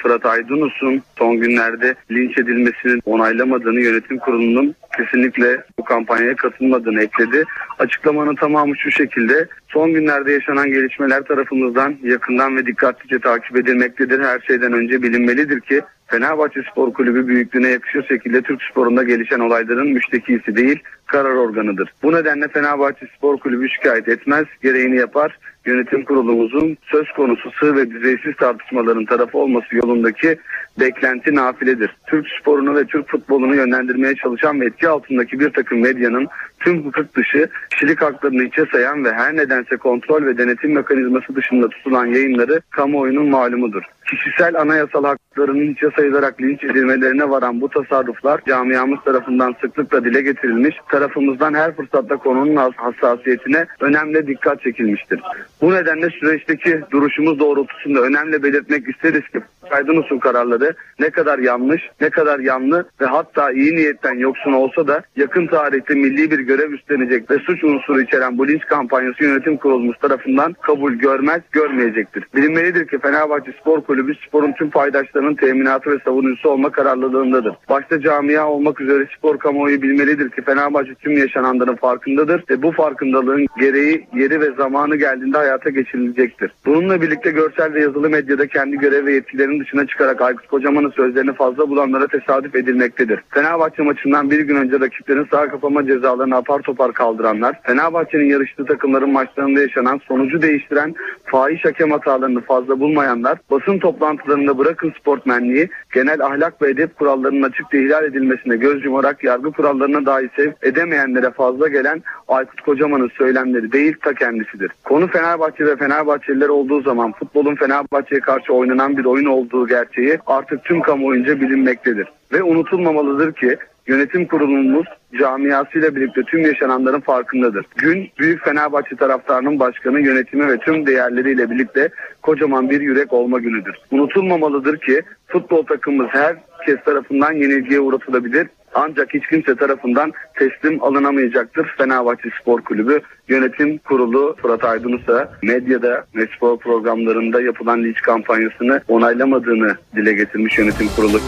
Fırat 0.02 0.26
Aydınus'un 0.26 1.02
son 1.18 1.36
günlerde 1.36 1.94
linç 2.10 2.38
edilmesini 2.38 3.00
onaylamadığını 3.04 3.80
yönetim 3.80 4.18
kurulunun 4.18 4.74
kesinlikle 4.96 5.64
bu 5.78 5.84
kampanyaya 5.84 6.36
katılmadığını 6.36 7.02
ekledi. 7.02 7.44
Açıklamanın 7.78 8.34
tamamı 8.34 8.76
şu 8.76 8.90
şekilde 8.90 9.48
son 9.68 9.92
günlerde 9.92 10.32
yaşanan 10.32 10.72
gelişmeler 10.72 11.22
tarafımızdan 11.22 11.96
yakından 12.02 12.56
ve 12.56 12.66
dikkatlice 12.66 13.18
takip 13.18 13.56
edilmektedir. 13.56 14.20
Her 14.20 14.40
şeyden 14.40 14.72
önce 14.72 15.02
bilinmelidir 15.02 15.60
ki 15.60 15.80
Fenerbahçe 16.10 16.62
Spor 16.72 16.92
Kulübü 16.92 17.26
büyüklüğüne 17.26 17.68
yakışır 17.68 18.06
şekilde 18.06 18.42
Türk 18.42 18.62
sporunda 18.62 19.02
gelişen 19.02 19.40
olayların 19.40 19.88
müştekisi 19.88 20.56
değil, 20.56 20.78
karar 21.06 21.34
organıdır. 21.34 21.92
Bu 22.02 22.12
nedenle 22.12 22.48
Fenerbahçe 22.48 23.06
Spor 23.16 23.38
Kulübü 23.38 23.68
şikayet 23.68 24.08
etmez, 24.08 24.46
gereğini 24.62 24.96
yapar. 24.96 25.38
Yönetim 25.66 26.04
kurulumuzun 26.04 26.76
söz 26.82 27.12
konusu 27.16 27.50
sığ 27.60 27.76
ve 27.76 27.90
düzeysiz 27.90 28.36
tartışmaların 28.36 29.04
tarafı 29.04 29.38
olması 29.38 29.76
yolundaki 29.76 30.38
beklenti 30.80 31.34
nafiledir. 31.34 31.96
Türk 32.06 32.26
sporunu 32.40 32.76
ve 32.76 32.84
Türk 32.84 33.08
futbolunu 33.08 33.54
yönlendirmeye 33.54 34.14
çalışan 34.14 34.60
ve 34.60 34.66
etki 34.66 34.88
altındaki 34.88 35.40
bir 35.40 35.50
takım 35.50 35.80
medyanın 35.80 36.28
tüm 36.60 36.84
hukuk 36.84 37.16
dışı 37.16 37.48
kişilik 37.70 38.02
haklarını 38.02 38.44
içe 38.44 38.64
sayan 38.72 39.04
ve 39.04 39.12
her 39.12 39.36
nedense 39.36 39.76
kontrol 39.76 40.26
ve 40.26 40.38
denetim 40.38 40.74
mekanizması 40.74 41.36
dışında 41.36 41.68
tutulan 41.68 42.06
yayınları 42.06 42.60
kamuoyunun 42.70 43.28
malumudur. 43.28 43.82
Kişisel 44.10 44.60
anayasal 44.60 45.04
haklarının 45.04 45.72
içe 45.72 45.88
sayılarak 45.96 46.40
linç 46.40 46.64
edilmelerine 46.64 47.30
varan 47.30 47.60
bu 47.60 47.68
tasarruflar 47.68 48.40
camiamız 48.48 48.98
tarafından 49.04 49.54
sıklıkla 49.60 50.04
dile 50.04 50.22
getirilmiş, 50.22 50.76
tarafımızdan 50.90 51.54
her 51.54 51.76
fırsatta 51.76 52.16
konunun 52.16 52.56
hassasiyetine 52.76 53.66
önemli 53.80 54.26
dikkat 54.26 54.62
çekilmiştir. 54.62 55.20
Bu 55.60 55.74
nedenle 55.74 56.10
süreçteki 56.10 56.80
duruşumuz 56.90 57.38
doğrultusunda 57.38 58.00
önemli 58.00 58.42
belirtmek 58.42 58.88
isteriz 58.88 59.28
ki 59.28 59.40
Aydınus'un 59.70 60.18
kararları 60.18 60.59
ne 61.00 61.10
kadar 61.10 61.38
yanlış, 61.38 61.82
ne 62.00 62.10
kadar 62.10 62.38
yanlı 62.38 62.84
ve 63.00 63.04
hatta 63.04 63.50
iyi 63.50 63.76
niyetten 63.76 64.14
yoksun 64.14 64.52
olsa 64.52 64.88
da 64.88 65.02
yakın 65.16 65.46
tarihte 65.46 65.94
milli 65.94 66.30
bir 66.30 66.38
görev 66.38 66.72
üstlenecek 66.72 67.30
ve 67.30 67.38
suç 67.38 67.64
unsuru 67.64 68.00
içeren 68.00 68.38
bu 68.38 68.48
linç 68.48 68.64
kampanyası 68.64 69.24
yönetim 69.24 69.56
kurulumuz 69.56 69.98
tarafından 69.98 70.56
kabul 70.62 70.92
görmez, 70.92 71.40
görmeyecektir. 71.52 72.24
Bilinmelidir 72.34 72.88
ki 72.88 72.98
Fenerbahçe 72.98 73.52
Spor 73.60 73.80
Kulübü 73.80 74.14
sporun 74.26 74.52
tüm 74.52 74.70
paydaşlarının 74.70 75.34
teminatı 75.34 75.90
ve 75.90 75.98
savunucusu 76.04 76.48
olma 76.48 76.72
kararlılığındadır. 76.72 77.54
Başta 77.68 78.00
camia 78.00 78.48
olmak 78.48 78.80
üzere 78.80 79.06
spor 79.18 79.38
kamuoyu 79.38 79.82
bilmelidir 79.82 80.30
ki 80.30 80.42
Fenerbahçe 80.42 80.94
tüm 80.94 81.16
yaşananların 81.16 81.76
farkındadır 81.76 82.44
ve 82.50 82.62
bu 82.62 82.72
farkındalığın 82.72 83.46
gereği 83.60 84.06
yeri 84.14 84.40
ve 84.40 84.50
zamanı 84.56 84.96
geldiğinde 84.96 85.38
hayata 85.38 85.70
geçirilecektir. 85.70 86.52
Bununla 86.66 87.02
birlikte 87.02 87.30
görsel 87.30 87.74
ve 87.74 87.80
yazılı 87.80 88.10
medyada 88.10 88.46
kendi 88.46 88.76
görev 88.78 89.06
ve 89.06 89.12
yetkilerinin 89.12 89.60
dışına 89.60 89.86
çıkarak 89.86 90.20
Aykut 90.20 90.49
Kocaman'ın 90.50 90.90
sözlerini 90.90 91.32
fazla 91.32 91.70
bulanlara 91.70 92.06
tesadüf 92.06 92.54
edilmektedir. 92.54 93.20
Fenerbahçe 93.30 93.82
maçından 93.82 94.30
bir 94.30 94.40
gün 94.40 94.56
önce 94.56 94.80
rakiplerin 94.80 95.28
sağ 95.30 95.48
kapama 95.48 95.86
cezalarını 95.86 96.36
apar 96.36 96.62
topar 96.62 96.92
kaldıranlar, 96.92 97.60
Fenerbahçe'nin 97.62 98.30
yarıştığı 98.30 98.64
takımların 98.64 99.12
maçlarında 99.12 99.60
yaşanan 99.60 100.00
sonucu 100.08 100.42
değiştiren 100.42 100.94
fahiş 101.24 101.64
hakem 101.64 101.90
hatalarını 101.90 102.40
fazla 102.40 102.80
bulmayanlar, 102.80 103.38
basın 103.50 103.78
toplantılarında 103.78 104.58
bırakın 104.58 104.92
sportmenliği, 105.00 105.68
genel 105.94 106.24
ahlak 106.24 106.62
ve 106.62 106.70
edep 106.70 106.98
kurallarının 106.98 107.42
açıkça 107.42 107.78
ihlal 107.78 108.04
edilmesine 108.04 108.56
göz 108.56 108.84
yumarak 108.84 109.24
yargı 109.24 109.52
kurallarına 109.52 110.06
dahi 110.06 110.30
sev 110.36 110.52
edemeyenlere 110.62 111.30
fazla 111.30 111.68
gelen 111.68 112.02
Aykut 112.28 112.60
Kocaman'ın 112.60 113.10
söylemleri 113.18 113.72
değil 113.72 113.94
ta 114.02 114.14
kendisidir. 114.14 114.70
Konu 114.84 115.06
Fenerbahçe 115.06 115.66
ve 115.66 115.76
Fenerbahçeliler 115.76 116.48
olduğu 116.48 116.82
zaman 116.82 117.12
futbolun 117.12 117.54
Fenerbahçe'ye 117.54 118.20
karşı 118.20 118.52
oynanan 118.52 118.96
bir 118.96 119.04
oyun 119.04 119.26
olduğu 119.26 119.66
gerçeği 119.66 120.18
artık 120.40 120.64
tüm 120.64 120.82
kamuoyunca 120.82 121.40
bilinmektedir. 121.40 122.08
Ve 122.32 122.42
unutulmamalıdır 122.42 123.32
ki 123.32 123.56
yönetim 123.90 124.26
kurulumuz 124.26 124.86
camiasıyla 125.18 125.96
birlikte 125.96 126.22
tüm 126.22 126.40
yaşananların 126.40 127.00
farkındadır. 127.00 127.66
Gün 127.76 128.10
büyük 128.18 128.44
Fenerbahçe 128.44 128.96
taraftarının 128.96 129.60
başkanı, 129.60 130.00
yönetimi 130.00 130.48
ve 130.48 130.58
tüm 130.58 130.86
değerleriyle 130.86 131.50
birlikte 131.50 131.88
kocaman 132.22 132.70
bir 132.70 132.80
yürek 132.80 133.12
olma 133.12 133.38
günüdür. 133.38 133.74
Unutulmamalıdır 133.90 134.78
ki 134.78 135.02
futbol 135.26 135.62
takımımız 135.62 136.08
herkes 136.10 136.84
tarafından 136.84 137.32
yenilgiye 137.32 137.80
uğratılabilir. 137.80 138.48
Ancak 138.74 139.14
hiç 139.14 139.26
kimse 139.26 139.54
tarafından 139.54 140.12
teslim 140.38 140.84
alınamayacaktır. 140.84 141.74
Fenerbahçe 141.78 142.28
Spor 142.40 142.60
Kulübü 142.60 143.00
Yönetim 143.28 143.78
Kurulu 143.78 144.36
Fırat 144.42 144.64
Aydınus'a 144.64 145.32
medyada 145.42 146.04
ve 146.16 146.26
spor 146.36 146.58
programlarında 146.58 147.40
yapılan 147.40 147.84
linç 147.84 148.00
kampanyasını 148.02 148.80
onaylamadığını 148.88 149.76
dile 149.96 150.12
getirmiş 150.12 150.58
yönetim 150.58 150.86
kurulu. 150.96 151.20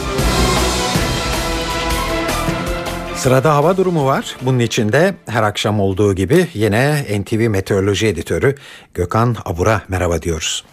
Sırada 3.23 3.55
hava 3.55 3.77
durumu 3.77 4.07
var. 4.07 4.37
Bunun 4.43 4.59
içinde 4.59 5.15
her 5.27 5.43
akşam 5.43 5.81
olduğu 5.81 6.15
gibi 6.15 6.47
yine 6.55 7.07
NTV 7.21 7.49
Meteoroloji 7.49 8.07
Editörü 8.07 8.55
Gökhan 8.95 9.37
Abur'a 9.45 9.83
merhaba 9.89 10.23
diyoruz. 10.23 10.65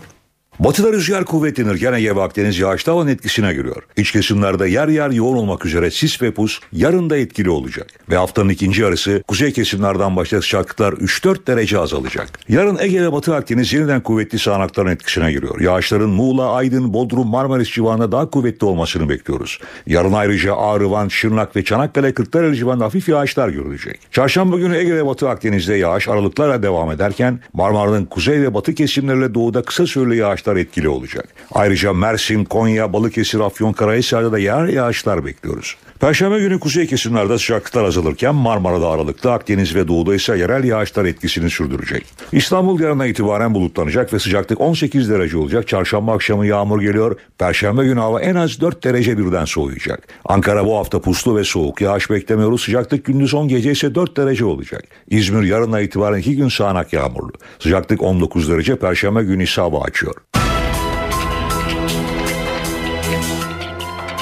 Batıda 0.60 0.94
rüzgar 0.94 1.26
kuvvetlenirken 1.26 1.94
Ege 1.94 2.16
ve 2.16 2.22
Akdeniz 2.22 2.60
yağışlı 2.60 2.92
havanın 2.92 3.10
etkisine 3.10 3.54
giriyor. 3.54 3.84
İç 3.98 4.12
kesimlerde 4.12 4.70
yer 4.70 4.88
yer 4.88 5.10
yoğun 5.10 5.38
olmak 5.38 5.66
üzere 5.66 5.92
sis 5.92 6.22
ve 6.22 6.32
pus 6.32 6.60
yarın 6.74 7.10
da 7.10 7.18
etkili 7.18 7.50
olacak. 7.50 7.88
Ve 8.10 8.18
haftanın 8.18 8.50
ikinci 8.50 8.82
yarısı 8.82 9.24
kuzey 9.28 9.54
kesimlerden 9.54 10.16
başlayan 10.16 10.40
sıcaklıklar 10.40 10.94
3-4 10.94 11.48
derece 11.48 11.80
azalacak. 11.80 12.40
Yarın 12.50 12.78
Ege 12.80 13.02
ve 13.02 13.12
Batı 13.12 13.36
Akdeniz 13.36 13.74
yeniden 13.74 14.02
kuvvetli 14.02 14.40
sağanakların 14.40 14.90
etkisine 14.90 15.32
giriyor. 15.32 15.62
Yağışların 15.62 16.10
Muğla, 16.10 16.52
Aydın, 16.54 16.94
Bodrum, 16.94 17.28
Marmaris 17.28 17.72
civarında 17.72 18.12
daha 18.12 18.30
kuvvetli 18.30 18.66
olmasını 18.66 19.10
bekliyoruz. 19.10 19.60
Yarın 19.88 20.14
ayrıca 20.14 20.56
Ağrı, 20.56 20.92
Van, 20.92 21.08
Şırnak 21.08 21.56
ve 21.56 21.64
Çanakkale, 21.64 22.14
Kırklareli 22.14 22.56
civarında 22.56 22.86
hafif 22.86 23.10
yağışlar 23.10 23.50
görülecek. 23.50 24.00
Çarşamba 24.12 24.58
günü 24.58 24.78
Ege 24.78 24.96
ve 24.96 25.06
Batı 25.06 25.30
Akdeniz'de 25.30 25.76
yağış 25.76 26.08
aralıklarla 26.08 26.64
devam 26.64 26.92
ederken 26.92 27.40
Marmara'nın 27.54 28.06
kuzey 28.06 28.42
ve 28.42 28.54
batı 28.54 28.74
kesimleriyle 28.74 29.34
doğuda 29.34 29.62
kısa 29.62 29.88
süreli 29.88 30.18
yağışlar 30.18 30.49
etkili 30.58 30.90
olacak. 30.90 31.28
Ayrıca 31.52 31.94
Mersin, 31.94 32.46
Konya, 32.46 32.94
Balıkesir, 32.94 33.40
Afyonkarahisar'da 33.40 34.32
da 34.32 34.40
yer 34.40 34.66
yağışlar 34.66 35.26
bekliyoruz. 35.26 35.76
Perşembe 36.00 36.40
günü 36.40 36.60
kuzey 36.60 36.88
kesimlerde 36.88 37.38
sıcaklıklar 37.38 37.84
azalırken 37.84 38.36
Marmara'da 38.36 38.90
aralıklı 38.90 39.32
Akdeniz 39.32 39.76
ve 39.76 39.88
doğuda 39.88 40.16
ise 40.16 40.38
yerel 40.38 40.64
yağışlar 40.64 41.06
etkisini 41.06 41.50
sürdürecek. 41.50 42.06
İstanbul 42.32 42.80
yarına 42.80 43.06
itibaren 43.06 43.54
bulutlanacak 43.54 44.14
ve 44.14 44.20
sıcaklık 44.20 44.62
18 44.62 45.10
derece 45.10 45.38
olacak. 45.38 45.68
Çarşamba 45.68 46.14
akşamı 46.14 46.46
yağmur 46.46 46.82
geliyor. 46.82 47.16
Perşembe 47.38 47.84
günü 47.84 48.00
hava 48.00 48.22
en 48.22 48.36
az 48.36 48.62
4 48.62 48.84
derece 48.84 49.18
birden 49.18 49.46
soğuyacak. 49.46 50.08
Ankara 50.26 50.66
bu 50.66 50.78
hafta 50.78 51.02
puslu 51.02 51.38
ve 51.38 51.44
soğuk. 51.44 51.82
Yağış 51.82 52.10
beklemiyoruz. 52.10 52.62
Sıcaklık 52.64 53.06
gündüz 53.06 53.34
10 53.34 53.48
gece 53.48 53.72
ise 53.72 53.96
4 53.96 54.18
derece 54.18 54.46
olacak. 54.46 54.84
İzmir 55.10 55.44
yarına 55.44 55.82
itibaren 55.82 56.20
2 56.20 56.36
gün 56.36 56.50
sağanak 56.50 56.94
yağmurlu. 56.94 57.34
Sıcaklık 57.60 58.04
19 58.04 58.50
derece. 58.50 58.76
Perşembe 58.76 59.24
günü 59.24 59.44
ise 59.44 59.62
hava 59.62 59.82
açıyor. 59.82 60.16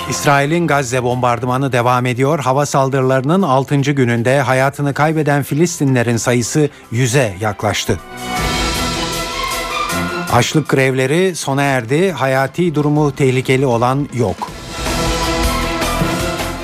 İsrail'in 0.10 0.68
Gazze 0.68 1.04
bombardımanı 1.04 1.72
devam 1.72 2.06
ediyor. 2.06 2.40
Hava 2.40 2.66
saldırılarının 2.66 3.42
6. 3.42 3.76
gününde 3.76 4.42
hayatını 4.42 4.94
kaybeden 4.94 5.44
Filistinlerin 5.44 6.18
sayısı 6.18 6.70
100'e 6.94 7.38
yaklaştı. 7.40 8.00
Açlık 10.34 10.70
grevleri 10.70 11.36
sona 11.36 11.64
erdi. 11.64 12.12
Hayati 12.12 12.76
durumu 12.76 13.16
tehlikeli 13.16 13.66
olan 13.66 14.10
yok. 14.14 14.52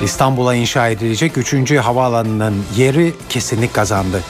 İstanbul'a 0.02 0.54
inşa 0.54 0.88
edilecek 0.88 1.38
3. 1.38 1.70
havaalanının 1.70 2.64
yeri 2.76 3.14
kesinlik 3.28 3.74
kazandı. 3.74 4.22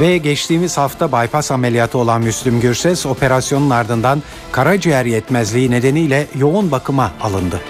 Ve 0.00 0.18
geçtiğimiz 0.18 0.78
hafta 0.78 1.12
bypass 1.12 1.50
ameliyatı 1.50 1.98
olan 1.98 2.22
Müslüm 2.22 2.60
Gürses 2.60 3.06
operasyonun 3.06 3.70
ardından 3.70 4.22
karaciğer 4.52 5.04
yetmezliği 5.04 5.70
nedeniyle 5.70 6.26
yoğun 6.38 6.70
bakıma 6.70 7.12
alındı. 7.20 7.60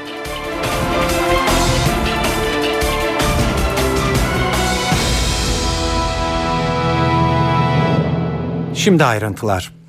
Şimdi 8.74 9.04
ayrıntılar. 9.04 9.79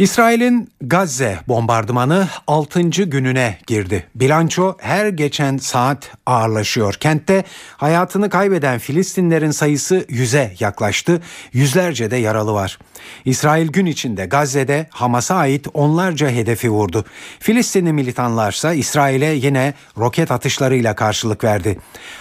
İsrail'in 0.00 0.68
Gazze 0.80 1.38
bombardımanı 1.48 2.28
6. 2.46 2.80
gününe 2.82 3.58
girdi. 3.66 4.06
Bilanço 4.14 4.76
her 4.80 5.08
geçen 5.08 5.56
saat 5.56 6.12
ağırlaşıyor. 6.26 6.94
Kentte 6.94 7.44
hayatını 7.76 8.30
kaybeden 8.30 8.78
Filistinlerin 8.78 9.50
sayısı 9.50 9.98
100'e 9.98 10.54
yaklaştı. 10.60 11.22
Yüzlerce 11.52 12.10
de 12.10 12.16
yaralı 12.16 12.52
var. 12.52 12.78
İsrail 13.24 13.68
gün 13.68 13.86
içinde 13.86 14.26
Gazze'de 14.26 14.86
Hamas'a 14.90 15.34
ait 15.34 15.66
onlarca 15.74 16.30
hedefi 16.30 16.70
vurdu. 16.70 17.04
Filistinli 17.40 17.92
militanlarsa 17.92 18.72
İsrail'e 18.72 19.32
yine 19.32 19.74
roket 19.98 20.30
atışlarıyla 20.30 20.94
karşılık 20.94 21.44
verdi. 21.44 21.78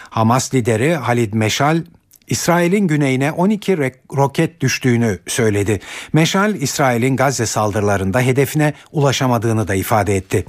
Hamas 0.10 0.54
lideri 0.54 0.96
Halid 0.96 1.34
Meşal 1.34 1.84
İsrail'in 2.30 2.88
güneyine 2.88 3.32
12 3.32 3.78
roket 4.16 4.62
düştüğünü 4.62 5.20
söyledi. 5.28 5.80
Meşal 6.14 6.56
İsrail'in 6.56 7.16
Gazze 7.16 7.46
saldırılarında 7.46 8.22
hedefine 8.22 8.74
ulaşamadığını 8.92 9.68
da 9.68 9.76
ifade 9.76 10.16
etti. 10.16 10.46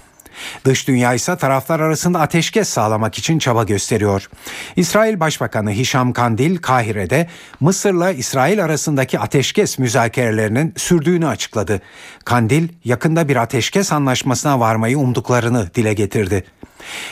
Dış 0.64 0.88
dünya 0.88 1.14
ise 1.14 1.36
taraflar 1.36 1.80
arasında 1.80 2.20
ateşkes 2.20 2.68
sağlamak 2.68 3.18
için 3.18 3.38
çaba 3.38 3.64
gösteriyor. 3.64 4.30
İsrail 4.76 5.20
Başbakanı 5.20 5.70
Hişam 5.70 6.12
Kandil 6.12 6.56
Kahire'de 6.56 7.26
Mısır'la 7.60 8.10
İsrail 8.10 8.64
arasındaki 8.64 9.18
ateşkes 9.18 9.78
müzakerelerinin 9.78 10.74
sürdüğünü 10.76 11.26
açıkladı. 11.26 11.80
Kandil 12.24 12.68
yakında 12.84 13.28
bir 13.28 13.36
ateşkes 13.36 13.92
anlaşmasına 13.92 14.60
varmayı 14.60 14.98
umduklarını 14.98 15.70
dile 15.74 15.94
getirdi. 15.94 16.44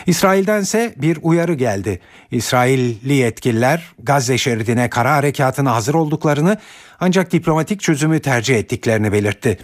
İsrail'dense 0.06 0.94
bir 0.96 1.18
uyarı 1.22 1.54
geldi. 1.54 2.00
İsrailli 2.30 3.12
yetkililer 3.12 3.92
Gazze 4.02 4.38
şeridine 4.38 4.90
kara 4.90 5.14
harekatına 5.14 5.74
hazır 5.74 5.94
olduklarını 5.94 6.56
ancak 7.00 7.32
diplomatik 7.32 7.80
çözümü 7.80 8.20
tercih 8.20 8.56
ettiklerini 8.56 9.12
belirtti. 9.12 9.58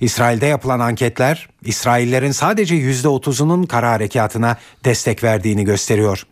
İsrail'de 0.00 0.46
yapılan 0.46 0.80
anketler 0.80 1.48
İsraillerin 1.64 2.32
sadece 2.32 2.74
%30'unun 2.74 3.66
kara 3.66 3.90
harekatına 3.90 4.56
destek 4.84 5.24
verdiğini 5.24 5.64
gösteriyor. 5.64 6.26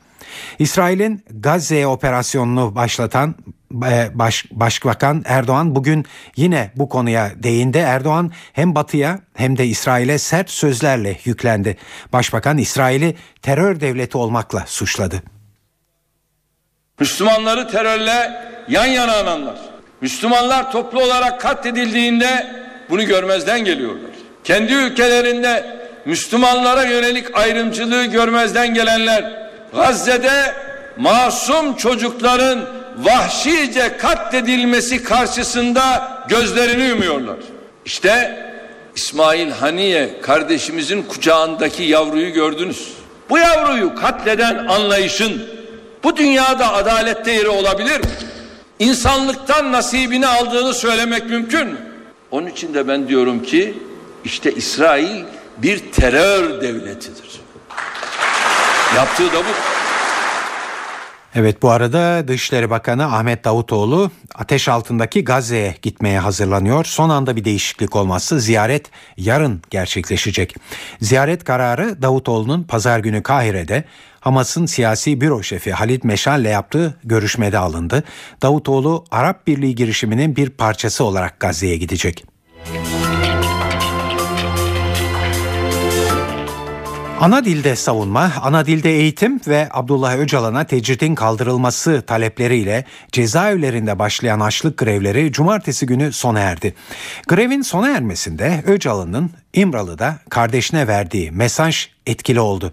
İsrail'in 0.59 1.25
Gazze 1.31 1.87
operasyonunu 1.87 2.75
başlatan 2.75 3.35
Baş, 4.15 4.45
Başbakan 4.51 5.23
Erdoğan 5.27 5.75
bugün 5.75 6.05
yine 6.37 6.71
bu 6.77 6.89
konuya 6.89 7.31
değindi. 7.37 7.79
Erdoğan 7.79 8.33
hem 8.53 8.75
Batı'ya 8.75 9.19
hem 9.35 9.59
de 9.59 9.67
İsrail'e 9.67 10.19
sert 10.19 10.51
sözlerle 10.51 11.19
yüklendi. 11.25 11.77
Başbakan 12.13 12.59
İsrail'i 12.59 13.17
terör 13.43 13.81
devleti 13.81 14.19
olmakla 14.19 14.65
suçladı. 14.67 15.23
Müslümanları 17.01 17.69
terörle 17.69 18.47
yan 18.69 18.87
yana 18.87 19.17
ananlar. 19.17 19.57
Müslümanlar 20.01 20.73
toplu 20.73 21.03
olarak 21.03 21.41
katledildiğinde 21.41 22.47
bunu 22.91 23.05
görmezden 23.05 23.65
geliyorlar. 23.65 24.11
Kendi 24.45 24.73
ülkelerinde 24.73 25.81
Müslümanlara 26.05 26.83
yönelik 26.83 27.39
ayrımcılığı 27.39 28.05
görmezden 28.05 28.75
gelenler 28.75 29.49
Gazze'de 29.75 30.55
masum 30.97 31.77
çocukların 31.77 32.84
vahşice 32.99 33.97
katledilmesi 33.97 35.03
karşısında 35.03 36.13
gözlerini 36.29 36.85
yumuyorlar. 36.85 37.37
İşte 37.85 38.45
İsmail 38.97 39.51
Haniye 39.51 40.21
kardeşimizin 40.23 41.03
kucağındaki 41.03 41.83
yavruyu 41.83 42.33
gördünüz. 42.33 42.89
Bu 43.31 43.39
yavruyu 43.39 43.95
katleden 43.95 44.67
anlayışın 44.67 45.43
bu 46.05 46.17
dünyada 46.17 46.73
adalette 46.73 47.33
yeri 47.33 47.49
olabilir 47.49 48.01
mi? 48.01 48.07
İnsanlıktan 48.79 49.73
nasibini 49.73 50.27
aldığını 50.27 50.75
söylemek 50.75 51.31
mümkün 51.31 51.67
mü? 51.67 51.77
Onun 52.31 52.47
için 52.47 52.75
de 52.75 52.89
ben 52.89 53.09
diyorum 53.09 53.43
ki 53.43 53.75
işte 54.25 54.53
İsrail 54.53 55.25
bir 55.57 55.79
terör 55.79 56.61
devletidir. 56.61 57.41
Yaptığı 58.97 59.33
da 59.33 59.39
bu. 59.39 59.74
Evet 61.37 61.63
bu 61.63 61.71
arada 61.71 62.29
Dışişleri 62.29 62.71
Bakanı 62.71 63.05
Ahmet 63.17 63.45
Davutoğlu 63.45 64.11
ateş 64.35 64.69
altındaki 64.69 65.25
Gazze'ye 65.25 65.75
gitmeye 65.83 66.19
hazırlanıyor. 66.19 66.85
Son 66.85 67.09
anda 67.09 67.37
bir 67.37 67.45
değişiklik 67.45 67.97
olmazsa 67.97 68.39
ziyaret 68.39 68.91
yarın 69.17 69.63
gerçekleşecek. 69.71 70.57
Ziyaret 71.01 71.45
kararı 71.45 72.03
Davutoğlu'nun 72.03 72.63
pazar 72.63 72.99
günü 72.99 73.23
Kahire'de 73.23 73.85
Hamas'ın 74.21 74.67
siyasi 74.67 75.21
büro 75.21 75.43
şefi 75.43 75.73
Halit 75.73 76.05
Meşal'le 76.05 76.45
yaptığı 76.45 76.95
görüşmede 77.05 77.59
alındı. 77.59 78.05
Davutoğlu 78.43 79.05
Arap 79.11 79.47
Birliği 79.47 79.75
girişiminin 79.75 80.37
bir 80.37 80.51
parçası 80.51 81.05
olarak 81.05 81.41
Gazze'ye 81.41 81.77
gidecek. 81.77 82.25
Ana 87.21 87.45
dilde 87.45 87.77
savunma, 87.77 88.33
ana 88.43 88.67
dilde 88.67 88.91
eğitim 88.91 89.41
ve 89.47 89.69
Abdullah 89.71 90.19
Öcalan'a 90.19 90.65
tecridin 90.65 91.15
kaldırılması 91.15 92.03
talepleriyle 92.07 92.85
cezaevlerinde 93.13 93.99
başlayan 93.99 94.41
açlık 94.41 94.79
grevleri 94.79 95.33
cumartesi 95.33 95.87
günü 95.87 96.13
sona 96.13 96.41
erdi. 96.41 96.75
Grevin 97.29 97.63
sona 97.63 97.89
ermesinde 97.89 98.63
Öcalan'ın 98.67 99.31
İmralı'da 99.55 100.19
kardeşine 100.29 100.89
verdiği 100.89 101.31
mesaj 101.31 101.89
etkili 102.07 102.41
oldu. 102.41 102.73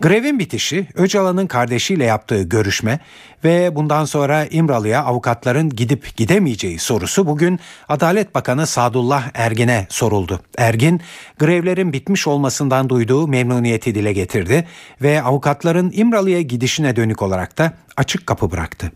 Grevin 0.00 0.38
bitişi 0.38 0.86
Öcalan'ın 0.94 1.46
kardeşiyle 1.46 2.04
yaptığı 2.04 2.42
görüşme 2.42 2.98
ve 3.44 3.74
bundan 3.74 4.04
sonra 4.04 4.46
İmralı'ya 4.46 5.04
avukatların 5.04 5.70
gidip 5.70 6.16
gidemeyeceği 6.16 6.78
sorusu 6.78 7.26
bugün 7.26 7.60
Adalet 7.88 8.34
Bakanı 8.34 8.66
Sadullah 8.66 9.30
Ergin'e 9.34 9.86
soruldu. 9.90 10.40
Ergin 10.58 11.00
grevlerin 11.38 11.92
bitmiş 11.92 12.26
olmasından 12.26 12.88
duyduğu 12.88 13.28
memnuniyeti 13.28 13.94
dile 13.94 14.12
getirdi 14.12 14.68
ve 15.02 15.22
avukatların 15.22 15.92
İmralı'ya 15.94 16.42
gidişine 16.42 16.96
dönük 16.96 17.22
olarak 17.22 17.58
da 17.58 17.72
açık 17.96 18.26
kapı 18.26 18.50
bıraktı. 18.50 18.92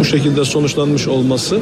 Bu 0.00 0.04
şekilde 0.04 0.44
sonuçlanmış 0.44 1.08
olması 1.08 1.58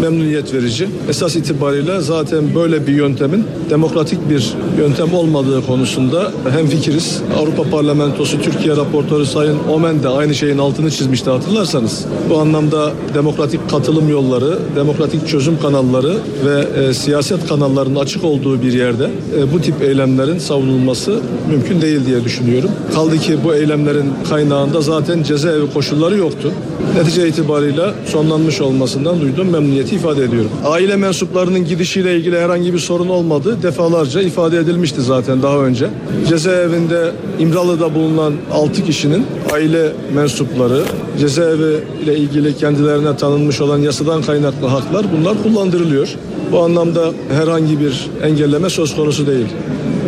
memnuniyet 0.00 0.54
verici. 0.54 0.88
Esas 1.08 1.36
itibariyle 1.36 2.00
zaten 2.00 2.54
böyle 2.54 2.86
bir 2.86 2.92
yöntemin 2.92 3.44
demokratik 3.70 4.30
bir 4.30 4.54
yöntem 4.78 5.14
olmadığı 5.14 5.66
konusunda 5.66 6.32
hem 6.50 6.66
fikiriz. 6.66 7.22
Avrupa 7.38 7.62
Parlamentosu 7.62 8.42
Türkiye 8.42 8.76
raportörü 8.76 9.26
Sayın 9.26 9.58
Omen 9.72 10.02
de 10.02 10.08
aynı 10.08 10.34
şeyin 10.34 10.58
altını 10.58 10.90
çizmişti 10.90 11.30
hatırlarsanız. 11.30 12.04
Bu 12.30 12.38
anlamda 12.38 12.92
demokratik 13.14 13.70
katılım 13.70 14.08
yolları, 14.08 14.58
demokratik 14.76 15.28
çözüm 15.28 15.60
kanalları 15.60 16.16
ve 16.44 16.80
e, 16.80 16.94
siyaset 16.94 17.48
kanallarının 17.48 18.00
açık 18.00 18.24
olduğu 18.24 18.62
bir 18.62 18.72
yerde 18.72 19.10
e, 19.38 19.52
bu 19.52 19.60
tip 19.60 19.82
eylemlerin 19.82 20.38
savunulması 20.38 21.20
mümkün 21.50 21.80
değil 21.80 22.06
diye 22.06 22.24
düşünüyorum. 22.24 22.70
Kaldı 22.94 23.18
ki 23.18 23.38
bu 23.44 23.54
eylemlerin 23.54 24.12
kaynağında 24.28 24.80
zaten 24.80 25.22
cezaevi 25.22 25.72
koşulları 25.74 26.16
yoktu. 26.16 26.52
Netice 26.96 27.26
itibarıyla 27.64 27.94
sonlanmış 28.06 28.60
olmasından 28.60 29.20
duyduğum 29.20 29.50
memnuniyeti 29.50 29.94
ifade 29.94 30.24
ediyorum. 30.24 30.50
Aile 30.64 30.96
mensuplarının 30.96 31.64
gidişiyle 31.64 32.16
ilgili 32.16 32.38
herhangi 32.38 32.74
bir 32.74 32.78
sorun 32.78 33.08
olmadı. 33.08 33.58
Defalarca 33.62 34.20
ifade 34.22 34.58
edilmişti 34.58 35.02
zaten 35.02 35.42
daha 35.42 35.58
önce. 35.58 35.86
Cezaevinde 36.28 37.12
İmralı'da 37.38 37.94
bulunan 37.94 38.34
6 38.52 38.84
kişinin 38.84 39.26
aile 39.52 39.92
mensupları 40.14 40.82
cezaevi 41.20 41.78
ile 42.04 42.16
ilgili 42.16 42.56
kendilerine 42.56 43.16
tanınmış 43.16 43.60
olan 43.60 43.78
yasadan 43.78 44.22
kaynaklı 44.22 44.66
haklar 44.66 45.06
bunlar 45.18 45.42
kullandırılıyor. 45.42 46.08
Bu 46.52 46.60
anlamda 46.60 47.12
herhangi 47.32 47.80
bir 47.80 48.10
engelleme 48.22 48.70
söz 48.70 48.96
konusu 48.96 49.26
değil. 49.26 49.46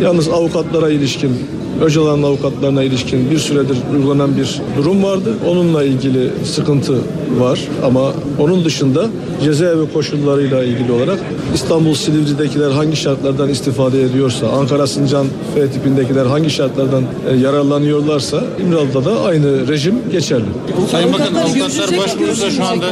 Yalnız 0.03 0.29
avukatlara 0.29 0.89
ilişkin 0.89 1.31
Öcalan'ın 1.81 2.23
avukatlarına 2.23 2.83
ilişkin 2.83 3.31
bir 3.31 3.39
süredir 3.39 3.77
uygulanan 3.93 4.37
bir 4.37 4.61
durum 4.77 5.03
vardı. 5.03 5.33
Onunla 5.47 5.83
ilgili 5.83 6.29
sıkıntı 6.45 6.93
var 7.39 7.59
ama 7.85 8.13
onun 8.39 8.65
dışında 8.65 9.05
cezaevi 9.43 9.93
koşullarıyla 9.93 10.63
ilgili 10.63 10.91
olarak 10.91 11.19
İstanbul 11.53 11.93
Silivri'dekiler 11.93 12.71
hangi 12.71 12.95
şartlardan 12.95 13.49
istifade 13.49 14.03
ediyorsa, 14.03 14.47
Ankara 14.47 14.87
Sincan 14.87 15.27
F 15.55 15.71
tipindekiler 15.71 16.25
hangi 16.25 16.49
şartlardan 16.49 17.03
e, 17.29 17.35
yararlanıyorlarsa 17.35 18.43
İmralı'da 18.61 19.05
da 19.05 19.21
aynı 19.21 19.67
rejim 19.67 19.95
geçerli. 20.11 20.45
Sayın 20.91 21.13
Bakan 21.13 21.33
avukatlar 21.33 21.97
başvurursa 21.97 22.51
şu 22.51 22.63
anda 22.63 22.85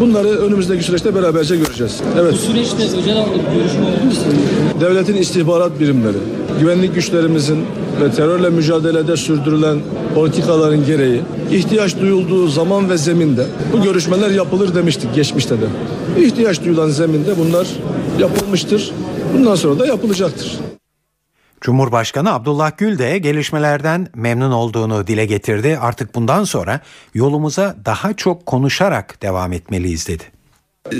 Bunları 0.00 0.28
önümüzdeki 0.28 0.84
süreçte 0.84 1.14
beraberce 1.14 1.56
göreceğiz. 1.56 2.00
Evet. 2.20 2.32
Bu 2.32 2.36
süreçte 2.36 2.82
Öcalan'la 3.02 3.34
bir 3.34 3.58
görüşme 3.58 3.80
oldu 3.80 4.04
mu? 4.04 4.80
Devletin 4.80 5.16
istihbarat 5.16 5.80
birimleri, 5.80 6.16
güvenlik 6.60 6.94
güçlerimizin 6.94 7.58
ve 8.00 8.10
terörle 8.10 8.50
mücadelede 8.50 9.16
sürdürülen 9.16 9.80
politikaların 10.14 10.86
gereği 10.86 11.22
ihtiyaç 11.50 12.00
duyulduğu 12.00 12.48
zaman 12.48 12.90
ve 12.90 12.98
zeminde 12.98 13.46
bu 13.72 13.82
görüşmeler 13.82 14.30
yapılır 14.30 14.74
demiştik 14.74 15.14
geçmişte 15.14 15.60
de. 15.60 15.66
İhtiyaç 16.18 16.64
duyulan 16.64 16.88
zeminde 16.88 17.38
bunlar 17.38 17.66
yapılmıştır. 18.18 18.92
Bundan 19.34 19.54
sonra 19.54 19.78
da 19.78 19.86
yapılacaktır. 19.86 20.58
Cumhurbaşkanı 21.60 22.32
Abdullah 22.32 22.78
Gül 22.78 22.98
de 22.98 23.18
gelişmelerden 23.18 24.08
memnun 24.14 24.50
olduğunu 24.52 25.06
dile 25.06 25.26
getirdi. 25.26 25.78
Artık 25.80 26.14
bundan 26.14 26.44
sonra 26.44 26.80
yolumuza 27.14 27.76
daha 27.84 28.12
çok 28.12 28.46
konuşarak 28.46 29.22
devam 29.22 29.52
etmeliyiz 29.52 30.08
dedi. 30.08 30.24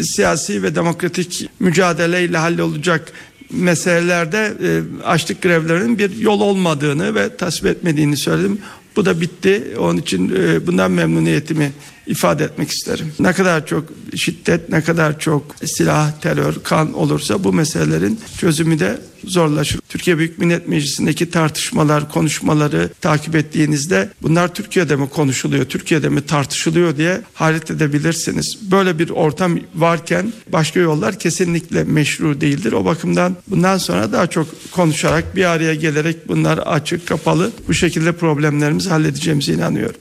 Siyasi 0.02 0.62
ve 0.62 0.74
demokratik 0.74 1.50
mücadeleyle 1.60 2.38
hallolacak 2.38 3.12
meselelerde 3.50 4.52
e, 4.62 4.70
açlık 5.04 5.42
grevlerinin 5.42 5.98
bir 5.98 6.16
yol 6.16 6.40
olmadığını 6.40 7.14
ve 7.14 7.36
tasvip 7.36 7.66
etmediğini 7.66 8.16
söyledim. 8.16 8.58
Bu 8.96 9.04
da 9.04 9.20
bitti. 9.20 9.74
Onun 9.78 9.98
için 9.98 10.36
e, 10.36 10.66
bundan 10.66 10.90
memnuniyetimi 10.90 11.72
ifade 12.10 12.44
etmek 12.44 12.70
isterim. 12.70 13.12
Ne 13.20 13.32
kadar 13.32 13.66
çok 13.66 13.84
şiddet, 14.16 14.68
ne 14.68 14.80
kadar 14.80 15.18
çok 15.18 15.56
silah, 15.64 16.20
terör, 16.20 16.54
kan 16.64 16.92
olursa 16.92 17.44
bu 17.44 17.52
meselelerin 17.52 18.20
çözümü 18.38 18.78
de 18.78 19.00
zorlaşır. 19.24 19.80
Türkiye 19.88 20.18
Büyük 20.18 20.38
Millet 20.38 20.68
Meclisi'ndeki 20.68 21.30
tartışmalar, 21.30 22.12
konuşmaları 22.12 22.90
takip 23.00 23.34
ettiğinizde 23.34 24.10
bunlar 24.22 24.54
Türkiye'de 24.54 24.96
mi 24.96 25.08
konuşuluyor, 25.08 25.64
Türkiye'de 25.64 26.08
mi 26.08 26.26
tartışılıyor 26.26 26.96
diye 26.96 27.20
hayret 27.34 27.70
edebilirsiniz. 27.70 28.58
Böyle 28.70 28.98
bir 28.98 29.10
ortam 29.10 29.58
varken 29.74 30.32
başka 30.52 30.80
yollar 30.80 31.18
kesinlikle 31.18 31.84
meşru 31.84 32.40
değildir. 32.40 32.72
O 32.72 32.84
bakımdan 32.84 33.36
bundan 33.48 33.78
sonra 33.78 34.12
daha 34.12 34.26
çok 34.26 34.46
konuşarak 34.72 35.36
bir 35.36 35.44
araya 35.44 35.74
gelerek 35.74 36.28
bunlar 36.28 36.58
açık, 36.58 37.06
kapalı 37.06 37.50
bu 37.68 37.74
şekilde 37.74 38.12
problemlerimizi 38.12 38.90
halledeceğimize 38.90 39.52
inanıyorum. 39.52 40.00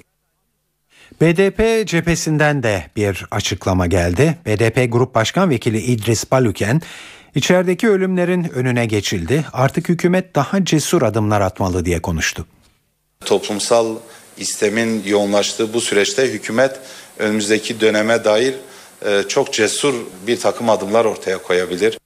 BDP 1.22 1.88
cephesinden 1.88 2.64
de 2.64 2.84
bir 2.96 3.26
açıklama 3.32 3.88
geldi. 3.88 4.38
BDP 4.46 4.92
Grup 4.94 5.16
Başkan 5.16 5.50
Vekili 5.50 5.78
İdris 5.78 6.32
Baluken, 6.32 6.82
içerideki 7.36 7.90
ölümlerin 7.90 8.50
önüne 8.50 8.86
geçildi. 8.86 9.46
Artık 9.54 9.90
hükümet 9.90 10.36
daha 10.36 10.66
cesur 10.66 11.02
adımlar 11.02 11.42
atmalı 11.42 11.86
diye 11.86 12.02
konuştu. 12.02 12.46
Toplumsal 13.26 13.96
istemin 14.38 15.04
yoğunlaştığı 15.06 15.74
bu 15.74 15.82
süreçte 15.82 16.28
hükümet 16.28 16.80
önümüzdeki 17.18 17.80
döneme 17.80 18.24
dair 18.24 18.56
e, 19.06 19.24
çok 19.28 19.54
cesur 19.54 19.94
bir 20.28 20.40
takım 20.40 20.70
adımlar 20.70 21.06
ortaya 21.06 21.38
koyabilir. 21.38 21.98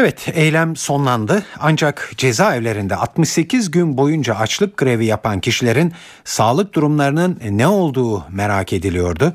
Evet 0.00 0.28
eylem 0.34 0.76
sonlandı 0.76 1.42
ancak 1.60 2.12
cezaevlerinde 2.16 2.96
68 2.96 3.70
gün 3.70 3.98
boyunca 3.98 4.34
açlık 4.34 4.76
grevi 4.76 5.06
yapan 5.06 5.40
kişilerin 5.40 5.92
sağlık 6.24 6.74
durumlarının 6.74 7.40
ne 7.50 7.66
olduğu 7.66 8.24
merak 8.30 8.72
ediliyordu. 8.72 9.32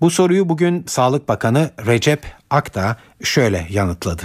Bu 0.00 0.10
soruyu 0.10 0.48
bugün 0.48 0.84
Sağlık 0.86 1.28
Bakanı 1.28 1.70
Recep 1.86 2.20
Akta 2.50 2.96
şöyle 3.22 3.66
yanıtladı. 3.70 4.22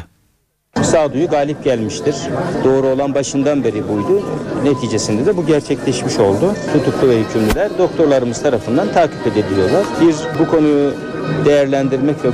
Sağduyu 0.81 1.27
galip 1.27 1.63
gelmiştir. 1.63 2.15
Doğru 2.63 2.87
olan 2.87 3.15
başından 3.15 3.63
beri 3.63 3.87
buydu. 3.87 4.23
Neticesinde 4.63 5.25
de 5.25 5.37
bu 5.37 5.45
gerçekleşmiş 5.45 6.19
oldu. 6.19 6.55
Tutuklu 6.73 7.09
ve 7.09 7.19
hükümlüler 7.19 7.77
doktorlarımız 7.77 8.41
tarafından 8.41 8.93
takip 8.93 9.27
ediliyorlar. 9.27 9.85
Bir 10.01 10.15
bu 10.39 10.47
konuyu 10.47 10.93
değerlendirmek 11.45 12.15
ve 12.25 12.29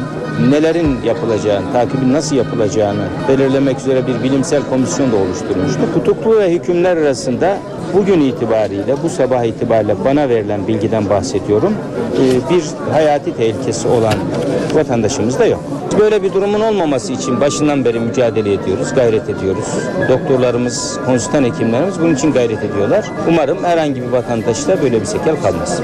nelerin 0.50 0.98
yapılacağını, 1.06 1.74
takibin 1.74 2.14
nasıl 2.14 2.36
yapılacağını 2.36 3.04
belirlemek 3.30 3.80
üzere 3.80 4.08
bir 4.08 4.24
bilimsel 4.24 4.62
komisyon 4.70 5.12
da 5.12 5.16
oluşturmuştuk. 5.16 5.94
Tutuklu 5.94 6.38
ve 6.38 6.52
hükümler 6.52 6.98
arasında 6.98 7.58
bugün 7.94 8.22
itibariyle, 8.22 8.96
bu 9.04 9.10
sabah 9.10 9.44
itibariyle 9.44 9.96
bana 10.06 10.30
verilen 10.30 10.68
bilgiden 10.68 11.10
bahsediyorum. 11.10 11.74
Ee, 12.16 12.56
bir 12.56 12.64
hayati 12.94 13.38
tehlikesi 13.38 13.88
olan 13.88 14.14
vatandaşımız 14.74 15.40
da 15.40 15.46
yok. 15.46 15.64
Böyle 16.00 16.24
bir 16.24 16.34
durumun 16.34 16.62
olmaması 16.62 17.14
için 17.14 17.42
başından 17.42 17.86
beri 17.86 18.00
mücadele 18.00 18.54
ediyoruz, 18.54 18.94
gayret 18.96 19.30
ediyoruz. 19.30 19.66
Doktorlarımız, 20.10 21.00
konsültan 21.06 21.44
hekimlerimiz 21.44 22.00
bunun 22.00 22.16
için 22.16 22.32
gayret 22.32 22.64
ediyorlar. 22.64 23.06
Umarım 23.30 23.64
herhangi 23.64 24.02
bir 24.02 24.08
vatandaşta 24.08 24.82
böyle 24.82 25.02
bir 25.02 25.06
sekel 25.06 25.36
kalmaz. 25.42 25.82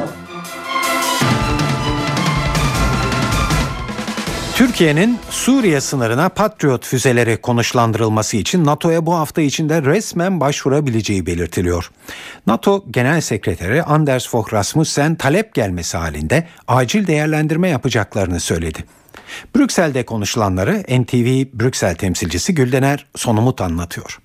Türkiye'nin 4.58 5.18
Suriye 5.30 5.82
sınırına 5.82 6.30
Patriot 6.30 6.86
füzeleri 6.86 7.38
konuşlandırılması 7.38 8.38
için 8.38 8.66
NATO'ya 8.66 9.06
bu 9.06 9.14
hafta 9.14 9.42
içinde 9.42 9.82
resmen 9.82 10.40
başvurabileceği 10.40 11.26
belirtiliyor. 11.26 11.92
NATO 12.48 12.84
Genel 12.92 13.22
Sekreteri 13.22 13.84
Anders 13.84 14.30
Fogh 14.30 14.54
Rasmussen 14.54 15.16
talep 15.16 15.54
gelmesi 15.54 15.98
halinde 15.98 16.48
acil 16.68 17.08
değerlendirme 17.08 17.70
yapacaklarını 17.70 18.40
söyledi. 18.40 18.80
Brüksel'de 19.56 20.06
konuşulanları 20.06 20.74
NTV 20.74 21.60
Brüksel 21.60 21.96
temsilcisi 21.96 22.56
Güldener 22.56 23.06
Sonumut 23.16 23.62
anlatıyor. 23.62 24.20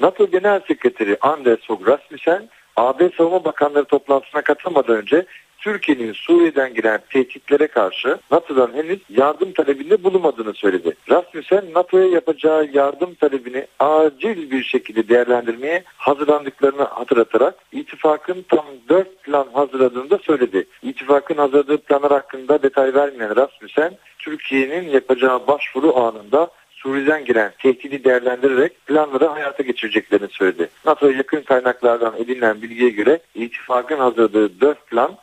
NATO 0.00 0.30
Genel 0.30 0.60
Sekreteri 0.68 1.18
Anders 1.20 1.60
Fogh 1.66 1.86
Rasmussen 1.86 2.48
AB 2.76 3.10
Savunma 3.16 3.44
Bakanları 3.44 3.84
toplantısına 3.84 4.42
katılmadan 4.42 4.96
önce 4.96 5.26
Türkiye'nin 5.58 6.12
Suriye'den 6.12 6.74
gelen 6.74 7.00
tehditlere 7.10 7.66
karşı 7.66 8.18
NATO'dan 8.30 8.72
henüz 8.74 8.98
yardım 9.08 9.52
talebinde 9.52 10.04
bulunmadığını 10.04 10.54
söyledi. 10.54 10.96
Rasmussen 11.10 11.64
NATO'ya 11.74 12.06
yapacağı 12.06 12.68
yardım 12.72 13.14
talebini 13.14 13.66
acil 13.78 14.50
bir 14.50 14.62
şekilde 14.62 15.08
değerlendirmeye 15.08 15.84
hazırlandıklarını 15.96 16.82
hatırlatarak 16.82 17.54
ittifakın 17.72 18.44
tam 18.48 18.64
dört 18.88 19.22
plan 19.22 19.46
hazırladığını 19.52 20.10
da 20.10 20.18
söyledi. 20.18 20.66
İttifakın 20.82 21.36
hazırladığı 21.36 21.78
planlar 21.78 22.12
hakkında 22.12 22.62
detay 22.62 22.94
vermeyen 22.94 23.36
Rasmussen, 23.36 23.92
Türkiye'nin 24.18 24.88
yapacağı 24.88 25.46
başvuru 25.46 25.96
anında 25.96 26.50
Suriye'den 26.70 27.24
gelen 27.24 27.52
tehdidi 27.58 28.04
değerlendirerek 28.04 28.86
planları 28.86 29.26
hayata 29.26 29.62
geçireceklerini 29.62 30.28
söyledi. 30.28 30.68
NATO'ya 30.86 31.16
yakın 31.16 31.40
kaynaklardan 31.40 32.14
edinilen 32.18 32.62
bilgiye 32.62 32.90
göre 32.90 33.18
ittifakın 33.34 33.98
hazırladığı 33.98 34.60
dört 34.60 34.86
plan 34.86 35.16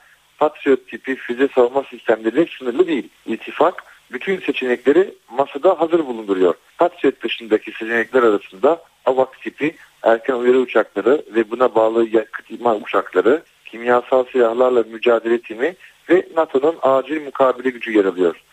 Patriot 0.44 0.88
tipi 0.88 1.16
füze 1.16 1.48
savunma 1.56 1.84
sistemleri 1.84 2.48
sınırlı 2.60 2.88
değil. 2.88 3.10
İttifak 3.26 3.84
bütün 4.12 4.40
seçenekleri 4.40 5.14
masada 5.32 5.80
hazır 5.80 6.06
bulunduruyor. 6.06 6.56
Patriot 6.78 7.24
dışındaki 7.24 7.72
seçenekler 7.72 8.24
arasında 8.24 8.82
AVAK 9.06 9.42
tipi 9.42 9.76
erken 10.04 10.34
uyarı 10.34 10.58
uçakları 10.58 11.24
ve 11.36 11.52
buna 11.52 11.76
bağlı 11.76 12.10
yakıt 12.10 12.52
imha 12.52 12.76
uçakları, 12.76 13.44
kimyasal 13.66 14.24
silahlarla 14.32 14.84
mücadele 14.84 15.42
timi 15.42 15.76
ve 16.10 16.28
NATO'nun 16.36 16.76
acil 16.82 17.22
mukabele 17.22 17.70
gücü 17.70 17.92
yer 17.92 18.06
alıyor. 18.06 18.44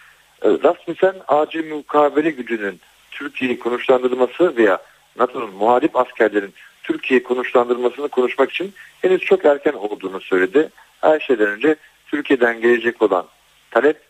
Ee, 0.43 0.49
Rasmussen 0.49 1.15
acil 1.29 1.73
mukabele 1.73 2.31
gücünün 2.31 2.81
Türkiye'yi 3.11 3.59
konuşlandırması 3.59 4.57
veya 4.57 4.79
NATO'nun 5.19 5.55
muharip 5.55 5.97
askerlerin 5.97 6.55
Türkiye'yi 6.83 7.23
konuşlandırmasını 7.23 8.09
konuşmak 8.09 8.51
için 8.51 8.73
henüz 9.03 9.21
çok 9.21 9.45
erken 9.45 9.73
olduğunu 9.73 10.21
söyledi. 10.21 10.71
Her 11.01 11.21
şeyden 11.21 11.47
önce 11.47 11.77
Türkiye'den 12.07 12.61
gelecek 12.61 13.03
olan 13.03 13.27
talep, 13.71 14.01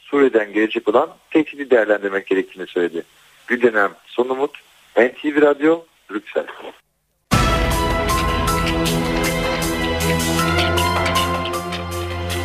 Suriye'den 0.00 0.52
gelecek 0.52 0.88
olan 0.88 1.10
tehdidi 1.30 1.70
değerlendirmek 1.70 2.26
gerektiğini 2.26 2.66
söyledi. 2.66 3.02
Güldönem 3.46 3.94
Son 4.06 4.28
Umut, 4.28 4.50
NTV 4.96 5.42
Radyo, 5.42 5.84
Brüksel. 6.10 6.46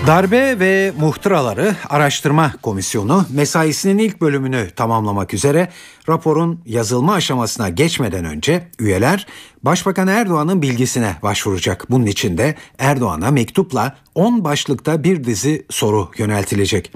Darbe 0.09 0.59
ve 0.59 0.93
Muhtıraları 0.99 1.75
Araştırma 1.89 2.53
Komisyonu 2.61 3.25
mesaisinin 3.29 3.97
ilk 3.97 4.21
bölümünü 4.21 4.69
tamamlamak 4.75 5.33
üzere 5.33 5.69
raporun 6.09 6.61
yazılma 6.65 7.13
aşamasına 7.13 7.69
geçmeden 7.69 8.25
önce 8.25 8.67
üyeler 8.79 9.27
Başbakan 9.63 10.07
Erdoğan'ın 10.07 10.61
bilgisine 10.61 11.15
başvuracak. 11.23 11.85
Bunun 11.89 12.05
için 12.05 12.37
de 12.37 12.55
Erdoğan'a 12.79 13.31
mektupla 13.31 13.97
10 14.15 14.43
başlıkta 14.43 15.03
bir 15.03 15.23
dizi 15.23 15.65
soru 15.69 16.11
yöneltilecek. 16.17 16.91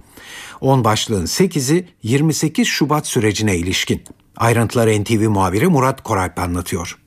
10 0.62 0.84
başlığın 0.84 1.26
8'i 1.26 1.88
28 2.04 2.68
Şubat 2.68 3.08
sürecine 3.08 3.58
ilişkin. 3.58 4.04
Ayrıntıları 4.38 5.04
NTV 5.04 5.30
muhabiri 5.30 5.68
Murat 5.68 6.04
Koralp 6.04 6.40
anlatıyor. 6.40 7.03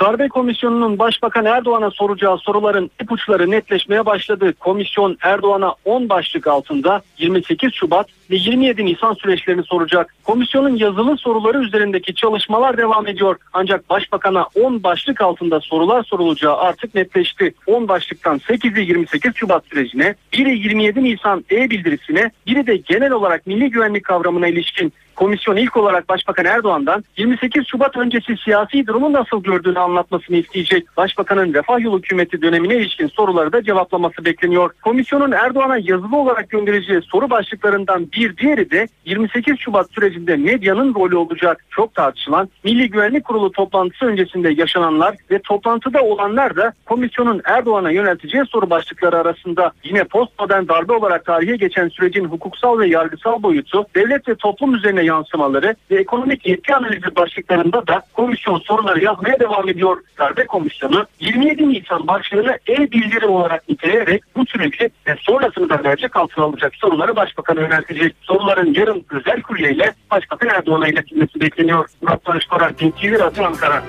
Darbe 0.00 0.28
Komisyonu'nun 0.28 0.98
Başbakan 0.98 1.44
Erdoğan'a 1.44 1.90
soracağı 1.90 2.38
soruların 2.38 2.90
ipuçları 3.02 3.50
netleşmeye 3.50 4.06
başladı. 4.06 4.54
Komisyon 4.60 5.18
Erdoğan'a 5.22 5.74
10 5.84 6.08
başlık 6.08 6.46
altında 6.46 7.02
28 7.18 7.74
Şubat 7.74 8.06
ve 8.30 8.36
27 8.36 8.84
Nisan 8.84 9.14
süreçlerini 9.14 9.62
soracak. 9.62 10.14
Komisyonun 10.24 10.76
yazılı 10.76 11.18
soruları 11.18 11.58
üzerindeki 11.64 12.14
çalışmalar 12.14 12.76
devam 12.76 13.06
ediyor. 13.06 13.36
Ancak 13.52 13.90
Başbakan'a 13.90 14.46
10 14.54 14.82
başlık 14.82 15.20
altında 15.20 15.60
sorular 15.60 16.04
sorulacağı 16.04 16.56
artık 16.56 16.94
netleşti. 16.94 17.54
10 17.66 17.88
başlıktan 17.88 18.38
8'i 18.38 18.88
28 18.88 19.32
Şubat 19.36 19.64
sürecine, 19.66 20.14
biri 20.32 20.58
27 20.58 21.04
Nisan 21.04 21.44
e-bildirisine, 21.50 22.30
biri 22.46 22.66
de 22.66 22.76
genel 22.76 23.12
olarak 23.12 23.46
milli 23.46 23.70
güvenlik 23.70 24.04
kavramına 24.04 24.48
ilişkin 24.48 24.92
komisyon 25.20 25.56
ilk 25.56 25.76
olarak 25.76 26.08
Başbakan 26.08 26.44
Erdoğan'dan 26.44 27.04
28 27.16 27.66
Şubat 27.66 27.96
öncesi 27.96 28.36
siyasi 28.44 28.86
durumu 28.86 29.12
nasıl 29.12 29.42
gördüğünü 29.42 29.78
anlatmasını 29.78 30.36
isteyecek. 30.36 30.96
Başbakanın 30.96 31.54
Refah 31.54 31.80
Yolu 31.80 31.98
hükümeti 31.98 32.42
dönemine 32.42 32.76
ilişkin 32.76 33.08
soruları 33.08 33.52
da 33.52 33.62
cevaplaması 33.62 34.24
bekleniyor. 34.24 34.70
Komisyonun 34.82 35.32
Erdoğan'a 35.32 35.78
yazılı 35.78 36.16
olarak 36.16 36.50
göndereceği 36.50 37.02
soru 37.02 37.30
başlıklarından 37.30 38.08
bir 38.12 38.19
diğeri 38.36 38.70
de 38.70 38.88
28 39.04 39.58
Şubat 39.58 39.90
sürecinde 39.92 40.36
medyanın 40.36 40.94
rolü 40.94 41.16
olacak. 41.16 41.64
Çok 41.70 41.94
tartışılan 41.94 42.48
Milli 42.64 42.90
Güvenlik 42.90 43.24
Kurulu 43.24 43.52
toplantısı 43.52 44.04
öncesinde 44.04 44.50
yaşananlar 44.50 45.16
ve 45.30 45.38
toplantıda 45.38 46.02
olanlar 46.02 46.56
da 46.56 46.72
komisyonun 46.86 47.40
Erdoğan'a 47.44 47.90
yönelteceği 47.90 48.44
soru 48.46 48.70
başlıkları 48.70 49.18
arasında 49.18 49.72
yine 49.84 50.04
postmodern 50.04 50.68
darbe 50.68 50.92
olarak 50.92 51.24
tarihe 51.24 51.56
geçen 51.56 51.88
sürecin 51.88 52.24
hukuksal 52.24 52.78
ve 52.78 52.88
yargısal 52.88 53.42
boyutu, 53.42 53.84
devlet 53.94 54.28
ve 54.28 54.34
toplum 54.34 54.74
üzerine 54.74 55.02
yansımaları 55.02 55.74
ve 55.90 55.96
ekonomik 55.96 56.46
yetki 56.46 56.74
analizi 56.74 57.16
başlıklarında 57.16 57.86
da 57.86 58.02
komisyon 58.12 58.58
soruları 58.58 59.04
yazmaya 59.04 59.40
devam 59.40 59.68
ediyor. 59.68 60.02
Darbe 60.18 60.46
Komisyonu 60.46 61.06
27 61.20 61.68
Nisan 61.68 62.06
başlığını 62.08 62.58
e-bildiri 62.68 63.26
olarak 63.26 63.68
niteleyerek 63.68 64.22
bu 64.36 64.46
süreci 64.46 64.90
ve 65.06 65.16
sonrasını 65.20 65.68
da 65.68 65.76
mercek 65.76 66.16
altına 66.16 66.44
alacak 66.44 66.76
soruları 66.76 67.16
Başbakan'a 67.16 67.60
yöneltecek. 67.60 68.09
Soruların 68.22 68.74
yarın 68.74 69.04
özel 69.10 69.42
kuryeyle 69.42 69.94
Başbakan 70.10 70.48
Erdoğan'a 70.48 70.88
iletilmesi 70.88 71.40
bekleniyor. 71.40 71.88
Murat 72.02 72.26
Barış 72.26 72.46
Korak, 72.46 72.78
TV 72.78 73.18
Radyo 73.18 73.44
Ankara. 73.44 73.82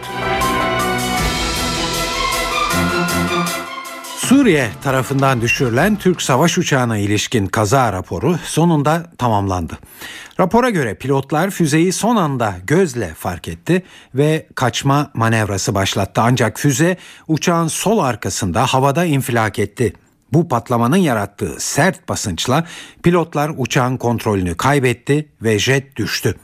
Suriye 4.32 4.70
tarafından 4.84 5.42
düşürülen 5.42 5.96
Türk 5.96 6.22
savaş 6.22 6.58
uçağına 6.58 6.98
ilişkin 6.98 7.46
kaza 7.46 7.94
raporu 7.94 8.38
sonunda 8.44 9.04
tamamlandı. 9.18 9.78
Rapora 10.40 10.70
göre 10.70 10.96
pilotlar 10.96 11.50
füzeyi 11.50 11.94
son 11.94 12.16
anda 12.16 12.56
gözle 12.68 13.14
fark 13.14 13.48
etti 13.48 13.84
ve 14.16 14.48
kaçma 14.56 15.12
manevrası 15.14 15.76
başlattı. 15.76 16.22
Ancak 16.24 16.60
füze 16.60 16.98
uçağın 17.28 17.68
sol 17.68 18.00
arkasında 18.00 18.66
havada 18.66 19.06
infilak 19.06 19.60
etti. 19.60 19.94
Bu 20.34 20.48
patlamanın 20.48 20.98
yarattığı 20.98 21.60
sert 21.60 22.10
basınçla 22.10 22.66
pilotlar 23.04 23.52
uçağın 23.58 23.98
kontrolünü 23.98 24.58
kaybetti 24.58 25.28
ve 25.42 25.60
jet 25.60 25.96
düştü. 25.96 26.36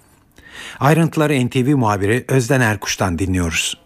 Ayrıntıları 0.80 1.48
NTV 1.48 1.76
muhabiri 1.76 2.26
Özden 2.28 2.62
Erkuş'tan 2.62 3.20
dinliyoruz. 3.20 3.78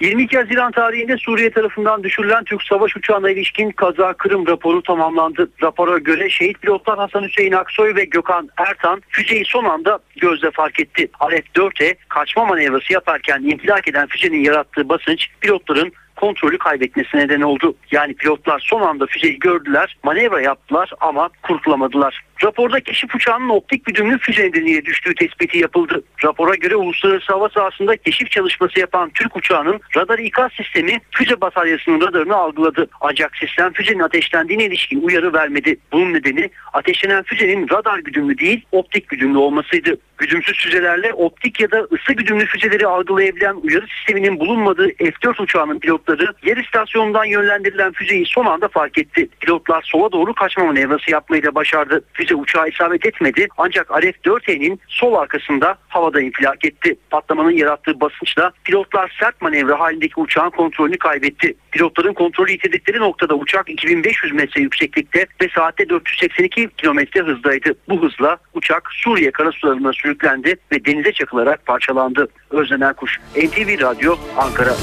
22 0.00 0.38
Haziran 0.38 0.72
tarihinde 0.72 1.16
Suriye 1.16 1.50
tarafından 1.50 2.02
düşürülen 2.02 2.44
Türk 2.44 2.62
savaş 2.62 2.96
uçağına 2.96 3.30
ilişkin 3.30 3.70
kaza 3.70 4.12
Kırım 4.12 4.46
raporu 4.46 4.82
tamamlandı. 4.82 5.50
Rapora 5.62 5.98
göre 5.98 6.30
şehit 6.30 6.60
pilotlar 6.60 6.98
Hasan 6.98 7.22
Hüseyin 7.22 7.52
Aksoy 7.52 7.94
ve 7.94 8.04
Gökhan 8.04 8.48
Ertan 8.56 9.02
füzeyi 9.08 9.44
son 9.44 9.64
anda 9.64 9.98
gözle 10.20 10.50
fark 10.50 10.80
etti. 10.80 11.10
Alef 11.20 11.44
4'e 11.54 11.94
kaçma 12.08 12.44
manevrası 12.44 12.92
yaparken 12.92 13.42
infilak 13.42 13.88
eden 13.88 14.06
füzenin 14.06 14.44
yarattığı 14.44 14.88
basınç 14.88 15.26
pilotların 15.40 15.92
kontrolü 16.20 16.58
kaybetmesine 16.58 17.20
neden 17.20 17.40
oldu. 17.40 17.74
Yani 17.90 18.14
pilotlar 18.14 18.60
son 18.64 18.82
anda 18.82 19.06
füzeyi 19.06 19.38
gördüler, 19.38 19.96
manevra 20.02 20.40
yaptılar 20.40 20.92
ama 21.00 21.30
kurtulamadılar. 21.42 22.24
Raporda 22.44 22.80
keşif 22.80 23.14
uçağının 23.14 23.48
optik 23.48 23.84
güdümlü 23.84 24.18
füze 24.18 24.42
nedeniyle 24.42 24.84
düştüğü 24.84 25.14
tespiti 25.14 25.58
yapıldı. 25.58 26.02
Rapora 26.24 26.54
göre 26.54 26.76
uluslararası 26.76 27.32
hava 27.32 27.48
sahasında 27.48 27.96
keşif 27.96 28.30
çalışması 28.30 28.80
yapan 28.80 29.10
Türk 29.10 29.36
uçağının 29.36 29.80
radar 29.96 30.18
ikaz 30.18 30.52
sistemi 30.52 31.00
füze 31.10 31.40
bataryasının 31.40 32.00
radarını 32.00 32.36
algıladı. 32.36 32.88
Ancak 33.00 33.36
sistem 33.36 33.72
füzenin 33.72 34.00
ateşlendiğine 34.00 34.64
ilişkin 34.64 35.02
uyarı 35.02 35.32
vermedi. 35.32 35.76
Bunun 35.92 36.14
nedeni 36.14 36.50
ateşlenen 36.72 37.22
füzenin 37.22 37.68
radar 37.68 37.98
güdümlü 37.98 38.38
değil 38.38 38.64
optik 38.72 39.08
güdümlü 39.08 39.38
olmasıydı. 39.38 39.98
Güdümsüz 40.18 40.56
füzelerle 40.56 41.12
optik 41.12 41.60
ya 41.60 41.70
da 41.70 41.86
ısı 41.92 42.12
güdümlü 42.12 42.46
füzeleri 42.46 42.86
algılayabilen 42.86 43.54
uyarı 43.54 43.86
sisteminin 43.86 44.40
bulunmadığı 44.40 44.88
F-4 44.88 45.42
uçağının 45.42 45.78
pilotları 45.78 46.34
yer 46.44 46.56
istasyonundan 46.56 47.24
yönlendirilen 47.24 47.92
füzeyi 47.92 48.26
son 48.26 48.46
anda 48.46 48.68
fark 48.68 48.98
etti. 48.98 49.28
Pilotlar 49.40 49.82
sola 49.82 50.12
doğru 50.12 50.34
kaçma 50.34 50.64
manevrası 50.64 51.10
yapmayı 51.10 51.42
da 51.42 51.54
başardı. 51.54 52.04
Füze 52.12 52.29
uçağa 52.34 52.66
isabet 52.66 53.06
etmedi 53.06 53.48
ancak 53.58 53.90
Aref 53.90 54.16
4E'nin 54.24 54.80
sol 54.88 55.14
arkasında 55.14 55.78
havada 55.88 56.20
infilak 56.20 56.64
etti. 56.64 56.96
Patlamanın 57.10 57.50
yarattığı 57.50 58.00
basınçla 58.00 58.52
pilotlar 58.64 59.16
sert 59.20 59.42
manevra 59.42 59.80
halindeki 59.80 60.20
uçağın 60.20 60.50
kontrolünü 60.50 60.98
kaybetti. 60.98 61.54
Pilotların 61.70 62.14
kontrolü 62.14 62.52
yitirdikleri 62.52 62.98
noktada 62.98 63.34
uçak 63.34 63.70
2500 63.70 64.32
metre 64.32 64.60
yükseklikte 64.60 65.26
ve 65.42 65.48
saatte 65.54 65.88
482 65.88 66.68
kilometre 66.68 67.20
hızdaydı. 67.20 67.74
Bu 67.88 68.02
hızla 68.02 68.38
uçak 68.54 68.88
Suriye 68.92 69.30
karasularına 69.30 69.92
sürüklendi 69.92 70.56
ve 70.72 70.84
denize 70.84 71.12
çakılarak 71.12 71.66
parçalandı. 71.66 72.28
Özden 72.50 72.80
Erkuş, 72.80 73.18
NTV 73.36 73.80
Radyo, 73.82 74.16
Ankara. 74.36 74.74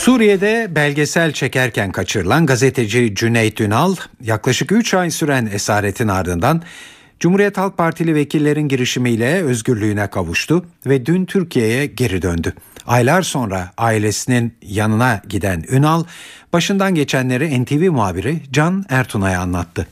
Suriye'de 0.00 0.68
belgesel 0.70 1.32
çekerken 1.32 1.92
kaçırılan 1.92 2.46
gazeteci 2.46 3.14
Cüneyt 3.14 3.60
Ünal 3.60 3.96
yaklaşık 4.20 4.72
3 4.72 4.94
ay 4.94 5.10
süren 5.10 5.48
esaretin 5.52 6.08
ardından 6.08 6.62
Cumhuriyet 7.20 7.58
Halk 7.58 7.78
Partili 7.78 8.14
vekillerin 8.14 8.68
girişimiyle 8.68 9.42
özgürlüğüne 9.42 10.06
kavuştu 10.06 10.64
ve 10.86 11.06
dün 11.06 11.24
Türkiye'ye 11.24 11.86
geri 11.86 12.22
döndü. 12.22 12.54
Aylar 12.86 13.22
sonra 13.22 13.72
ailesinin 13.78 14.54
yanına 14.62 15.22
giden 15.28 15.64
Ünal, 15.70 16.04
başından 16.52 16.94
geçenleri 16.94 17.64
NTV 17.64 17.90
muhabiri 17.90 18.40
Can 18.52 18.84
Ertuna'ya 18.88 19.40
anlattı. 19.40 19.86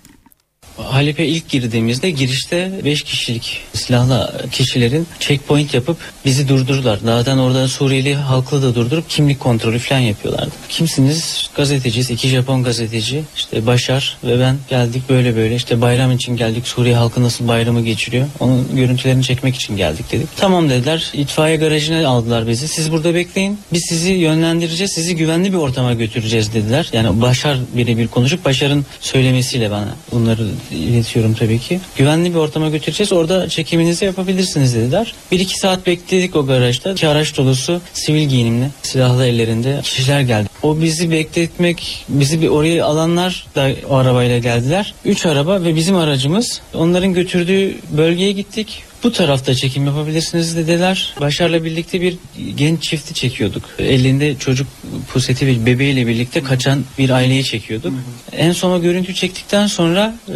Halep'e 0.85 1.27
ilk 1.27 1.49
girdiğimizde 1.49 2.11
girişte 2.11 2.73
5 2.85 3.03
kişilik 3.03 3.61
silahlı 3.73 4.47
kişilerin 4.53 5.07
checkpoint 5.21 5.75
yapıp 5.75 5.97
bizi 6.25 6.49
durdurdular. 6.49 6.99
Zaten 7.05 7.39
orada 7.39 7.69
Suriyeli 7.69 8.15
halkı 8.15 8.63
da 8.63 8.75
durdurup 8.75 9.11
kimlik 9.11 9.41
kontrolü 9.41 9.79
falan 9.79 10.01
yapıyorlardı. 10.01 10.51
Kimsiniz? 10.69 11.51
Gazeteciyiz. 11.57 12.11
iki 12.11 12.29
Japon 12.29 12.65
gazeteci. 12.65 13.23
İşte 13.37 13.67
Başar 13.67 14.17
ve 14.25 14.41
ben 14.41 14.57
geldik 14.71 15.03
böyle 15.09 15.37
böyle. 15.37 15.55
İşte 15.55 15.81
bayram 15.81 16.13
için 16.13 16.37
geldik. 16.37 16.67
Suriye 16.67 16.97
halkı 16.97 17.23
nasıl 17.23 17.49
bayramı 17.49 17.81
geçiriyor? 17.85 18.27
Onun 18.41 18.77
görüntülerini 18.77 19.23
çekmek 19.23 19.57
için 19.57 19.77
geldik 19.77 20.13
dedik. 20.13 20.29
Tamam 20.37 20.71
dediler. 20.71 21.11
İtfaiye 21.15 21.57
garajına 21.57 22.09
aldılar 22.09 22.49
bizi. 22.49 22.69
Siz 22.69 22.93
burada 22.93 23.15
bekleyin. 23.15 23.59
Biz 23.73 23.85
sizi 23.89 24.13
yönlendireceğiz. 24.13 24.93
Sizi 24.93 25.17
güvenli 25.17 25.53
bir 25.53 25.59
ortama 25.59 25.95
götüreceğiz 25.95 26.55
dediler. 26.55 26.91
Yani 26.93 27.21
Başar 27.21 27.59
birebir 27.77 28.09
konuşup 28.09 28.45
Başar'ın 28.45 28.87
söylemesiyle 29.01 29.71
bana 29.71 29.89
bunları 30.13 30.49
iletiyorum 30.71 31.35
tabii 31.35 31.59
ki. 31.59 31.81
Güvenli 31.97 32.31
bir 32.31 32.39
ortama 32.39 32.69
götüreceğiz. 32.69 33.13
Orada 33.13 33.49
çekiminizi 33.49 34.05
yapabilirsiniz 34.05 34.75
dediler. 34.75 35.15
Bir 35.33 35.41
iki 35.41 35.59
saat 35.59 35.87
bekledik 35.87 36.37
o 36.37 36.47
garajda. 36.47 36.93
İki 36.93 37.09
araç 37.09 37.37
dolusu 37.37 37.81
sivil 37.93 38.29
giyinimli, 38.29 38.71
silahlı 38.83 39.27
ellerinde 39.27 39.81
kişiler 39.83 40.21
geldi. 40.21 40.49
O 40.63 40.81
bizi 40.81 41.11
bekletmek, 41.11 42.05
bizi 42.09 42.43
bir 42.43 42.49
oraya 42.49 42.85
alanlar 42.85 43.47
da 43.57 43.71
o 43.89 43.95
arabayla 43.95 44.39
geldiler. 44.39 44.95
Üç 45.05 45.27
araba 45.27 45.65
ve 45.65 45.77
bizim 45.77 45.97
aracımız. 45.97 46.61
Onların 46.75 47.15
götürdüğü 47.15 47.75
bölgeye 47.91 48.33
gittik. 48.33 48.83
Bu 49.03 49.13
tarafta 49.13 49.55
çekim 49.55 49.87
yapabilirsiniz 49.87 50.57
dediler. 50.57 51.15
Başar'la 51.21 51.65
birlikte 51.65 52.01
bir 52.01 52.17
genç 52.57 52.83
çifti 52.83 53.15
çekiyorduk. 53.15 53.63
Elinde 53.79 54.35
çocuk 54.35 54.67
puseti 55.13 55.47
ve 55.47 55.67
bebeğiyle 55.67 56.07
birlikte 56.07 56.43
kaçan 56.43 56.85
bir 56.99 57.11
aileyi 57.11 57.45
çekiyorduk. 57.45 57.93
En 58.33 58.53
sona 58.53 58.79
görüntü 58.79 59.15
çektikten 59.15 59.67
sonra 59.67 60.15
e, 60.29 60.35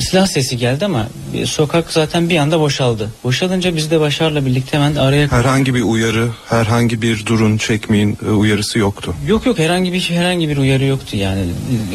silah 0.00 0.26
sesi 0.26 0.56
geldi 0.56 0.84
ama 0.84 1.08
sokak 1.44 1.92
zaten 1.92 2.30
bir 2.30 2.36
anda 2.36 2.60
boşaldı. 2.60 3.10
Boşalınca 3.24 3.76
biz 3.76 3.90
de 3.90 4.00
Başar'la 4.00 4.46
birlikte 4.46 4.76
hemen 4.76 4.94
araya... 4.96 5.32
Herhangi 5.32 5.74
bir 5.74 5.82
uyarı, 5.82 6.28
herhangi 6.48 7.02
bir 7.02 7.26
durun 7.26 7.56
çekmeyin 7.56 8.18
e, 8.26 8.30
uyarısı 8.30 8.78
yoktu. 8.78 9.14
Yok 9.26 9.46
yok 9.46 9.58
herhangi 9.58 9.92
bir 9.92 10.00
herhangi 10.00 10.48
bir 10.48 10.56
uyarı 10.56 10.84
yoktu 10.84 11.16
yani. 11.16 11.44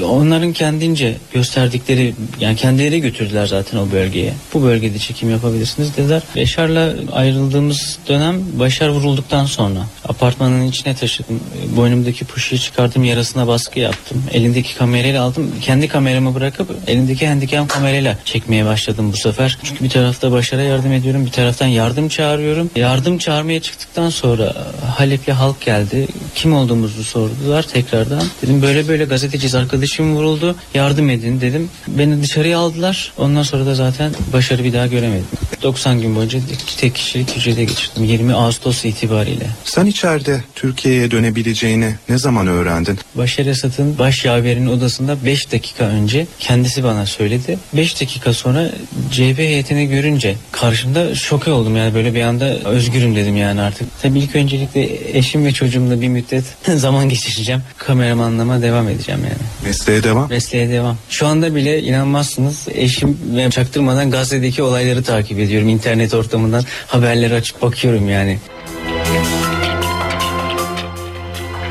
Onların 0.06 0.54
kendince 0.54 1.18
gösterdikleri 1.34 2.14
yani 2.40 2.56
kendileri 2.56 3.02
götürdüler 3.02 3.46
zaten 3.46 3.78
o 3.78 3.92
bölgeye. 3.92 4.34
Bu 4.54 4.64
bölgede 4.64 5.00
çekim 5.00 5.30
yapabilirsiniz 5.30 5.81
dediler. 5.82 6.22
Yaşar'la 6.36 6.94
ayrıldığımız 7.12 7.98
dönem 8.08 8.60
Başar 8.60 8.90
vurulduktan 8.90 9.46
sonra 9.46 9.80
apartmanın 10.08 10.68
içine 10.68 10.96
taşıdım. 10.96 11.40
Boynumdaki 11.76 12.26
puşuyu 12.26 12.62
çıkardım 12.62 13.04
yarasına 13.04 13.48
baskı 13.48 13.80
yaptım. 13.80 14.24
Elindeki 14.32 14.76
kamerayla 14.76 15.24
aldım. 15.24 15.52
Kendi 15.62 15.88
kameramı 15.88 16.36
bırakıp 16.36 16.70
elindeki 16.88 17.28
handicam 17.28 17.68
kamerayla 17.68 18.18
çekmeye 18.26 18.66
başladım 18.66 19.12
bu 19.14 19.18
sefer. 19.18 19.58
Çünkü 19.64 19.84
bir 19.84 19.90
tarafta 19.90 20.32
Başar'a 20.32 20.62
yardım 20.62 20.92
ediyorum. 20.92 21.26
Bir 21.26 21.32
taraftan 21.32 21.68
yardım 21.68 22.10
çağırıyorum. 22.10 22.70
Yardım 22.76 23.18
çağırmaya 23.18 23.62
çıktıktan 23.62 24.10
sonra 24.10 24.54
Halep'li 24.96 25.34
halk 25.34 25.62
geldi. 25.62 26.08
Kim 26.36 26.54
olduğumuzu 26.54 27.04
sordular 27.04 27.64
tekrardan. 27.64 28.24
Dedim 28.42 28.62
böyle 28.62 28.88
böyle 28.88 29.06
gazeteciyiz 29.06 29.56
arkadaşım 29.56 30.16
vuruldu. 30.16 30.56
Yardım 30.74 31.10
edin 31.10 31.42
dedim. 31.42 31.70
Beni 31.88 32.24
dışarıya 32.24 32.60
aldılar. 32.60 33.14
Ondan 33.18 33.44
sonra 33.44 33.66
da 33.66 33.76
zaten 33.76 34.12
Başar'ı 34.34 34.64
bir 34.64 34.74
daha 34.74 34.88
göremedim. 34.88 35.28
90 35.64 36.02
gün 36.02 36.16
boyunca 36.16 36.40
tek 36.78 36.96
kişilik 36.96 37.36
hücrede 37.36 37.64
geçirdim. 37.64 38.04
20 38.04 38.34
Ağustos 38.34 38.86
itibariyle. 38.86 39.48
Sen 39.66 39.86
içeride 39.86 40.44
Türkiye'ye 40.56 41.12
dönebileceğini 41.12 41.96
ne 42.10 42.18
zaman 42.18 42.48
öğrendin? 42.48 43.00
Başar 43.16 43.46
Esad'ın 43.46 43.98
baş 43.98 44.26
yaverinin 44.26 44.68
odasında 44.68 45.26
5 45.26 45.52
dakika 45.52 45.84
önce 45.84 46.28
kendisi 46.40 46.84
bana 46.84 47.06
söyledi. 47.06 47.58
5 47.74 48.02
dakika 48.02 48.34
sonra 48.34 48.70
CHP 49.12 49.38
heyetini 49.38 49.88
görünce 49.90 50.36
karşımda 50.52 51.16
şoke 51.16 51.52
oldum 51.52 51.78
yani 51.78 51.94
böyle 51.94 52.14
bir 52.16 52.22
anda 52.22 52.46
özgürüm 52.46 53.16
dedim 53.16 53.36
yani 53.38 53.62
artık. 53.62 53.88
Tabii 54.02 54.20
ilk 54.20 54.36
öncelikle 54.36 54.90
eşim 55.18 55.46
ve 55.46 55.52
çocuğumla 55.52 56.02
bir 56.02 56.08
müddet 56.08 56.44
zaman 56.76 57.10
geçireceğim. 57.10 57.62
Kameramanlama 57.78 58.62
devam 58.62 58.90
edeceğim 58.90 59.22
yani. 59.24 59.42
Mesleğe 59.66 60.04
devam? 60.04 60.30
Mesleğe 60.30 60.70
devam. 60.70 60.98
Şu 61.10 61.28
anda 61.28 61.56
bile 61.56 61.82
inanmazsınız 61.82 62.68
eşim 62.76 63.18
ve 63.36 63.50
çaktırmadan 63.50 64.12
Gazze'deki 64.12 64.64
olayları 64.64 65.04
takip 65.04 65.40
ediyorum. 65.52 65.70
İnternet 65.70 66.14
ortamından 66.14 66.64
haberleri 66.88 67.36
açıp 67.36 67.62
bakıyorum 67.62 68.10
yani. 68.10 68.40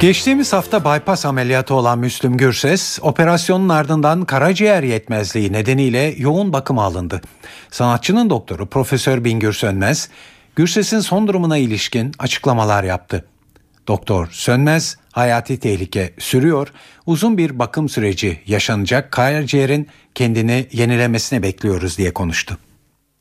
Geçtiğimiz 0.01 0.53
hafta 0.53 0.85
bypass 0.85 1.27
ameliyatı 1.27 1.75
olan 1.75 1.99
Müslüm 1.99 2.37
Gürses, 2.37 2.99
operasyonun 3.03 3.69
ardından 3.69 4.25
karaciğer 4.25 4.83
yetmezliği 4.83 5.53
nedeniyle 5.53 6.15
yoğun 6.19 6.53
bakıma 6.53 6.85
alındı. 6.85 7.21
Sanatçının 7.71 8.31
doktoru 8.31 8.67
Profesör 8.67 9.25
Bingür 9.25 9.53
Sönmez, 9.53 10.09
Gürses'in 10.57 11.01
son 11.01 11.29
durumuna 11.29 11.57
ilişkin 11.57 12.13
açıklamalar 12.19 12.85
yaptı. 12.85 13.25
Doktor 13.89 14.29
Sönmez, 14.31 14.97
hayati 15.13 15.61
tehlike 15.61 16.13
sürüyor, 16.19 16.73
uzun 17.07 17.39
bir 17.39 17.59
bakım 17.59 17.89
süreci 17.89 18.41
yaşanacak 18.47 19.13
karaciğerin 19.13 19.89
kendini 20.15 20.67
yenilemesini 20.73 21.43
bekliyoruz 21.43 21.99
diye 21.99 22.15
konuştu. 22.15 22.59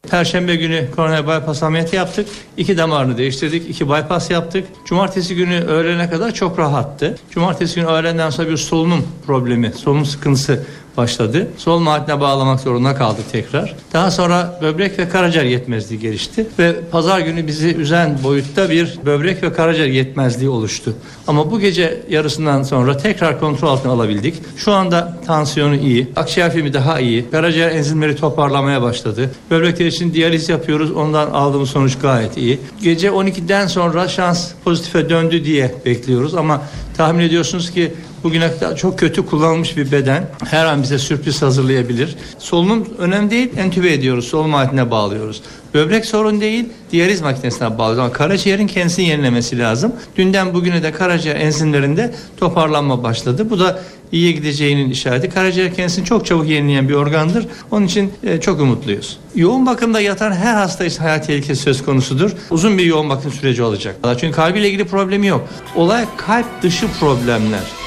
Perşembe 0.07 0.55
günü 0.55 0.87
koroner 0.95 1.27
bypass 1.27 1.63
ameliyatı 1.63 1.95
yaptık. 1.95 2.27
İki 2.57 2.77
damarını 2.77 3.17
değiştirdik. 3.17 3.69
iki 3.69 3.89
bypass 3.89 4.31
yaptık. 4.31 4.67
Cumartesi 4.85 5.35
günü 5.35 5.59
öğlene 5.59 6.09
kadar 6.09 6.31
çok 6.31 6.59
rahattı. 6.59 7.17
Cumartesi 7.31 7.75
günü 7.75 7.85
öğlenden 7.85 8.29
sonra 8.29 8.49
bir 8.49 8.57
solunum 8.57 9.07
problemi, 9.27 9.71
solunum 9.71 10.05
sıkıntısı 10.05 10.65
başladı. 10.97 11.47
Sol 11.57 11.79
mahatine 11.79 12.19
bağlamak 12.19 12.59
zorunda 12.59 12.95
kaldık 12.95 13.31
tekrar. 13.31 13.75
Daha 13.93 14.11
sonra 14.11 14.59
böbrek 14.61 14.99
ve 14.99 15.09
karaciğer 15.09 15.45
yetmezliği 15.45 15.99
gelişti 16.01 16.47
ve 16.59 16.75
pazar 16.91 17.19
günü 17.19 17.47
bizi 17.47 17.75
üzen 17.75 18.19
boyutta 18.23 18.69
bir 18.69 18.99
böbrek 19.05 19.43
ve 19.43 19.53
karaciğer 19.53 19.87
yetmezliği 19.87 20.49
oluştu. 20.49 20.93
Ama 21.27 21.51
bu 21.51 21.59
gece 21.59 22.01
yarısından 22.09 22.63
sonra 22.63 22.97
tekrar 22.97 23.39
kontrol 23.39 23.67
altına 23.67 23.91
alabildik. 23.91 24.35
Şu 24.57 24.71
anda 24.71 25.17
tansiyonu 25.25 25.75
iyi, 25.75 26.07
akciğer 26.15 26.53
filmi 26.53 26.73
daha 26.73 26.99
iyi, 26.99 27.31
karaciğer 27.31 27.71
enzimleri 27.71 28.15
toparlamaya 28.15 28.81
başladı. 28.81 29.31
Böbrekler 29.51 29.85
için 29.85 30.13
diyaliz 30.13 30.49
yapıyoruz. 30.49 30.91
Ondan 30.91 31.31
aldığımız 31.31 31.69
sonuç 31.69 31.97
gayet 32.01 32.37
iyi. 32.37 32.59
Gece 32.83 33.07
12'den 33.07 33.67
sonra 33.67 34.07
şans 34.07 34.51
pozitife 34.63 35.09
döndü 35.09 35.45
diye 35.45 35.75
bekliyoruz 35.85 36.35
ama 36.35 36.61
tahmin 36.99 37.23
ediyorsunuz 37.23 37.71
ki 37.71 37.93
bugüne 38.23 38.51
kadar 38.51 38.75
çok 38.75 38.99
kötü 38.99 39.25
kullanılmış 39.25 39.77
bir 39.77 39.91
beden 39.91 40.27
her 40.49 40.65
an 40.65 40.83
bize 40.83 40.99
sürpriz 40.99 41.41
hazırlayabilir. 41.41 42.15
Solunum 42.39 42.87
önemli 42.97 43.31
değil, 43.31 43.49
entübe 43.57 43.93
ediyoruz, 43.93 44.27
solunum 44.27 44.55
aletine 44.55 44.91
bağlıyoruz. 44.91 45.41
Böbrek 45.73 46.05
sorun 46.05 46.41
değil, 46.41 46.65
diyaliz 46.91 47.21
makinesine 47.21 47.77
bağlıyoruz 47.77 47.99
ama 47.99 48.11
karaciğerin 48.11 48.67
kendisini 48.67 49.07
yenilemesi 49.07 49.59
lazım. 49.59 49.93
Dünden 50.15 50.53
bugüne 50.53 50.83
de 50.83 50.91
karaciğer 50.91 51.35
enzimlerinde 51.35 52.13
toparlanma 52.37 53.03
başladı. 53.03 53.49
Bu 53.49 53.59
da 53.59 53.79
iyiye 54.11 54.31
gideceğinin 54.31 54.89
işareti. 54.89 55.29
Karaciğer 55.29 55.73
kendisini 55.73 56.05
çok 56.05 56.25
çabuk 56.25 56.47
yenileyen 56.47 56.89
bir 56.89 56.93
organdır. 56.93 57.47
Onun 57.71 57.85
için 57.85 58.13
e, 58.23 58.39
çok 58.39 58.61
umutluyuz. 58.61 59.17
Yoğun 59.35 59.65
bakımda 59.65 60.01
yatan 60.01 60.31
her 60.31 60.53
hasta 60.53 60.85
için 60.85 60.99
hayat 60.99 61.27
tehlikesi 61.27 61.61
söz 61.61 61.85
konusudur. 61.85 62.31
Uzun 62.49 62.77
bir 62.77 62.85
yoğun 62.85 63.09
bakım 63.09 63.31
süreci 63.31 63.63
olacak. 63.63 63.95
Çünkü 64.19 64.35
kalbiyle 64.35 64.67
ilgili 64.67 64.85
problemi 64.85 65.27
yok. 65.27 65.47
Olay 65.75 66.05
kalp 66.17 66.61
dışı 66.61 66.87
problemler. 66.99 67.78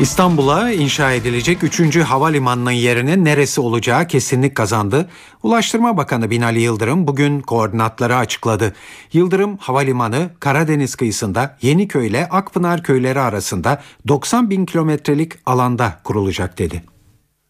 İstanbul'a 0.00 0.70
inşa 0.70 1.12
edilecek 1.12 1.64
3. 1.64 1.96
havalimanının 1.96 2.70
yerinin 2.70 3.24
neresi 3.24 3.60
olacağı 3.60 4.06
kesinlik 4.06 4.54
kazandı. 4.54 5.08
Ulaştırma 5.42 5.96
Bakanı 5.96 6.30
Binali 6.30 6.60
Yıldırım 6.60 7.06
bugün 7.06 7.40
koordinatları 7.40 8.16
açıkladı. 8.16 8.74
Yıldırım 9.12 9.56
Havalimanı 9.56 10.30
Karadeniz 10.40 10.94
kıyısında 10.94 11.56
Yeniköy 11.62 12.06
ile 12.06 12.28
Akpınar 12.28 12.82
köyleri 12.82 13.20
arasında 13.20 13.82
90 14.08 14.50
bin 14.50 14.66
kilometrelik 14.66 15.32
alanda 15.46 16.00
kurulacak 16.04 16.58
dedi. 16.58 16.82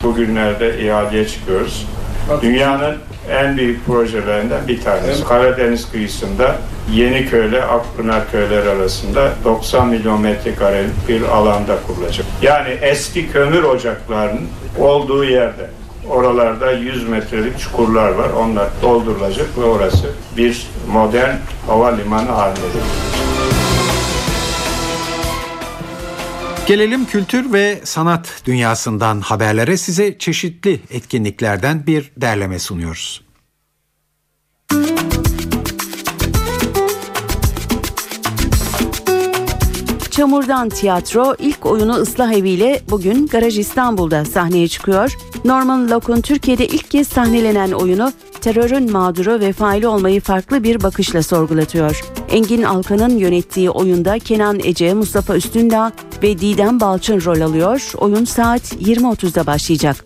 Bugünlerde 0.02 0.86
ihaleye 0.86 1.28
çıkıyoruz. 1.28 1.86
Dünyanın 2.42 2.96
en 3.30 3.56
büyük 3.56 3.86
projelerinden 3.86 4.68
bir 4.68 4.80
tanesi. 4.82 5.24
Karadeniz 5.24 5.90
kıyısında 5.90 6.56
Yeniköy 6.92 7.48
ile 7.48 7.64
Akpınar 7.64 8.30
köyleri 8.30 8.68
arasında 8.68 9.32
90 9.44 9.88
milyon 9.88 10.20
metrekarelik 10.20 11.08
bir 11.08 11.22
alanda 11.22 11.76
kurulacak. 11.86 12.26
Yani 12.42 12.68
eski 12.68 13.32
kömür 13.32 13.62
ocaklarının 13.62 14.48
olduğu 14.78 15.24
yerde. 15.24 15.70
Oralarda 16.10 16.72
100 16.72 17.08
metrelik 17.08 17.58
çukurlar 17.58 18.10
var. 18.10 18.30
Onlar 18.30 18.68
doldurulacak 18.82 19.58
ve 19.58 19.64
orası 19.64 20.06
bir 20.36 20.66
modern 20.92 21.34
havalimanı 21.66 22.30
haline 22.30 22.60
gelecek. 22.60 23.59
Gelelim 26.70 27.04
kültür 27.04 27.52
ve 27.52 27.80
sanat 27.84 28.42
dünyasından 28.46 29.20
haberlere 29.20 29.76
size 29.76 30.18
çeşitli 30.18 30.80
etkinliklerden 30.90 31.86
bir 31.86 32.12
derleme 32.16 32.58
sunuyoruz. 32.58 33.22
Çamurdan 40.10 40.68
Tiyatro 40.68 41.34
ilk 41.38 41.66
oyunu 41.66 42.02
Islah 42.02 42.32
Evi 42.32 42.50
ile 42.50 42.82
bugün 42.90 43.26
Garaj 43.26 43.58
İstanbul'da 43.58 44.24
sahneye 44.24 44.68
çıkıyor. 44.68 45.16
Norman 45.44 45.90
Locke'un 45.90 46.20
Türkiye'de 46.20 46.66
ilk 46.66 46.90
kez 46.90 47.08
sahnelenen 47.08 47.72
oyunu 47.72 48.12
terörün 48.40 48.92
mağduru 48.92 49.40
ve 49.40 49.52
faili 49.52 49.88
olmayı 49.88 50.20
farklı 50.20 50.62
bir 50.62 50.82
bakışla 50.82 51.22
sorgulatıyor. 51.22 52.04
Engin 52.30 52.62
Alkan'ın 52.62 53.18
yönettiği 53.18 53.70
oyunda 53.70 54.18
Kenan 54.18 54.60
Ece, 54.64 54.94
Mustafa 54.94 55.36
Üstündağ 55.36 55.92
ve 56.22 56.38
Didem 56.38 56.80
Balçın 56.80 57.20
rol 57.24 57.40
alıyor. 57.40 57.92
Oyun 57.96 58.24
saat 58.24 58.72
20.30'da 58.72 59.46
başlayacak. 59.46 60.04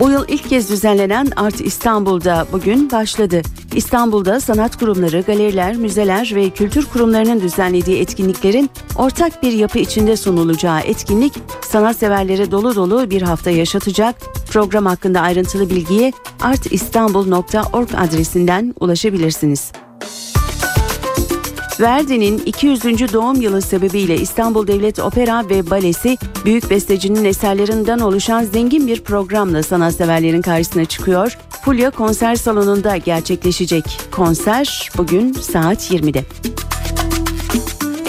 Bu 0.00 0.10
yıl 0.10 0.24
ilk 0.28 0.48
kez 0.48 0.70
düzenlenen 0.70 1.26
Art 1.36 1.60
İstanbul'da 1.60 2.46
bugün 2.52 2.90
başladı. 2.90 3.42
İstanbul'da 3.74 4.40
sanat 4.40 4.76
kurumları, 4.76 5.20
galeriler, 5.20 5.76
müzeler 5.76 6.32
ve 6.34 6.50
kültür 6.50 6.86
kurumlarının 6.86 7.40
düzenlediği 7.40 8.00
etkinliklerin 8.00 8.70
ortak 8.98 9.42
bir 9.42 9.52
yapı 9.52 9.78
içinde 9.78 10.16
sunulacağı 10.16 10.80
etkinlik 10.80 11.32
sanatseverlere 11.62 12.50
dolu 12.50 12.74
dolu 12.74 13.10
bir 13.10 13.22
hafta 13.22 13.50
yaşatacak. 13.50 14.16
Program 14.50 14.86
hakkında 14.86 15.20
ayrıntılı 15.20 15.70
bilgiye 15.70 16.12
artistanbul.org 16.40 17.88
adresinden 17.96 18.74
ulaşabilirsiniz. 18.80 19.72
Verdi'nin 21.80 22.38
200. 22.38 23.12
doğum 23.12 23.40
yılı 23.40 23.62
sebebiyle 23.62 24.16
İstanbul 24.16 24.66
Devlet 24.66 24.98
Opera 24.98 25.48
ve 25.48 25.70
Balesi 25.70 26.18
büyük 26.44 26.70
bestecinin 26.70 27.24
eserlerinden 27.24 27.98
oluşan 27.98 28.44
zengin 28.44 28.86
bir 28.86 29.00
programla 29.00 29.62
sanatseverlerin 29.62 30.42
karşısına 30.42 30.84
çıkıyor. 30.84 31.38
Fulya 31.64 31.90
konser 31.90 32.34
salonunda 32.34 32.96
gerçekleşecek 32.96 34.00
konser 34.10 34.90
bugün 34.96 35.32
saat 35.32 35.90
20'de. 35.90 36.24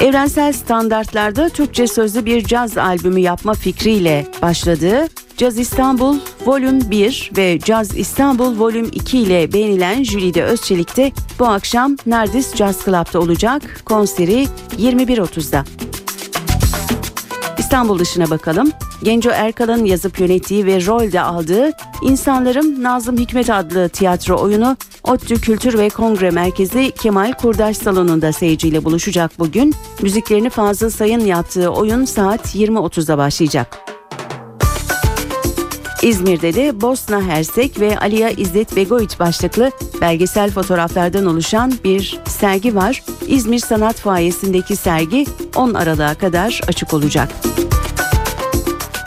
Evrensel 0.02 0.54
standartlarda 0.54 1.50
Türkçe 1.50 1.88
sözlü 1.88 2.26
bir 2.26 2.44
caz 2.44 2.78
albümü 2.78 3.20
yapma 3.20 3.54
fikriyle 3.54 4.28
başladığı 4.42 5.08
Caz 5.38 5.60
İstanbul 5.60 6.16
Volüm 6.48 6.92
1 6.92 7.32
ve 7.38 7.60
Caz 7.60 7.98
İstanbul 7.98 8.60
Volüm 8.60 8.90
2 8.94 9.20
ile 9.20 9.54
beğenilen 9.54 10.04
Jülide 10.04 10.44
Özçelik 10.44 10.98
de 10.98 11.12
bu 11.40 11.46
akşam 11.46 11.96
Nardis 12.06 12.56
Jazz 12.56 12.86
Club'da 12.86 13.20
olacak. 13.20 13.82
Konseri 13.86 14.48
21.30'da. 14.78 15.64
İstanbul 17.58 18.00
dışına 18.00 18.30
bakalım. 18.30 18.72
Genco 19.04 19.30
Erkal'ın 19.30 19.86
yazıp 19.86 20.20
yönettiği 20.20 20.66
ve 20.66 20.86
rolde 20.86 21.22
aldığı 21.22 21.72
İnsanlarım 22.02 22.84
Nazım 22.84 23.18
Hikmet 23.18 23.50
adlı 23.50 23.90
tiyatro 23.90 24.42
oyunu 24.42 24.78
ODTÜ 25.04 25.42
Kültür 25.42 25.78
ve 25.78 25.90
Kongre 25.90 26.32
Merkezi 26.32 26.92
Kemal 26.92 27.34
Kurdaş 27.34 27.78
Salonu'nda 27.78 28.34
seyirciyle 28.34 28.84
buluşacak 28.84 29.32
bugün. 29.40 29.74
Müziklerini 30.02 30.50
Fazıl 30.50 30.90
Sayın 30.90 31.26
yaptığı 31.26 31.70
oyun 31.70 32.06
saat 32.06 32.56
20.30'da 32.56 33.18
başlayacak. 33.18 33.97
İzmir'de 36.08 36.54
de 36.54 36.82
Bosna 36.82 37.22
Hersek 37.22 37.80
ve 37.80 38.00
Aliya 38.00 38.30
İzzet 38.30 38.76
Begoviç 38.76 39.20
başlıklı 39.20 39.72
belgesel 40.02 40.52
fotoğraflardan 40.52 41.26
oluşan 41.26 41.74
bir 41.84 42.20
sergi 42.28 42.76
var. 42.76 43.04
İzmir 43.28 43.60
Sanat 43.60 43.96
Fuayesi'ndeki 43.96 44.76
sergi 44.76 45.26
10 45.56 45.74
Aralık'a 45.74 46.14
kadar 46.14 46.62
açık 46.68 46.94
olacak. 46.94 47.30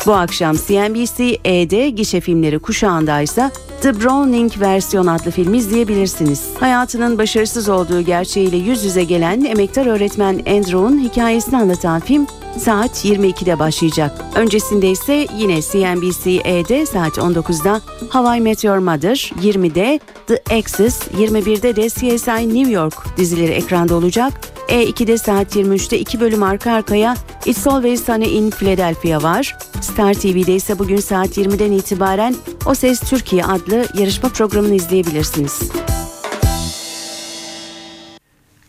Bu 0.07 0.13
akşam 0.13 0.57
CNBC-E'de 0.57 1.91
gişe 1.91 2.21
filmleri 2.21 2.59
kuşağında 2.59 3.21
ise 3.21 3.51
The 3.83 4.01
Browning 4.01 4.61
versiyon 4.61 5.07
adlı 5.07 5.31
filmi 5.31 5.59
izleyebilirsiniz. 5.59 6.45
Hayatının 6.61 7.19
başarısız 7.19 7.69
olduğu 7.69 8.01
gerçeğiyle 8.01 8.57
yüz 8.57 8.85
yüze 8.85 9.05
gelen 9.05 9.45
emektar 9.45 9.87
öğretmen 9.87 10.35
Andrew'un 10.35 10.99
hikayesini 10.99 11.57
anlatan 11.57 12.01
film 12.01 12.27
saat 12.59 13.05
22'de 13.05 13.59
başlayacak. 13.59 14.25
Öncesinde 14.35 14.91
ise 14.91 15.27
yine 15.39 15.63
CNBC-E'de 15.63 16.87
saat 16.87 17.19
19'da 17.19 17.81
Hawaii 18.09 18.41
Meteor 18.41 18.79
Mother, 18.79 19.33
20'de 19.43 20.01
The 20.27 20.57
Axis, 20.57 21.01
21'de 21.19 21.77
de 21.77 21.89
CSI 21.89 22.55
New 22.55 22.73
York 22.73 23.17
dizileri 23.17 23.53
ekranda 23.53 23.95
olacak. 23.95 24.33
E2'de 24.69 25.19
saat 25.19 25.57
23'te 25.57 25.99
iki 25.99 26.21
bölüm 26.21 26.43
arka 26.43 26.73
arkaya 26.73 27.17
It's 27.47 27.67
Always 27.67 28.05
Sunny 28.05 28.37
in 28.37 28.51
Philadelphia 28.51 29.23
var. 29.23 29.57
Star 29.81 30.15
TV'de 30.15 30.55
ise 30.55 30.79
bugün 30.79 30.97
saat 30.97 31.39
20'den 31.39 31.73
itibaren 31.73 32.35
O 32.67 32.75
Ses 32.75 33.01
Türkiye 33.01 33.45
adlı 33.45 33.87
yarışma 33.95 34.29
programını 34.29 34.75
izleyebilirsiniz. 34.75 35.61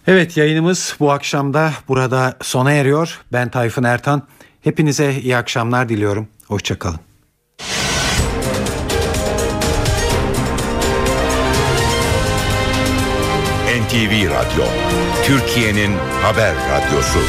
Evet 0.08 0.38
yayınımız 0.38 0.96
bu 1.00 1.12
akşamda 1.12 1.74
burada 1.88 2.38
sona 2.42 2.72
eriyor. 2.72 3.22
Ben 3.34 3.50
Tayfun 3.50 3.84
Ertan. 3.84 4.28
Hepinize 4.62 5.14
iyi 5.14 5.38
akşamlar 5.38 5.90
diliyorum. 5.90 6.28
Hoşçakalın. 6.48 7.00
NTV 13.92 14.30
Radyo, 14.30 14.66
Türkiye'nin 15.26 15.92
haber 16.22 16.56
radyosu. 16.56 17.20